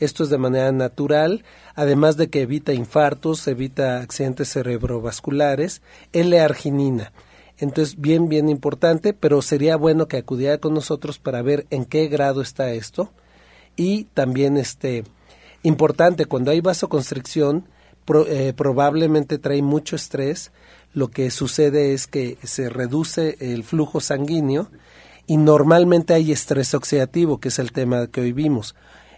Esto 0.00 0.24
es 0.24 0.28
de 0.28 0.38
manera 0.38 0.72
natural, 0.72 1.44
además 1.76 2.16
de 2.16 2.28
que 2.28 2.42
evita 2.42 2.72
infartos, 2.72 3.46
evita 3.46 4.00
accidentes 4.00 4.48
cerebrovasculares, 4.48 5.82
L-arginina. 6.12 7.12
Entonces, 7.58 8.00
bien, 8.00 8.28
bien 8.28 8.48
importante, 8.48 9.12
pero 9.14 9.40
sería 9.40 9.76
bueno 9.76 10.08
que 10.08 10.16
acudiera 10.16 10.58
con 10.58 10.74
nosotros 10.74 11.20
para 11.20 11.42
ver 11.42 11.64
en 11.70 11.84
qué 11.84 12.08
grado 12.08 12.42
está 12.42 12.72
esto. 12.72 13.12
Y 13.76 14.06
también, 14.12 14.56
este, 14.56 15.04
importante, 15.62 16.26
cuando 16.26 16.50
hay 16.50 16.60
vasoconstricción, 16.60 17.68
eh, 18.26 18.52
probablemente 18.56 19.38
trae 19.38 19.62
mucho 19.62 19.94
estrés. 19.94 20.50
Lo 20.92 21.06
que 21.06 21.30
sucede 21.30 21.94
es 21.94 22.08
que 22.08 22.36
se 22.42 22.68
reduce 22.68 23.36
el 23.38 23.62
flujo 23.62 24.00
sanguíneo 24.00 24.70
y 25.26 25.36
normalmente 25.36 26.14
hay 26.14 26.32
estrés 26.32 26.74
oxidativo, 26.74 27.38
que 27.38 27.48
es 27.48 27.58
el 27.58 27.72
tema 27.72 28.06
que 28.06 28.20
hoy 28.20 28.32
vimos. 28.32 28.74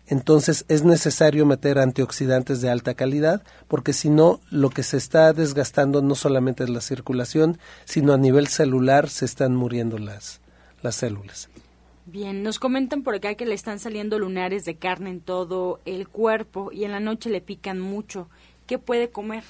Entonces 0.08 0.64
es 0.68 0.84
necesario 0.84 1.46
meter 1.46 1.78
antioxidantes 1.78 2.60
de 2.60 2.70
alta 2.70 2.94
calidad 2.94 3.42
porque 3.66 3.92
si 3.92 4.08
no 4.08 4.40
lo 4.50 4.70
que 4.70 4.84
se 4.84 4.96
está 4.96 5.32
desgastando 5.32 6.00
no 6.00 6.14
solamente 6.14 6.62
es 6.62 6.70
la 6.70 6.80
circulación, 6.80 7.58
sino 7.84 8.12
a 8.12 8.18
nivel 8.18 8.46
celular 8.46 9.08
se 9.08 9.24
están 9.24 9.56
muriendo 9.56 9.98
las, 9.98 10.40
las 10.80 10.94
células. 10.94 11.48
Bien, 12.04 12.44
nos 12.44 12.60
comentan 12.60 13.02
por 13.02 13.16
acá 13.16 13.34
que 13.34 13.46
le 13.46 13.56
están 13.56 13.80
saliendo 13.80 14.20
lunares 14.20 14.64
de 14.64 14.76
carne 14.76 15.10
en 15.10 15.20
todo 15.20 15.80
el 15.86 16.06
cuerpo 16.06 16.70
y 16.70 16.84
en 16.84 16.92
la 16.92 17.00
noche 17.00 17.28
le 17.30 17.40
pican 17.40 17.80
mucho. 17.80 18.28
¿Qué 18.68 18.78
puede 18.78 19.10
comer? 19.10 19.42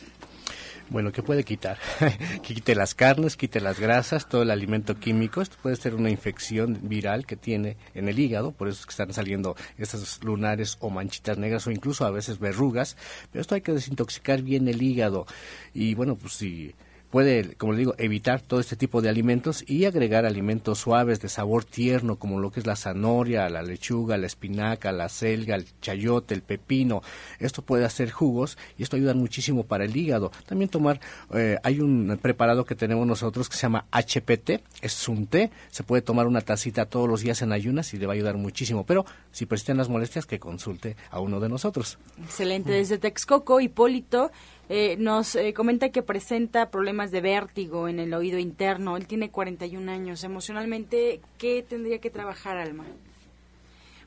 Bueno, 0.89 1.11
¿qué 1.11 1.21
puede 1.21 1.43
quitar? 1.43 1.79
quite 2.43 2.77
las 2.77 2.95
carnes, 2.95 3.37
quite 3.37 3.61
las 3.61 3.81
grasas, 3.81 4.29
todo 4.29 4.43
el 4.43 4.53
alimento 4.53 4.95
químico. 4.95 5.43
Esto 5.43 5.57
puede 5.61 5.75
ser 5.75 5.97
una 5.97 6.11
infección 6.11 6.79
viral 6.83 7.27
que 7.27 7.35
tiene 7.35 7.77
en 7.95 8.09
el 8.09 8.19
hígado, 8.21 8.53
por 8.53 8.69
eso 8.69 8.81
es 8.81 8.87
que 8.87 8.91
están 8.91 9.13
saliendo 9.13 9.57
estos 9.79 10.23
lunares 10.23 10.77
o 10.81 10.89
manchitas 10.91 11.39
negras 11.39 11.67
o 11.67 11.73
incluso 11.73 12.05
a 12.07 12.13
veces 12.13 12.39
verrugas. 12.39 12.97
Pero 13.33 13.41
esto 13.41 13.57
hay 13.57 13.63
que 13.63 13.73
desintoxicar 13.73 14.43
bien 14.43 14.69
el 14.69 14.81
hígado. 14.81 15.27
Y 15.75 15.95
bueno, 15.95 16.15
pues 16.15 16.35
si 16.35 16.73
puede, 17.17 17.55
como 17.55 17.73
le 17.73 17.79
digo, 17.79 17.95
evitar 17.97 18.43
todo 18.43 18.61
este 18.61 18.77
tipo 18.77 19.01
de 19.01 19.09
alimentos 19.09 19.65
y 19.67 19.87
agregar 19.87 20.27
alimentos 20.27 20.81
suaves 20.81 21.19
de 21.19 21.31
sabor 21.31 21.65
tierno, 21.65 22.17
como 22.17 22.41
lo 22.41 22.51
que 22.51 22.61
es 22.61 22.67
la 22.67 22.77
zanahoria, 22.77 23.49
la 23.49 23.63
lechuga, 23.63 24.19
la 24.19 24.27
espinaca, 24.27 24.93
la 24.93 25.09
selga, 25.09 25.55
el 25.55 25.65
chayote, 25.81 26.35
el 26.35 26.43
pepino. 26.43 27.01
Esto 27.39 27.63
puede 27.63 27.87
hacer 27.87 28.11
jugos 28.11 28.59
y 28.77 28.83
esto 28.83 28.97
ayuda 28.97 29.15
muchísimo 29.15 29.65
para 29.65 29.87
el 29.87 29.97
hígado. 29.97 30.31
También 30.45 30.69
tomar, 30.69 31.01
eh, 31.33 31.57
hay 31.63 31.81
un 31.81 32.19
preparado 32.21 32.67
que 32.67 32.75
tenemos 32.75 33.07
nosotros 33.07 33.49
que 33.49 33.57
se 33.57 33.63
llama 33.63 33.87
HPT, 33.93 34.61
es 34.83 35.09
un 35.09 35.27
té, 35.27 35.51
se 35.71 35.85
puede 35.85 36.03
tomar 36.03 36.27
una 36.27 36.43
tacita 36.43 36.85
todos 36.85 37.09
los 37.09 37.23
días 37.23 37.41
en 37.41 37.51
ayunas 37.51 37.95
y 37.95 37.97
le 37.97 38.05
va 38.05 38.13
a 38.13 38.17
ayudar 38.17 38.37
muchísimo, 38.37 38.85
pero 38.85 39.07
si 39.33 39.47
persisten 39.47 39.79
las 39.79 39.89
molestias, 39.89 40.27
que 40.27 40.39
consulte 40.39 40.97
a 41.11 41.21
uno 41.21 41.41
de 41.41 41.49
nosotros. 41.49 41.97
Excelente, 42.23 42.73
desde 42.73 42.99
Texcoco, 42.99 43.59
Hipólito 43.59 44.31
eh, 44.69 44.97
nos 44.99 45.35
eh, 45.37 45.55
comenta 45.55 45.91
que 45.91 46.03
presenta 46.03 46.71
problemas 46.71 47.11
de 47.11 47.21
vértigo 47.21 47.89
en 47.89 48.01
el 48.01 48.15
oído 48.15 48.39
interno. 48.39 48.97
Él 48.97 49.07
tiene 49.07 49.31
41 49.31 49.91
años. 49.91 50.25
Emocionalmente, 50.25 51.21
¿qué 51.39 51.65
tendría 51.69 52.01
que 52.01 52.11
trabajar, 52.11 52.59
Alma? 52.59 52.85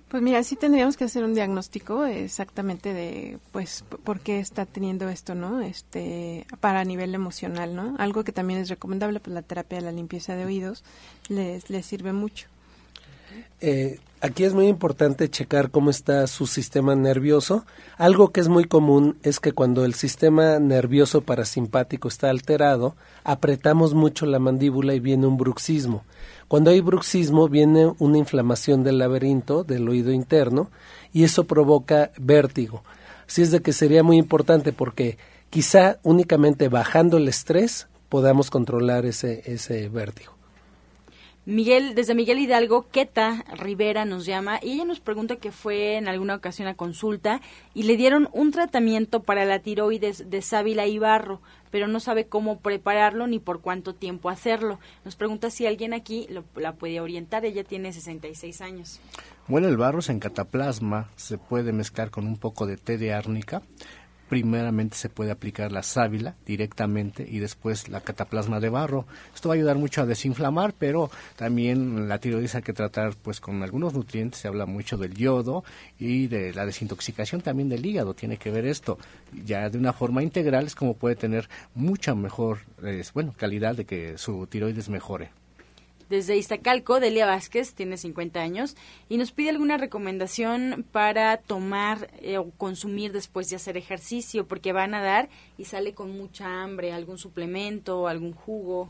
Pues 0.09 0.23
mira, 0.23 0.41
sí 0.41 0.55
tendríamos 0.55 0.97
que 0.97 1.03
hacer 1.03 1.23
un 1.23 1.35
diagnóstico 1.35 2.03
exactamente 2.03 2.93
de, 2.95 3.37
pues, 3.51 3.85
por 4.03 4.21
qué 4.21 4.39
está 4.39 4.65
teniendo 4.65 5.07
esto, 5.07 5.35
¿no? 5.35 5.61
Este, 5.61 6.47
para 6.59 6.83
nivel 6.83 7.13
emocional, 7.13 7.75
¿no? 7.75 7.95
Algo 7.99 8.23
que 8.23 8.31
también 8.31 8.59
es 8.59 8.69
recomendable, 8.69 9.19
pues 9.19 9.35
la 9.35 9.43
terapia 9.43 9.77
de 9.77 9.85
la 9.85 9.91
limpieza 9.91 10.35
de 10.35 10.45
oídos 10.45 10.83
les, 11.27 11.69
les 11.69 11.85
sirve 11.85 12.11
mucho. 12.11 12.47
Eh, 13.61 13.99
aquí 14.21 14.43
es 14.43 14.53
muy 14.53 14.67
importante 14.67 15.29
checar 15.29 15.71
cómo 15.71 15.89
está 15.89 16.25
su 16.27 16.47
sistema 16.47 16.95
nervioso. 16.95 17.65
Algo 17.97 18.31
que 18.31 18.39
es 18.39 18.47
muy 18.47 18.65
común 18.65 19.17
es 19.23 19.39
que 19.39 19.51
cuando 19.51 19.85
el 19.85 19.93
sistema 19.93 20.59
nervioso 20.59 21.21
parasimpático 21.21 22.07
está 22.07 22.29
alterado, 22.29 22.95
apretamos 23.23 23.93
mucho 23.93 24.25
la 24.25 24.39
mandíbula 24.39 24.93
y 24.93 24.99
viene 24.99 25.27
un 25.27 25.37
bruxismo. 25.37 26.03
Cuando 26.47 26.71
hay 26.71 26.81
bruxismo 26.81 27.47
viene 27.47 27.93
una 27.99 28.17
inflamación 28.17 28.83
del 28.83 28.97
laberinto, 28.97 29.63
del 29.63 29.87
oído 29.87 30.11
interno, 30.11 30.71
y 31.13 31.23
eso 31.23 31.43
provoca 31.43 32.11
vértigo. 32.17 32.83
Así 33.27 33.43
es 33.43 33.51
de 33.51 33.61
que 33.61 33.73
sería 33.73 34.01
muy 34.01 34.17
importante 34.17 34.73
porque 34.73 35.17
quizá 35.51 35.99
únicamente 36.01 36.67
bajando 36.67 37.17
el 37.17 37.27
estrés 37.27 37.87
podamos 38.09 38.49
controlar 38.49 39.05
ese, 39.05 39.43
ese 39.45 39.87
vértigo. 39.89 40.38
Miguel, 41.49 41.95
desde 41.95 42.13
Miguel 42.13 42.37
Hidalgo, 42.37 42.87
Queta 42.91 43.43
Rivera 43.57 44.05
nos 44.05 44.27
llama 44.27 44.59
y 44.61 44.73
ella 44.73 44.85
nos 44.85 44.99
pregunta 44.99 45.37
que 45.37 45.51
fue 45.51 45.97
en 45.97 46.07
alguna 46.07 46.35
ocasión 46.35 46.67
a 46.67 46.75
consulta 46.75 47.41
y 47.73 47.83
le 47.83 47.97
dieron 47.97 48.29
un 48.33 48.51
tratamiento 48.51 49.23
para 49.23 49.45
la 49.45 49.57
tiroides 49.57 50.29
de 50.29 50.43
sábila 50.43 50.85
y 50.85 50.99
barro, 50.99 51.41
pero 51.71 51.87
no 51.87 51.99
sabe 51.99 52.27
cómo 52.27 52.59
prepararlo 52.59 53.25
ni 53.25 53.39
por 53.39 53.61
cuánto 53.61 53.95
tiempo 53.95 54.29
hacerlo. 54.29 54.79
Nos 55.03 55.15
pregunta 55.15 55.49
si 55.49 55.65
alguien 55.65 55.95
aquí 55.95 56.27
la 56.53 56.73
puede 56.73 57.01
orientar. 57.01 57.43
Ella 57.45 57.63
tiene 57.63 57.93
66 57.93 58.61
años. 58.61 58.99
Bueno, 59.47 59.69
el 59.69 59.77
barro 59.77 60.01
en 60.07 60.19
cataplasma 60.19 61.09
se 61.15 61.39
puede 61.39 61.73
mezclar 61.73 62.11
con 62.11 62.27
un 62.27 62.37
poco 62.37 62.67
de 62.67 62.77
té 62.77 62.99
de 62.99 63.11
árnica 63.11 63.63
primeramente 64.29 64.95
se 64.95 65.09
puede 65.09 65.31
aplicar 65.31 65.71
la 65.71 65.83
sábila 65.83 66.35
directamente 66.45 67.27
y 67.27 67.39
después 67.39 67.89
la 67.89 68.01
cataplasma 68.01 68.59
de 68.59 68.69
barro. 68.69 69.05
Esto 69.33 69.49
va 69.49 69.55
a 69.55 69.57
ayudar 69.57 69.77
mucho 69.77 70.01
a 70.01 70.05
desinflamar, 70.05 70.73
pero 70.77 71.09
también 71.35 72.07
la 72.07 72.19
tiroides 72.19 72.55
hay 72.55 72.61
que 72.61 72.73
tratar 72.73 73.15
pues 73.21 73.41
con 73.41 73.63
algunos 73.63 73.93
nutrientes, 73.93 74.39
se 74.39 74.47
habla 74.47 74.67
mucho 74.67 74.97
del 74.97 75.15
yodo 75.15 75.63
y 75.97 76.27
de 76.27 76.53
la 76.53 76.65
desintoxicación 76.65 77.41
también 77.41 77.69
del 77.69 77.85
hígado, 77.85 78.13
tiene 78.13 78.37
que 78.37 78.51
ver 78.51 78.65
esto. 78.65 78.99
Ya 79.45 79.69
de 79.69 79.77
una 79.77 79.93
forma 79.93 80.21
integral 80.21 80.67
es 80.67 80.75
como 80.75 80.93
puede 80.93 81.15
tener 81.15 81.49
mucha 81.73 82.13
mejor 82.13 82.59
bueno, 83.13 83.33
calidad 83.35 83.75
de 83.75 83.85
que 83.85 84.17
su 84.17 84.45
tiroides 84.47 84.89
mejore 84.89 85.31
desde 86.09 86.37
Iztacalco, 86.37 86.99
Delia 86.99 87.25
Vázquez, 87.25 87.75
tiene 87.75 87.97
50 87.97 88.39
años, 88.39 88.75
y 89.07 89.17
nos 89.17 89.31
pide 89.31 89.51
alguna 89.51 89.77
recomendación 89.77 90.85
para 90.91 91.37
tomar 91.37 92.09
eh, 92.21 92.37
o 92.37 92.49
consumir 92.51 93.11
después 93.11 93.49
de 93.49 93.55
hacer 93.55 93.77
ejercicio, 93.77 94.47
porque 94.47 94.73
va 94.73 94.83
a 94.83 94.87
nadar 94.87 95.29
y 95.57 95.65
sale 95.65 95.93
con 95.93 96.11
mucha 96.17 96.63
hambre, 96.63 96.91
algún 96.91 97.17
suplemento, 97.17 98.07
algún 98.07 98.33
jugo. 98.33 98.87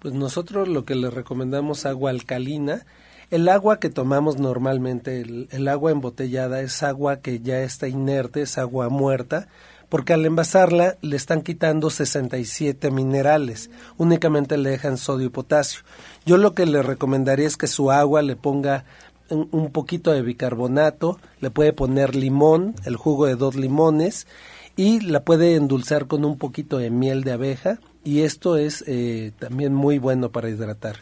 Pues 0.00 0.14
nosotros 0.14 0.68
lo 0.68 0.84
que 0.84 0.94
le 0.94 1.10
recomendamos 1.10 1.86
agua 1.86 2.10
alcalina. 2.10 2.84
El 3.30 3.48
agua 3.48 3.78
que 3.78 3.90
tomamos 3.90 4.40
normalmente, 4.40 5.20
el 5.20 5.68
agua 5.68 5.92
embotellada, 5.92 6.62
es 6.62 6.82
agua 6.82 7.20
que 7.20 7.38
ya 7.38 7.60
está 7.60 7.86
inerte, 7.86 8.42
es 8.42 8.58
agua 8.58 8.88
muerta, 8.88 9.46
porque 9.90 10.14
al 10.14 10.24
envasarla 10.24 10.96
le 11.02 11.16
están 11.16 11.42
quitando 11.42 11.90
67 11.90 12.90
minerales, 12.90 13.70
únicamente 13.98 14.56
le 14.56 14.70
dejan 14.70 14.96
sodio 14.96 15.26
y 15.26 15.30
potasio. 15.30 15.82
Yo 16.30 16.36
lo 16.36 16.54
que 16.54 16.64
le 16.64 16.80
recomendaría 16.80 17.48
es 17.48 17.56
que 17.56 17.66
su 17.66 17.90
agua 17.90 18.22
le 18.22 18.36
ponga 18.36 18.84
un, 19.30 19.72
poquito 19.72 20.12
de 20.12 20.22
bicarbonato, 20.22 21.18
le 21.40 21.50
puede 21.50 21.72
poner 21.72 22.14
limón, 22.14 22.76
el 22.84 22.94
jugo 22.94 23.26
de 23.26 23.34
dos 23.34 23.56
limones, 23.56 24.28
y 24.76 25.00
la 25.00 25.24
puede 25.24 25.56
endulzar 25.56 26.06
con 26.06 26.24
un 26.24 26.38
poquito 26.38 26.78
de 26.78 26.88
miel 26.88 27.24
de 27.24 27.32
abeja, 27.32 27.80
y 28.04 28.20
esto 28.20 28.56
es 28.56 28.84
eh, 28.86 29.32
también 29.40 29.74
muy 29.74 29.98
bueno 29.98 30.30
para 30.30 30.48
hidratar. 30.48 30.98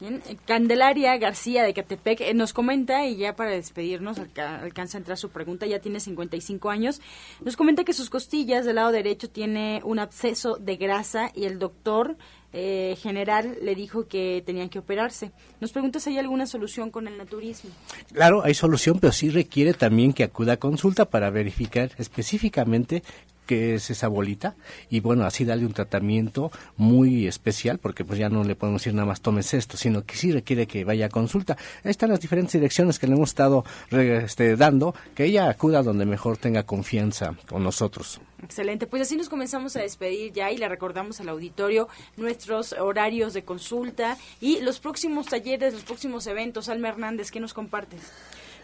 Bien, 0.00 0.20
Candelaria 0.46 1.16
García 1.18 1.62
de 1.62 1.72
Catepec 1.72 2.20
eh, 2.22 2.34
nos 2.34 2.52
comenta, 2.52 3.06
y 3.06 3.18
ya 3.18 3.36
para 3.36 3.50
despedirnos, 3.50 4.18
alcanza 4.18 4.96
a 4.96 5.00
entrar 5.00 5.16
su 5.16 5.28
pregunta, 5.28 5.66
ya 5.66 5.78
tiene 5.78 6.00
55 6.00 6.70
años, 6.70 7.00
nos 7.44 7.56
comenta 7.56 7.84
que 7.84 7.92
sus 7.92 8.10
costillas 8.10 8.64
del 8.64 8.76
lado 8.76 8.90
derecho 8.90 9.30
tiene 9.30 9.80
un 9.84 10.00
absceso 10.00 10.56
de 10.56 10.74
grasa 10.74 11.30
y 11.36 11.44
el 11.44 11.60
doctor 11.60 12.16
eh, 12.52 12.96
general 13.00 13.58
le 13.62 13.74
dijo 13.74 14.08
que 14.08 14.42
tenían 14.44 14.68
que 14.68 14.78
operarse. 14.78 15.30
Nos 15.60 15.72
pregunta 15.72 16.00
si 16.00 16.10
hay 16.10 16.18
alguna 16.18 16.46
solución 16.46 16.90
con 16.90 17.06
el 17.06 17.16
naturismo. 17.16 17.70
Claro, 18.12 18.42
hay 18.42 18.54
solución, 18.54 18.98
pero 19.00 19.12
sí 19.12 19.30
requiere 19.30 19.74
también 19.74 20.12
que 20.12 20.24
acuda 20.24 20.54
a 20.54 20.56
consulta 20.58 21.04
para 21.04 21.30
verificar 21.30 21.92
específicamente 21.98 23.02
que 23.50 23.74
es 23.74 23.90
esa 23.90 24.06
bolita 24.06 24.54
y 24.90 25.00
bueno, 25.00 25.24
así 25.24 25.44
darle 25.44 25.66
un 25.66 25.72
tratamiento 25.72 26.52
muy 26.76 27.26
especial 27.26 27.78
porque 27.78 28.04
pues 28.04 28.16
ya 28.16 28.28
no 28.28 28.44
le 28.44 28.54
podemos 28.54 28.80
decir 28.80 28.94
nada 28.94 29.06
más 29.06 29.22
tomes 29.22 29.54
esto, 29.54 29.76
sino 29.76 30.04
que 30.04 30.14
sí 30.14 30.30
requiere 30.30 30.68
que 30.68 30.84
vaya 30.84 31.06
a 31.06 31.08
consulta. 31.08 31.56
Ahí 31.82 31.90
están 31.90 32.10
las 32.10 32.20
diferentes 32.20 32.52
direcciones 32.52 33.00
que 33.00 33.08
le 33.08 33.14
hemos 33.14 33.30
estado 33.30 33.64
este, 33.90 34.54
dando, 34.54 34.94
que 35.16 35.24
ella 35.24 35.50
acuda 35.50 35.82
donde 35.82 36.06
mejor 36.06 36.36
tenga 36.36 36.62
confianza 36.62 37.34
con 37.48 37.64
nosotros. 37.64 38.20
Excelente, 38.40 38.86
pues 38.86 39.02
así 39.02 39.16
nos 39.16 39.28
comenzamos 39.28 39.74
a 39.74 39.80
despedir 39.80 40.32
ya 40.32 40.52
y 40.52 40.56
le 40.56 40.68
recordamos 40.68 41.20
al 41.20 41.28
auditorio 41.30 41.88
nuestros 42.16 42.72
horarios 42.74 43.34
de 43.34 43.42
consulta 43.42 44.16
y 44.40 44.60
los 44.60 44.78
próximos 44.78 45.26
talleres, 45.26 45.74
los 45.74 45.82
próximos 45.82 46.24
eventos. 46.28 46.68
Alma 46.68 46.90
Hernández, 46.90 47.32
¿qué 47.32 47.40
nos 47.40 47.52
compartes? 47.52 48.00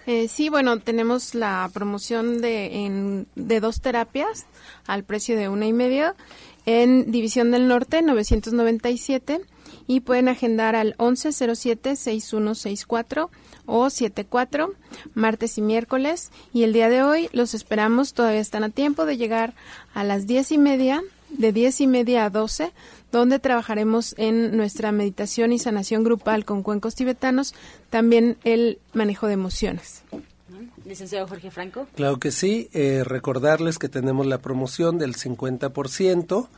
Eh, 0.06 0.28
sí, 0.28 0.48
bueno, 0.48 0.78
tenemos 0.78 1.34
la 1.34 1.68
promoción 1.74 2.40
de, 2.40 3.26
de 3.34 3.60
dos 3.60 3.80
terapias 3.80 4.46
al 4.86 5.02
precio 5.02 5.36
de 5.36 5.48
una 5.48 5.66
y 5.66 5.72
media 5.72 6.14
en 6.64 7.10
División 7.10 7.50
del 7.50 7.66
Norte 7.66 8.02
997 8.02 9.40
y 9.88 9.98
pueden 10.00 10.28
agendar 10.28 10.76
al 10.76 10.96
1107-6164 10.98 13.30
o 13.66 13.90
74 13.90 14.74
martes 15.14 15.58
y 15.58 15.62
miércoles 15.62 16.30
y 16.52 16.62
el 16.62 16.72
día 16.72 16.88
de 16.88 17.02
hoy 17.02 17.28
los 17.32 17.54
esperamos 17.54 18.14
todavía 18.14 18.38
están 18.40 18.62
a 18.62 18.70
tiempo 18.70 19.06
de 19.06 19.16
llegar 19.16 19.54
a 19.92 20.04
las 20.04 20.28
diez 20.28 20.52
y 20.52 20.58
media 20.58 21.02
de 21.30 21.52
diez 21.52 21.80
y 21.80 21.88
media 21.88 22.24
a 22.24 22.30
12 22.30 22.70
donde 23.12 23.38
trabajaremos 23.38 24.14
en 24.18 24.56
nuestra 24.56 24.92
meditación 24.92 25.52
y 25.52 25.58
sanación 25.58 26.04
grupal 26.04 26.44
con 26.44 26.62
cuencos 26.62 26.94
tibetanos, 26.94 27.54
también 27.90 28.36
el 28.44 28.78
manejo 28.92 29.26
de 29.26 29.34
emociones. 29.34 30.02
Licenciado 30.84 31.26
Jorge 31.26 31.50
Franco. 31.50 31.86
Claro 31.96 32.18
que 32.18 32.30
sí, 32.30 32.68
eh, 32.72 33.02
recordarles 33.04 33.78
que 33.78 33.88
tenemos 33.88 34.26
la 34.26 34.38
promoción 34.38 34.98
del 34.98 35.16
50%, 35.16 36.48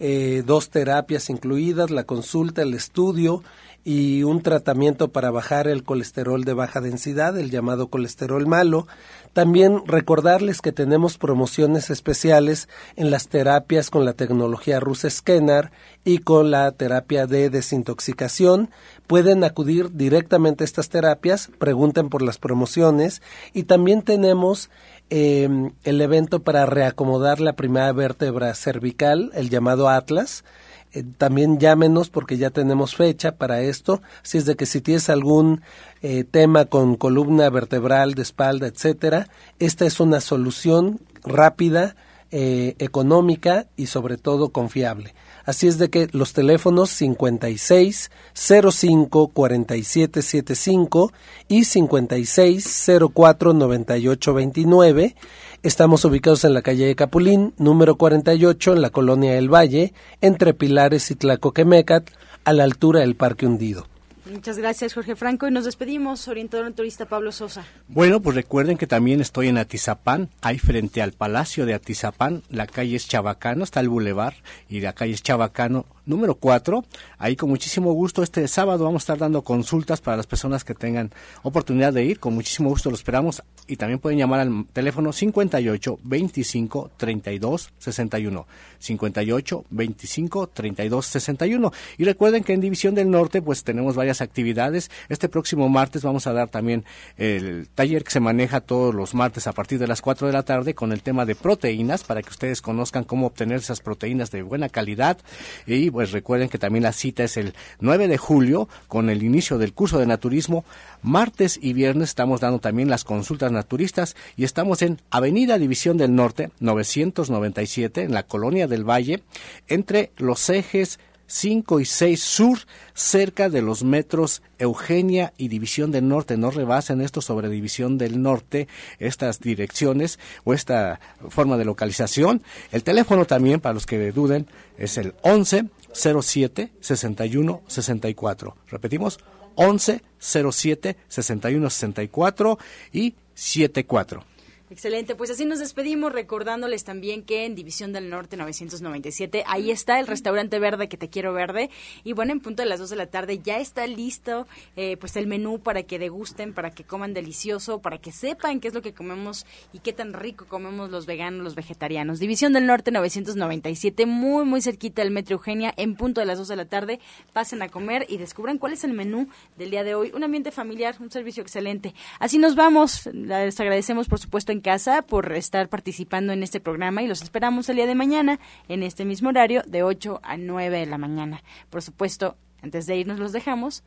eh, 0.00 0.42
dos 0.44 0.70
terapias 0.70 1.30
incluidas, 1.30 1.90
la 1.90 2.04
consulta, 2.04 2.62
el 2.62 2.74
estudio 2.74 3.42
y 3.84 4.22
un 4.22 4.42
tratamiento 4.42 5.08
para 5.08 5.30
bajar 5.30 5.66
el 5.68 5.82
colesterol 5.82 6.44
de 6.44 6.52
baja 6.52 6.80
densidad, 6.80 7.38
el 7.38 7.50
llamado 7.50 7.88
colesterol 7.88 8.46
malo. 8.46 8.86
También 9.32 9.82
recordarles 9.86 10.60
que 10.60 10.72
tenemos 10.72 11.16
promociones 11.16 11.90
especiales 11.90 12.68
en 12.96 13.10
las 13.10 13.28
terapias 13.28 13.90
con 13.90 14.04
la 14.04 14.12
tecnología 14.12 14.80
Rus 14.80 15.06
Scanner 15.08 15.70
y 16.04 16.18
con 16.18 16.50
la 16.50 16.70
terapia 16.72 17.26
de 17.26 17.50
desintoxicación. 17.50 18.70
Pueden 19.06 19.44
acudir 19.44 19.92
directamente 19.92 20.64
a 20.64 20.66
estas 20.66 20.88
terapias, 20.88 21.50
pregunten 21.58 22.08
por 22.08 22.22
las 22.22 22.38
promociones 22.38 23.22
y 23.52 23.62
también 23.62 24.02
tenemos 24.02 24.70
em, 25.08 25.72
el 25.84 26.00
evento 26.00 26.42
para 26.42 26.66
reacomodar 26.66 27.40
la 27.40 27.54
primera 27.54 27.92
vértebra 27.92 28.54
cervical, 28.54 29.30
el 29.34 29.50
llamado 29.50 29.88
Atlas 29.88 30.44
eh, 30.92 31.04
también 31.16 31.58
llámenos 31.58 32.10
porque 32.10 32.36
ya 32.36 32.50
tenemos 32.50 32.94
fecha 32.94 33.32
para 33.32 33.60
esto. 33.60 34.00
Así 34.22 34.38
es 34.38 34.46
de 34.46 34.56
que 34.56 34.66
si 34.66 34.80
tienes 34.80 35.10
algún 35.10 35.62
eh, 36.02 36.24
tema 36.24 36.64
con 36.66 36.96
columna 36.96 37.50
vertebral, 37.50 38.14
de 38.14 38.22
espalda, 38.22 38.66
etcétera, 38.66 39.28
esta 39.58 39.84
es 39.86 40.00
una 40.00 40.20
solución 40.20 41.00
rápida, 41.24 41.96
eh, 42.30 42.74
económica 42.78 43.66
y 43.76 43.86
sobre 43.86 44.16
todo 44.16 44.50
confiable. 44.50 45.14
Así 45.44 45.66
es 45.66 45.78
de 45.78 45.88
que 45.88 46.08
los 46.12 46.32
teléfonos 46.34 46.90
56 46.90 48.10
05 48.34 49.28
47 49.28 50.22
75 50.22 51.12
y 51.48 51.64
56 51.64 52.90
04 53.14 53.52
98 53.54 54.34
29 54.34 55.16
Estamos 55.64 56.04
ubicados 56.04 56.44
en 56.44 56.54
la 56.54 56.62
calle 56.62 56.86
de 56.86 56.94
Capulín, 56.94 57.52
número 57.58 57.96
48, 57.96 58.74
en 58.74 58.80
la 58.80 58.90
colonia 58.90 59.32
del 59.32 59.52
Valle, 59.52 59.92
entre 60.20 60.54
Pilares 60.54 61.10
y 61.10 61.16
Tlacoquemecat, 61.16 62.10
a 62.44 62.52
la 62.52 62.62
altura 62.62 63.00
del 63.00 63.16
Parque 63.16 63.44
Hundido. 63.44 63.88
Muchas 64.30 64.58
gracias, 64.58 64.94
Jorge 64.94 65.16
Franco. 65.16 65.48
Y 65.48 65.50
nos 65.50 65.64
despedimos, 65.64 66.28
orientador 66.28 66.72
turista 66.72 67.06
Pablo 67.06 67.32
Sosa. 67.32 67.64
Bueno, 67.88 68.20
pues 68.20 68.36
recuerden 68.36 68.76
que 68.76 68.86
también 68.86 69.20
estoy 69.20 69.48
en 69.48 69.58
Atizapán, 69.58 70.28
ahí 70.42 70.58
frente 70.58 71.02
al 71.02 71.12
Palacio 71.12 71.66
de 71.66 71.74
Atizapán, 71.74 72.42
la 72.50 72.66
calle 72.66 72.96
es 72.96 73.08
Chabacano, 73.08 73.64
está 73.64 73.80
el 73.80 73.88
bulevar, 73.88 74.34
y 74.68 74.80
la 74.80 74.92
calle 74.92 75.14
es 75.14 75.22
Chabacano 75.22 75.86
número 76.08 76.34
4. 76.34 76.84
Ahí 77.18 77.36
con 77.36 77.50
muchísimo 77.50 77.92
gusto 77.92 78.22
este 78.22 78.48
sábado 78.48 78.84
vamos 78.84 79.02
a 79.02 79.04
estar 79.04 79.18
dando 79.18 79.42
consultas 79.42 80.00
para 80.00 80.16
las 80.16 80.26
personas 80.26 80.64
que 80.64 80.74
tengan 80.74 81.10
oportunidad 81.42 81.92
de 81.92 82.04
ir. 82.04 82.18
Con 82.18 82.34
muchísimo 82.34 82.70
gusto 82.70 82.90
lo 82.90 82.96
esperamos 82.96 83.42
y 83.66 83.76
también 83.76 84.00
pueden 84.00 84.18
llamar 84.18 84.40
al 84.40 84.66
teléfono 84.72 85.12
58 85.12 86.00
25 86.02 86.90
32 86.96 87.70
61. 87.78 88.46
58 88.78 89.64
25 89.70 90.46
32 90.48 91.06
61. 91.06 91.72
Y 91.98 92.04
recuerden 92.04 92.42
que 92.42 92.54
en 92.54 92.60
División 92.60 92.94
del 92.94 93.10
Norte 93.10 93.42
pues 93.42 93.62
tenemos 93.62 93.94
varias 93.94 94.20
actividades. 94.20 94.90
Este 95.08 95.28
próximo 95.28 95.68
martes 95.68 96.02
vamos 96.02 96.26
a 96.26 96.32
dar 96.32 96.48
también 96.48 96.84
el 97.16 97.68
taller 97.74 98.02
que 98.02 98.10
se 98.10 98.20
maneja 98.20 98.60
todos 98.60 98.94
los 98.94 99.14
martes 99.14 99.46
a 99.46 99.52
partir 99.52 99.78
de 99.78 99.86
las 99.86 100.00
4 100.00 100.26
de 100.26 100.32
la 100.32 100.42
tarde 100.42 100.74
con 100.74 100.92
el 100.92 101.02
tema 101.02 101.26
de 101.26 101.34
proteínas 101.34 102.04
para 102.04 102.22
que 102.22 102.30
ustedes 102.30 102.62
conozcan 102.62 103.04
cómo 103.04 103.26
obtener 103.26 103.58
esas 103.58 103.80
proteínas 103.80 104.30
de 104.30 104.42
buena 104.42 104.70
calidad 104.70 105.18
y 105.66 105.90
pues 105.98 106.12
recuerden 106.12 106.48
que 106.48 106.58
también 106.58 106.84
la 106.84 106.92
cita 106.92 107.24
es 107.24 107.36
el 107.36 107.54
9 107.80 108.06
de 108.06 108.18
julio 108.18 108.68
con 108.86 109.10
el 109.10 109.24
inicio 109.24 109.58
del 109.58 109.72
curso 109.72 109.98
de 109.98 110.06
naturismo. 110.06 110.64
Martes 111.02 111.58
y 111.60 111.72
viernes 111.72 112.10
estamos 112.10 112.40
dando 112.40 112.60
también 112.60 112.88
las 112.88 113.02
consultas 113.02 113.50
naturistas 113.50 114.14
y 114.36 114.44
estamos 114.44 114.80
en 114.82 115.00
Avenida 115.10 115.58
División 115.58 115.96
del 115.96 116.14
Norte 116.14 116.52
997 116.60 118.02
en 118.02 118.14
la 118.14 118.22
Colonia 118.22 118.68
del 118.68 118.88
Valle 118.88 119.24
entre 119.66 120.12
los 120.18 120.48
ejes 120.50 121.00
5 121.28 121.78
y 121.80 121.84
6 121.84 122.20
sur, 122.20 122.58
cerca 122.94 123.48
de 123.48 123.62
los 123.62 123.84
metros 123.84 124.42
Eugenia 124.58 125.32
y 125.36 125.48
División 125.48 125.92
del 125.92 126.08
Norte. 126.08 126.36
No 126.36 126.50
rebasen 126.50 127.00
esto 127.00 127.20
sobre 127.20 127.48
División 127.48 127.98
del 127.98 128.20
Norte, 128.20 128.66
estas 128.98 129.38
direcciones 129.38 130.18
o 130.44 130.54
esta 130.54 130.98
forma 131.28 131.56
de 131.56 131.64
localización. 131.64 132.42
El 132.72 132.82
teléfono 132.82 133.26
también, 133.26 133.60
para 133.60 133.74
los 133.74 133.86
que 133.86 134.10
duden, 134.10 134.48
es 134.78 134.98
el 134.98 135.14
11 135.22 135.66
07 135.92 136.72
61 136.80 137.62
64. 137.66 138.56
Repetimos, 138.68 139.20
11 139.54 140.02
07 140.18 140.96
61 141.08 141.70
64 141.70 142.58
y 142.92 143.14
74. 143.34 144.24
Excelente, 144.70 145.14
pues 145.14 145.30
así 145.30 145.46
nos 145.46 145.60
despedimos 145.60 146.12
recordándoles 146.12 146.84
también 146.84 147.22
que 147.22 147.46
en 147.46 147.54
División 147.54 147.94
del 147.94 148.10
Norte 148.10 148.36
997 148.36 149.42
ahí 149.46 149.70
está 149.70 149.98
el 149.98 150.06
restaurante 150.06 150.58
verde 150.58 150.90
que 150.90 150.98
te 150.98 151.08
quiero 151.08 151.32
verde 151.32 151.70
y 152.04 152.12
bueno, 152.12 152.32
en 152.32 152.40
punto 152.40 152.62
de 152.62 152.68
las 152.68 152.78
2 152.78 152.90
de 152.90 152.96
la 152.96 153.06
tarde 153.06 153.38
ya 153.38 153.60
está 153.60 153.86
listo 153.86 154.46
eh, 154.76 154.98
pues 154.98 155.16
el 155.16 155.26
menú 155.26 155.60
para 155.60 155.84
que 155.84 155.98
degusten, 155.98 156.52
para 156.52 156.70
que 156.70 156.84
coman 156.84 157.14
delicioso, 157.14 157.80
para 157.80 157.96
que 157.96 158.12
sepan 158.12 158.60
qué 158.60 158.68
es 158.68 158.74
lo 158.74 158.82
que 158.82 158.92
comemos 158.92 159.46
y 159.72 159.78
qué 159.78 159.94
tan 159.94 160.12
rico 160.12 160.44
comemos 160.46 160.90
los 160.90 161.06
veganos, 161.06 161.42
los 161.42 161.54
vegetarianos. 161.54 162.18
División 162.18 162.52
del 162.52 162.66
Norte 162.66 162.90
997, 162.90 164.04
muy 164.04 164.44
muy 164.44 164.60
cerquita 164.60 165.00
del 165.00 165.12
Metro 165.12 165.36
Eugenia, 165.36 165.72
en 165.78 165.96
punto 165.96 166.20
de 166.20 166.26
las 166.26 166.36
2 166.36 166.46
de 166.46 166.56
la 166.56 166.66
tarde, 166.66 167.00
pasen 167.32 167.62
a 167.62 167.70
comer 167.70 168.04
y 168.06 168.18
descubran 168.18 168.58
cuál 168.58 168.74
es 168.74 168.84
el 168.84 168.92
menú 168.92 169.28
del 169.56 169.70
día 169.70 169.82
de 169.82 169.94
hoy. 169.94 170.12
Un 170.14 170.24
ambiente 170.24 170.50
familiar, 170.50 170.94
un 171.00 171.10
servicio 171.10 171.42
excelente. 171.42 171.94
Así 172.18 172.36
nos 172.36 172.54
vamos, 172.54 173.06
les 173.06 173.58
agradecemos 173.58 174.08
por 174.08 174.18
supuesto 174.18 174.52
casa 174.60 175.02
por 175.02 175.32
estar 175.32 175.68
participando 175.68 176.32
en 176.32 176.42
este 176.42 176.60
programa 176.60 177.02
y 177.02 177.06
los 177.06 177.22
esperamos 177.22 177.68
el 177.68 177.76
día 177.76 177.86
de 177.86 177.94
mañana 177.94 178.38
en 178.68 178.82
este 178.82 179.04
mismo 179.04 179.30
horario 179.30 179.62
de 179.66 179.82
8 179.82 180.20
a 180.22 180.36
9 180.36 180.78
de 180.78 180.86
la 180.86 180.98
mañana. 180.98 181.42
Por 181.70 181.82
supuesto, 181.82 182.36
antes 182.62 182.86
de 182.86 182.96
irnos 182.96 183.18
los 183.18 183.32
dejamos 183.32 183.84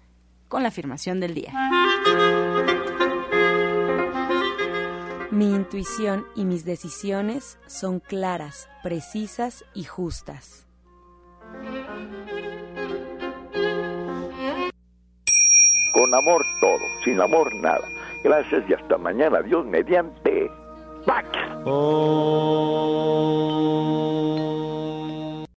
con 0.48 0.64
la 0.64 0.70
afirmación 0.70 1.20
del 1.20 1.34
día. 1.34 1.54
Mi 5.32 5.56
intuición 5.56 6.28
y 6.36 6.44
mis 6.46 6.66
decisiones 6.66 7.58
son 7.66 8.00
claras, 8.00 8.70
precisas 8.84 9.64
y 9.74 9.86
justas. 9.86 10.68
Con 15.94 16.14
amor 16.14 16.46
todo, 16.60 16.80
sin 17.04 17.20
amor 17.22 17.54
nada. 17.56 17.88
Gracias 18.24 18.64
y 18.70 18.74
hasta 18.74 18.98
mañana. 18.98 19.42
Dios 19.42 19.66
mediante. 19.66 20.52
back. 21.06 21.26
Oh. 21.66 22.92